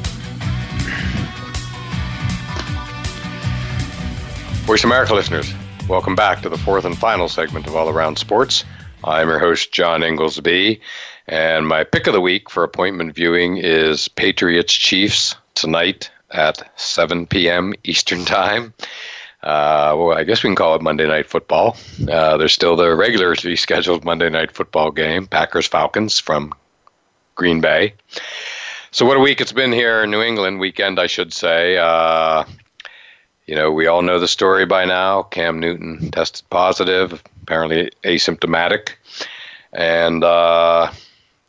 Voice 4.65 4.83
America 4.83 5.13
listeners, 5.13 5.53
welcome 5.87 6.15
back 6.15 6.41
to 6.41 6.49
the 6.49 6.57
fourth 6.57 6.85
and 6.85 6.97
final 6.97 7.27
segment 7.27 7.67
of 7.67 7.75
All 7.75 7.89
Around 7.89 8.17
Sports. 8.17 8.63
I'm 9.03 9.27
your 9.27 9.39
host, 9.39 9.71
John 9.71 10.03
Inglesby, 10.03 10.79
and 11.27 11.67
my 11.67 11.83
pick 11.83 12.07
of 12.07 12.13
the 12.13 12.21
week 12.21 12.49
for 12.49 12.63
appointment 12.63 13.13
viewing 13.13 13.57
is 13.57 14.07
Patriots 14.07 14.73
Chiefs 14.73 15.35
tonight 15.55 16.09
at 16.31 16.71
7 16.79 17.27
p.m. 17.27 17.73
Eastern 17.83 18.23
Time. 18.25 18.73
Uh, 19.43 19.95
well, 19.97 20.17
I 20.17 20.23
guess 20.23 20.43
we 20.43 20.49
can 20.49 20.55
call 20.55 20.75
it 20.75 20.81
Monday 20.81 21.07
Night 21.07 21.27
Football. 21.27 21.75
Uh, 22.07 22.37
there's 22.37 22.53
still 22.53 22.75
the 22.75 22.95
regularly 22.95 23.55
scheduled 23.55 24.05
Monday 24.05 24.29
Night 24.29 24.51
Football 24.51 24.91
game, 24.91 25.25
Packers 25.25 25.67
Falcons 25.67 26.19
from 26.19 26.53
Green 27.35 27.59
Bay. 27.59 27.95
So, 28.91 29.05
what 29.05 29.17
a 29.17 29.19
week 29.19 29.41
it's 29.41 29.53
been 29.53 29.71
here 29.71 30.03
in 30.03 30.11
New 30.11 30.21
England, 30.21 30.59
weekend, 30.59 30.99
I 30.99 31.07
should 31.07 31.33
say. 31.33 31.77
Uh, 31.77 32.43
you 33.47 33.55
know, 33.55 33.71
we 33.71 33.87
all 33.87 34.03
know 34.03 34.19
the 34.19 34.27
story 34.27 34.65
by 34.65 34.85
now. 34.85 35.23
Cam 35.23 35.59
Newton 35.59 36.11
tested 36.11 36.47
positive, 36.51 37.23
apparently 37.41 37.89
asymptomatic. 38.03 38.91
And 39.73 40.23
uh, 40.23 40.91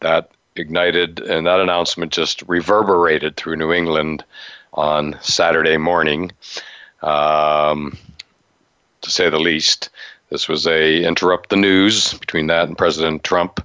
that 0.00 0.30
ignited, 0.56 1.20
and 1.20 1.46
that 1.46 1.60
announcement 1.60 2.12
just 2.12 2.42
reverberated 2.48 3.36
through 3.36 3.56
New 3.56 3.72
England 3.72 4.24
on 4.72 5.18
Saturday 5.20 5.76
morning 5.76 6.32
um, 7.02 7.96
to 9.00 9.10
say 9.10 9.28
the 9.28 9.38
least. 9.38 9.90
This 10.30 10.48
was 10.48 10.66
a 10.66 11.04
interrupt 11.04 11.50
the 11.50 11.56
news 11.56 12.14
between 12.14 12.46
that 12.46 12.68
and 12.68 12.78
President 12.78 13.22
Trump 13.22 13.60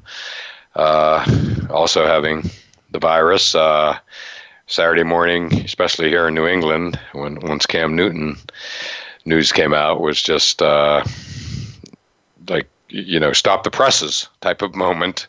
uh, 0.76 1.26
also 1.70 2.06
having 2.06 2.50
the 2.92 3.00
virus. 3.00 3.56
Uh, 3.56 3.98
Saturday 4.68 5.04
morning, 5.04 5.62
especially 5.62 6.10
here 6.10 6.28
in 6.28 6.34
New 6.34 6.46
England, 6.46 7.00
when 7.14 7.40
once 7.40 7.66
Cam 7.66 7.96
Newton 7.96 8.36
news 9.26 9.52
came 9.54 9.74
out, 9.74 10.02
was 10.02 10.22
just 10.22 10.62
uh, 10.62 11.04
like 12.50 12.68
you 12.90 13.20
know 13.20 13.32
stop 13.32 13.64
the 13.64 13.72
presses 13.72 14.28
type 14.42 14.62
of 14.62 14.76
moment. 14.76 15.28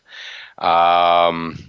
Um, 0.57 1.68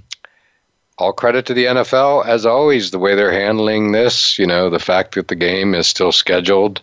all 1.01 1.13
credit 1.13 1.47
to 1.47 1.55
the 1.55 1.65
NFL 1.65 2.27
as 2.27 2.45
always 2.45 2.91
the 2.91 2.99
way 2.99 3.15
they're 3.15 3.33
handling 3.33 3.93
this. 3.93 4.39
You 4.39 4.47
know, 4.47 4.69
the 4.69 4.79
fact 4.79 5.15
that 5.15 5.29
the 5.29 5.35
game 5.35 5.75
is 5.75 5.87
still 5.87 6.13
scheduled 6.13 6.83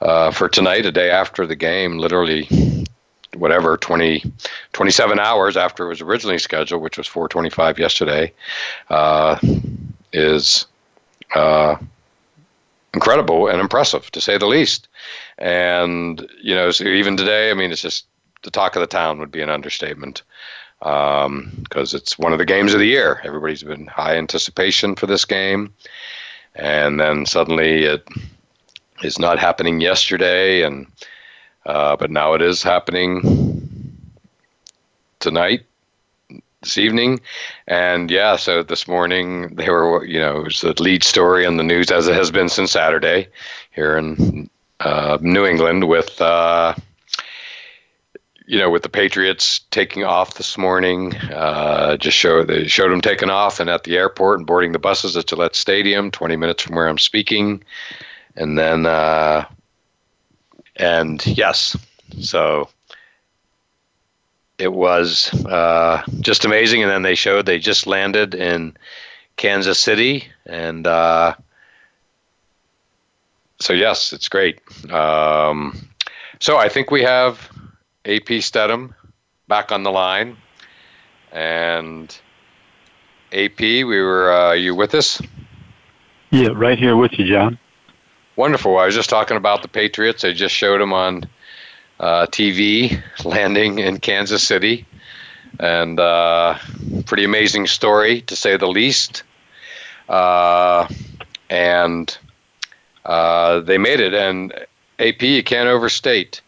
uh, 0.00 0.30
for 0.30 0.48
tonight, 0.48 0.86
a 0.86 0.92
day 0.92 1.10
after 1.10 1.46
the 1.46 1.56
game, 1.56 1.98
literally 1.98 2.48
whatever 3.36 3.76
20 3.76 4.24
27 4.72 5.20
hours 5.20 5.56
after 5.56 5.84
it 5.84 5.88
was 5.88 6.00
originally 6.00 6.36
scheduled 6.36 6.82
which 6.82 6.98
was 6.98 7.06
425 7.06 7.78
yesterday 7.78 8.32
uh, 8.88 9.38
is 10.12 10.66
uh, 11.36 11.76
incredible 12.92 13.46
and 13.46 13.60
impressive 13.60 14.10
to 14.10 14.20
say 14.20 14.36
the 14.36 14.46
least 14.46 14.88
and 15.38 16.26
you 16.42 16.56
know 16.56 16.72
so 16.72 16.82
even 16.82 17.16
today 17.16 17.52
i 17.52 17.54
mean 17.54 17.70
it's 17.70 17.82
just 17.82 18.06
the 18.42 18.50
talk 18.50 18.74
of 18.74 18.80
the 18.80 18.86
town 18.88 19.20
would 19.20 19.30
be 19.30 19.42
an 19.42 19.48
understatement 19.48 20.22
because 20.80 21.26
um, 21.26 21.66
it's 21.74 22.18
one 22.18 22.32
of 22.32 22.38
the 22.38 22.46
games 22.46 22.72
of 22.72 22.80
the 22.80 22.86
year. 22.86 23.20
Everybody's 23.22 23.62
been 23.62 23.86
high 23.86 24.16
anticipation 24.16 24.96
for 24.96 25.06
this 25.06 25.26
game, 25.26 25.74
and 26.54 26.98
then 26.98 27.26
suddenly 27.26 27.84
it 27.84 28.08
is 29.02 29.18
not 29.18 29.38
happening 29.38 29.80
yesterday, 29.80 30.62
and 30.62 30.86
uh, 31.66 31.96
but 31.96 32.10
now 32.10 32.32
it 32.32 32.40
is 32.40 32.62
happening 32.62 34.00
tonight, 35.18 35.66
this 36.62 36.78
evening, 36.78 37.20
and 37.66 38.10
yeah. 38.10 38.36
So 38.36 38.62
this 38.62 38.88
morning 38.88 39.54
they 39.56 39.68
were, 39.68 40.02
you 40.06 40.18
know, 40.18 40.38
it 40.38 40.44
was 40.44 40.62
the 40.62 40.82
lead 40.82 41.04
story 41.04 41.44
on 41.44 41.58
the 41.58 41.62
news 41.62 41.90
as 41.90 42.08
it 42.08 42.14
has 42.14 42.30
been 42.30 42.48
since 42.48 42.72
Saturday 42.72 43.28
here 43.72 43.98
in 43.98 44.48
uh, 44.80 45.18
New 45.20 45.44
England 45.44 45.88
with. 45.88 46.18
Uh, 46.22 46.74
you 48.50 48.58
know, 48.58 48.68
with 48.68 48.82
the 48.82 48.88
Patriots 48.88 49.60
taking 49.70 50.02
off 50.02 50.34
this 50.34 50.58
morning, 50.58 51.14
uh, 51.14 51.96
just 51.96 52.16
show 52.16 52.42
they 52.42 52.66
showed 52.66 52.90
them 52.90 53.00
taking 53.00 53.30
off 53.30 53.60
and 53.60 53.70
at 53.70 53.84
the 53.84 53.96
airport 53.96 54.40
and 54.40 54.46
boarding 54.46 54.72
the 54.72 54.78
buses 54.80 55.16
at 55.16 55.28
Gillette 55.28 55.54
Stadium, 55.54 56.10
20 56.10 56.34
minutes 56.34 56.64
from 56.64 56.74
where 56.74 56.88
I'm 56.88 56.98
speaking, 56.98 57.62
and 58.34 58.58
then 58.58 58.86
uh, 58.86 59.44
and 60.74 61.24
yes, 61.24 61.76
so 62.18 62.68
it 64.58 64.72
was 64.72 65.32
uh, 65.44 66.02
just 66.18 66.44
amazing. 66.44 66.82
And 66.82 66.90
then 66.90 67.02
they 67.02 67.14
showed 67.14 67.46
they 67.46 67.60
just 67.60 67.86
landed 67.86 68.34
in 68.34 68.76
Kansas 69.36 69.78
City, 69.78 70.26
and 70.44 70.88
uh, 70.88 71.36
so 73.60 73.72
yes, 73.74 74.12
it's 74.12 74.28
great. 74.28 74.58
Um, 74.90 75.88
so 76.40 76.56
I 76.56 76.68
think 76.68 76.90
we 76.90 77.02
have 77.02 77.48
AP 78.04 78.40
Steadham 78.40 78.94
back 79.48 79.72
on 79.72 79.82
the 79.82 79.90
line. 79.90 80.36
And 81.32 82.16
AP, 83.32 83.60
we 83.60 83.84
were 83.84 84.32
uh, 84.32 84.52
you 84.52 84.74
with 84.74 84.94
us? 84.94 85.20
Yeah, 86.30 86.48
right 86.54 86.78
here 86.78 86.96
with 86.96 87.18
you, 87.18 87.26
John. 87.26 87.58
Wonderful. 88.36 88.78
I 88.78 88.86
was 88.86 88.94
just 88.94 89.10
talking 89.10 89.36
about 89.36 89.62
the 89.62 89.68
Patriots. 89.68 90.24
I 90.24 90.32
just 90.32 90.54
showed 90.54 90.80
them 90.80 90.92
on 90.92 91.24
uh, 91.98 92.26
TV 92.26 93.02
landing 93.24 93.78
in 93.78 93.98
Kansas 93.98 94.42
City, 94.42 94.86
and 95.58 96.00
uh, 96.00 96.56
pretty 97.06 97.24
amazing 97.24 97.66
story 97.66 98.22
to 98.22 98.36
say 98.36 98.56
the 98.56 98.68
least. 98.68 99.24
Uh, 100.08 100.88
and 101.50 102.16
uh, 103.04 103.60
they 103.60 103.78
made 103.78 104.00
it, 104.00 104.14
and 104.14 104.52
AP, 104.98 105.22
you 105.22 105.42
can't 105.42 105.68
overstate 105.68 106.40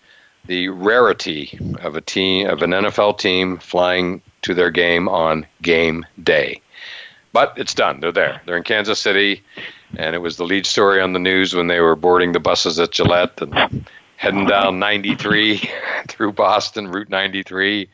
the 0.46 0.68
rarity 0.68 1.58
of 1.80 1.96
a 1.96 2.00
team 2.00 2.48
of 2.48 2.62
an 2.62 2.70
NFL 2.70 3.18
team 3.18 3.58
flying 3.58 4.22
to 4.42 4.54
their 4.54 4.70
game 4.70 5.08
on 5.08 5.46
game 5.60 6.04
day. 6.22 6.60
But 7.32 7.54
it's 7.56 7.74
done. 7.74 8.00
They're 8.00 8.12
there. 8.12 8.42
They're 8.44 8.56
in 8.56 8.64
Kansas 8.64 8.98
City, 8.98 9.42
and 9.96 10.14
it 10.14 10.18
was 10.18 10.36
the 10.36 10.44
lead 10.44 10.66
story 10.66 11.00
on 11.00 11.12
the 11.12 11.18
news 11.18 11.54
when 11.54 11.68
they 11.68 11.80
were 11.80 11.96
boarding 11.96 12.32
the 12.32 12.40
buses 12.40 12.78
at 12.78 12.90
Gillette 12.90 13.40
and 13.40 13.86
heading 14.16 14.46
down 14.46 14.78
93 14.78 15.70
through 16.08 16.32
Boston, 16.32 16.88
Route 16.88 17.08
93, 17.08 17.88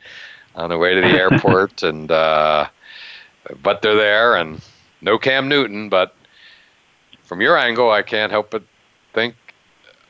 on 0.55 0.69
the 0.69 0.77
way 0.77 0.93
to 0.93 1.01
the 1.01 1.07
airport. 1.07 1.83
and 1.83 2.11
uh, 2.11 2.67
but 3.61 3.81
they're 3.81 3.95
there, 3.95 4.35
and 4.35 4.61
no 5.01 5.17
Cam 5.17 5.47
Newton. 5.47 5.87
But 5.87 6.13
from 7.23 7.39
your 7.39 7.57
angle, 7.57 7.91
I 7.91 8.01
can't 8.01 8.31
help 8.31 8.51
but 8.51 8.63
think 9.13 9.35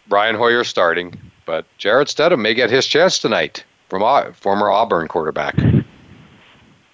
Brian 0.07 0.35
Hoyer 0.35 0.63
starting 0.63 1.28
but 1.49 1.65
Jarrett 1.79 2.09
Stidham 2.09 2.41
may 2.41 2.53
get 2.53 2.69
his 2.69 2.85
chance 2.85 3.17
tonight 3.17 3.63
from 3.87 4.03
former 4.35 4.69
Auburn 4.69 5.07
quarterback. 5.07 5.57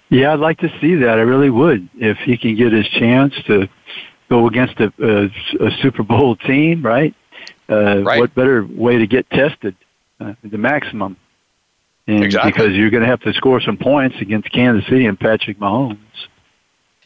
Yeah, 0.08 0.32
I'd 0.32 0.40
like 0.40 0.60
to 0.60 0.72
see 0.80 0.94
that. 0.94 1.18
I 1.18 1.22
really 1.22 1.50
would. 1.50 1.86
If 1.96 2.16
he 2.16 2.38
can 2.38 2.56
get 2.56 2.72
his 2.72 2.88
chance 2.88 3.34
to 3.48 3.68
go 4.30 4.46
against 4.46 4.80
a, 4.80 4.90
a, 4.98 5.66
a 5.66 5.70
Super 5.82 6.02
Bowl 6.02 6.36
team, 6.36 6.80
right? 6.80 7.14
Uh, 7.68 7.98
right? 8.02 8.18
What 8.18 8.34
better 8.34 8.64
way 8.64 8.96
to 8.96 9.06
get 9.06 9.28
tested? 9.28 9.76
Uh, 10.18 10.32
the 10.42 10.56
maximum. 10.56 11.18
and 12.06 12.24
Exactly. 12.24 12.50
because 12.50 12.72
you're 12.72 12.88
going 12.88 13.02
to 13.02 13.08
have 13.10 13.20
to 13.20 13.34
score 13.34 13.60
some 13.60 13.76
points 13.76 14.16
against 14.22 14.50
Kansas 14.52 14.88
City 14.88 15.04
and 15.04 15.20
Patrick 15.20 15.58
Mahomes. 15.58 15.98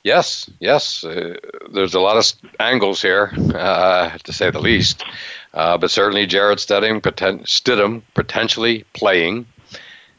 Yes, 0.04 0.48
yes. 0.60 1.02
Uh, 1.02 1.34
there's 1.74 1.94
a 1.94 2.00
lot 2.00 2.16
of 2.16 2.32
angles 2.60 3.02
here, 3.02 3.32
uh, 3.54 4.16
to 4.18 4.32
say 4.32 4.50
the 4.52 4.60
least. 4.60 5.04
Uh, 5.52 5.76
but 5.78 5.90
certainly, 5.90 6.26
Jarrett 6.26 6.58
Stidham, 6.58 7.00
poten- 7.00 7.42
Stidham 7.42 8.02
potentially 8.14 8.84
playing 8.92 9.46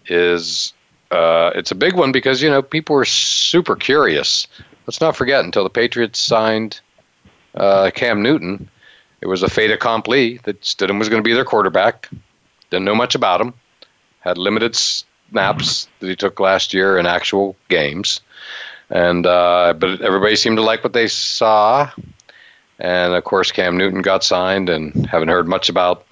is 0.07 0.73
uh, 1.09 1.51
it's 1.55 1.71
a 1.71 1.75
big 1.75 1.95
one 1.95 2.11
because 2.11 2.41
you 2.41 2.49
know 2.49 2.61
people 2.61 2.95
were 2.95 3.05
super 3.05 3.75
curious. 3.75 4.47
Let's 4.88 5.01
not 5.01 5.15
forget 5.15 5.45
until 5.45 5.63
the 5.63 5.69
Patriots 5.69 6.19
signed 6.19 6.82
uh, 7.55 7.91
Cam 7.93 8.21
Newton, 8.21 8.69
it 9.21 9.27
was 9.27 9.43
a 9.43 9.49
fait 9.49 9.71
accompli 9.71 10.39
that 10.43 10.61
Stidham 10.61 10.99
was 10.99 11.07
going 11.07 11.21
to 11.21 11.27
be 11.27 11.34
their 11.34 11.45
quarterback. 11.45 12.09
Didn't 12.69 12.86
know 12.86 12.95
much 12.95 13.15
about 13.15 13.41
him. 13.41 13.53
Had 14.19 14.38
limited 14.38 14.75
snaps 14.75 15.88
that 15.99 16.07
he 16.07 16.15
took 16.15 16.39
last 16.39 16.73
year 16.73 16.97
in 16.97 17.05
actual 17.05 17.55
games 17.69 18.21
and 18.91 19.25
uh, 19.25 19.73
but 19.77 20.01
everybody 20.01 20.36
seemed 20.36 20.57
to 20.57 20.61
like 20.61 20.84
what 20.84 20.93
they 20.93 21.07
saw. 21.07 21.89
And 22.82 23.13
of 23.13 23.23
course, 23.23 23.51
Cam 23.51 23.77
Newton 23.77 24.01
got 24.01 24.23
signed, 24.23 24.67
and 24.67 25.05
haven't 25.05 25.27
heard 25.27 25.47
much 25.47 25.69
about 25.69 26.03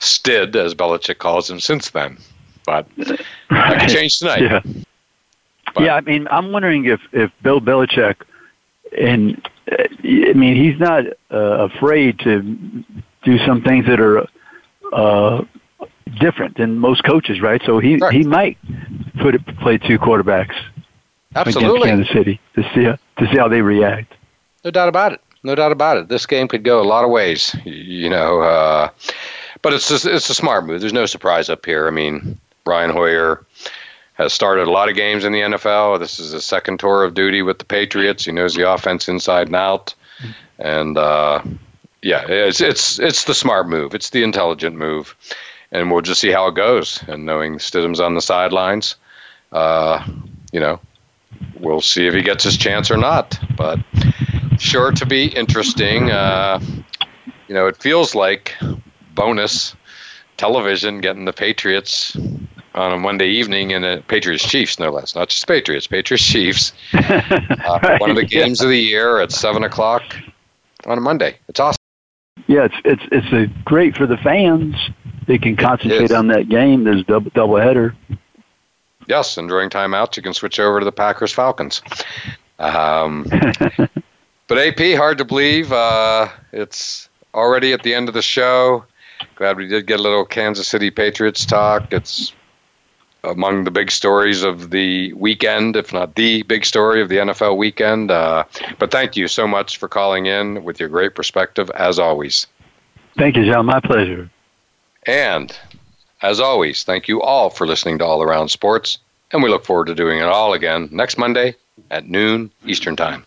Stid, 0.00 0.54
as 0.56 0.74
Belichick 0.74 1.18
calls 1.18 1.48
him, 1.48 1.60
since 1.60 1.90
then. 1.90 2.18
But 2.66 2.88
that 2.96 3.80
could 3.80 3.88
change 3.88 4.18
tonight. 4.18 4.42
Yeah. 4.42 4.60
yeah, 5.78 5.94
I 5.94 6.00
mean, 6.00 6.26
I'm 6.30 6.50
wondering 6.50 6.86
if 6.86 7.00
if 7.12 7.30
Bill 7.42 7.60
Belichick, 7.60 8.16
and 8.98 9.40
I 9.70 10.32
mean, 10.34 10.56
he's 10.56 10.78
not 10.80 11.04
uh, 11.30 11.68
afraid 11.68 12.18
to 12.20 12.84
do 13.22 13.38
some 13.46 13.62
things 13.62 13.86
that 13.86 14.00
are 14.00 14.26
uh, 14.92 15.44
different 16.18 16.56
than 16.56 16.76
most 16.78 17.04
coaches, 17.04 17.40
right? 17.40 17.62
So 17.64 17.78
he 17.78 18.00
he 18.10 18.24
might 18.24 18.58
put 19.20 19.36
it, 19.36 19.46
play 19.58 19.78
two 19.78 20.00
quarterbacks 20.00 20.56
Absolutely. 21.36 21.88
against 21.88 22.10
Kansas 22.10 22.12
City 22.12 22.40
to 22.56 22.62
see 22.74 22.84
how, 22.84 22.98
to 23.18 23.32
see 23.32 23.38
how 23.38 23.46
they 23.46 23.62
react. 23.62 24.12
No 24.64 24.72
doubt 24.72 24.88
about 24.88 25.12
it. 25.12 25.20
No 25.46 25.54
doubt 25.54 25.70
about 25.70 25.96
it. 25.96 26.08
This 26.08 26.26
game 26.26 26.48
could 26.48 26.64
go 26.64 26.80
a 26.80 26.82
lot 26.82 27.04
of 27.04 27.10
ways. 27.10 27.54
You 27.64 28.10
know, 28.10 28.40
uh, 28.40 28.90
but 29.62 29.72
it's 29.72 29.88
just, 29.88 30.04
it's 30.04 30.28
a 30.28 30.34
smart 30.34 30.66
move. 30.66 30.80
There's 30.80 30.92
no 30.92 31.06
surprise 31.06 31.48
up 31.48 31.64
here. 31.64 31.86
I 31.86 31.92
mean, 31.92 32.40
Brian 32.64 32.90
Hoyer 32.90 33.46
has 34.14 34.32
started 34.32 34.66
a 34.66 34.72
lot 34.72 34.88
of 34.88 34.96
games 34.96 35.24
in 35.24 35.30
the 35.30 35.42
NFL. 35.42 36.00
This 36.00 36.18
is 36.18 36.32
his 36.32 36.44
second 36.44 36.80
tour 36.80 37.04
of 37.04 37.14
duty 37.14 37.42
with 37.42 37.60
the 37.60 37.64
Patriots. 37.64 38.24
He 38.24 38.32
knows 38.32 38.54
the 38.54 38.68
offense 38.68 39.08
inside 39.08 39.46
and 39.46 39.54
out, 39.54 39.94
and 40.58 40.98
uh, 40.98 41.42
yeah, 42.02 42.26
it's 42.26 42.60
it's 42.60 42.98
it's 42.98 43.22
the 43.26 43.34
smart 43.34 43.68
move. 43.68 43.94
It's 43.94 44.10
the 44.10 44.24
intelligent 44.24 44.74
move, 44.74 45.14
and 45.70 45.92
we'll 45.92 46.02
just 46.02 46.20
see 46.20 46.32
how 46.32 46.48
it 46.48 46.56
goes. 46.56 47.04
And 47.06 47.24
knowing 47.24 47.58
Stidham's 47.58 48.00
on 48.00 48.14
the 48.14 48.20
sidelines, 48.20 48.96
uh, 49.52 50.04
you 50.50 50.58
know, 50.58 50.80
we'll 51.60 51.82
see 51.82 52.08
if 52.08 52.14
he 52.14 52.22
gets 52.22 52.42
his 52.42 52.56
chance 52.56 52.90
or 52.90 52.96
not. 52.96 53.38
But 53.56 53.78
sure 54.60 54.92
to 54.92 55.06
be 55.06 55.26
interesting. 55.26 56.10
Uh, 56.10 56.60
you 57.48 57.54
know, 57.54 57.66
it 57.66 57.76
feels 57.76 58.14
like 58.14 58.54
bonus 59.14 59.74
television 60.36 61.00
getting 61.00 61.24
the 61.24 61.32
Patriots 61.32 62.16
on 62.74 62.92
a 62.92 62.98
Monday 62.98 63.28
evening 63.28 63.72
and 63.72 63.84
the 63.84 64.04
Patriots 64.06 64.46
Chiefs, 64.46 64.78
no 64.78 64.90
less. 64.90 65.14
Not 65.14 65.30
just 65.30 65.46
Patriots, 65.46 65.86
Patriots 65.86 66.24
Chiefs. 66.24 66.72
Uh, 67.66 67.98
one 67.98 68.10
of 68.10 68.16
the 68.16 68.24
games 68.24 68.60
of 68.60 68.68
the 68.68 68.78
year 68.78 69.18
at 69.18 69.32
seven 69.32 69.64
o'clock 69.64 70.04
on 70.84 70.96
a 70.96 71.00
Monday. 71.00 71.36
It's 71.48 71.58
awesome. 71.58 71.76
Yeah, 72.46 72.66
it's 72.66 72.74
it's 72.84 73.02
it's 73.10 73.32
a 73.32 73.46
great 73.64 73.96
for 73.96 74.06
the 74.06 74.16
fans. 74.18 74.76
They 75.26 75.36
can 75.36 75.56
concentrate 75.56 76.12
on 76.12 76.28
that 76.28 76.48
game. 76.48 76.84
There's 76.84 77.02
double 77.04 77.32
double 77.34 77.56
header. 77.56 77.96
Yes, 79.08 79.36
and 79.36 79.48
during 79.48 79.68
timeouts, 79.68 80.16
you 80.16 80.22
can 80.22 80.32
switch 80.32 80.60
over 80.60 80.78
to 80.78 80.84
the 80.84 80.92
Packers 80.92 81.32
Falcons. 81.32 81.82
Um, 82.60 83.26
but 84.48 84.58
AP, 84.58 84.96
hard 84.96 85.18
to 85.18 85.24
believe. 85.24 85.72
Uh, 85.72 86.28
it's 86.52 87.08
already 87.34 87.72
at 87.72 87.82
the 87.82 87.94
end 87.94 88.08
of 88.08 88.14
the 88.14 88.22
show. 88.22 88.84
Glad 89.36 89.56
we 89.56 89.66
did 89.66 89.86
get 89.86 90.00
a 90.00 90.02
little 90.02 90.24
Kansas 90.24 90.68
City 90.68 90.90
Patriots 90.90 91.44
talk. 91.44 91.92
It's 91.92 92.32
among 93.24 93.64
the 93.64 93.70
big 93.70 93.90
stories 93.90 94.42
of 94.42 94.70
the 94.70 95.12
weekend, 95.14 95.76
if 95.76 95.92
not 95.92 96.14
the 96.14 96.42
big 96.42 96.64
story 96.64 97.02
of 97.02 97.08
the 97.08 97.16
NFL 97.16 97.56
weekend. 97.56 98.10
Uh, 98.10 98.44
but 98.78 98.90
thank 98.90 99.16
you 99.16 99.28
so 99.28 99.46
much 99.46 99.78
for 99.78 99.88
calling 99.88 100.26
in 100.26 100.64
with 100.64 100.78
your 100.78 100.88
great 100.88 101.14
perspective, 101.14 101.70
as 101.74 101.98
always. 101.98 102.46
Thank 103.16 103.36
you, 103.36 103.44
John. 103.50 103.66
My 103.66 103.80
pleasure. 103.80 104.30
And 105.06 105.56
as 106.22 106.40
always, 106.40 106.84
thank 106.84 107.08
you 107.08 107.20
all 107.22 107.50
for 107.50 107.66
listening 107.66 107.98
to 107.98 108.04
All 108.04 108.22
Around 108.22 108.48
Sports, 108.48 108.98
and 109.32 109.42
we 109.42 109.48
look 109.48 109.64
forward 109.64 109.86
to 109.86 109.94
doing 109.94 110.18
it 110.18 110.26
all 110.26 110.52
again 110.52 110.88
next 110.92 111.18
Monday 111.18 111.54
at 111.90 112.08
noon 112.08 112.50
Eastern 112.64 112.96
Time. 112.96 113.26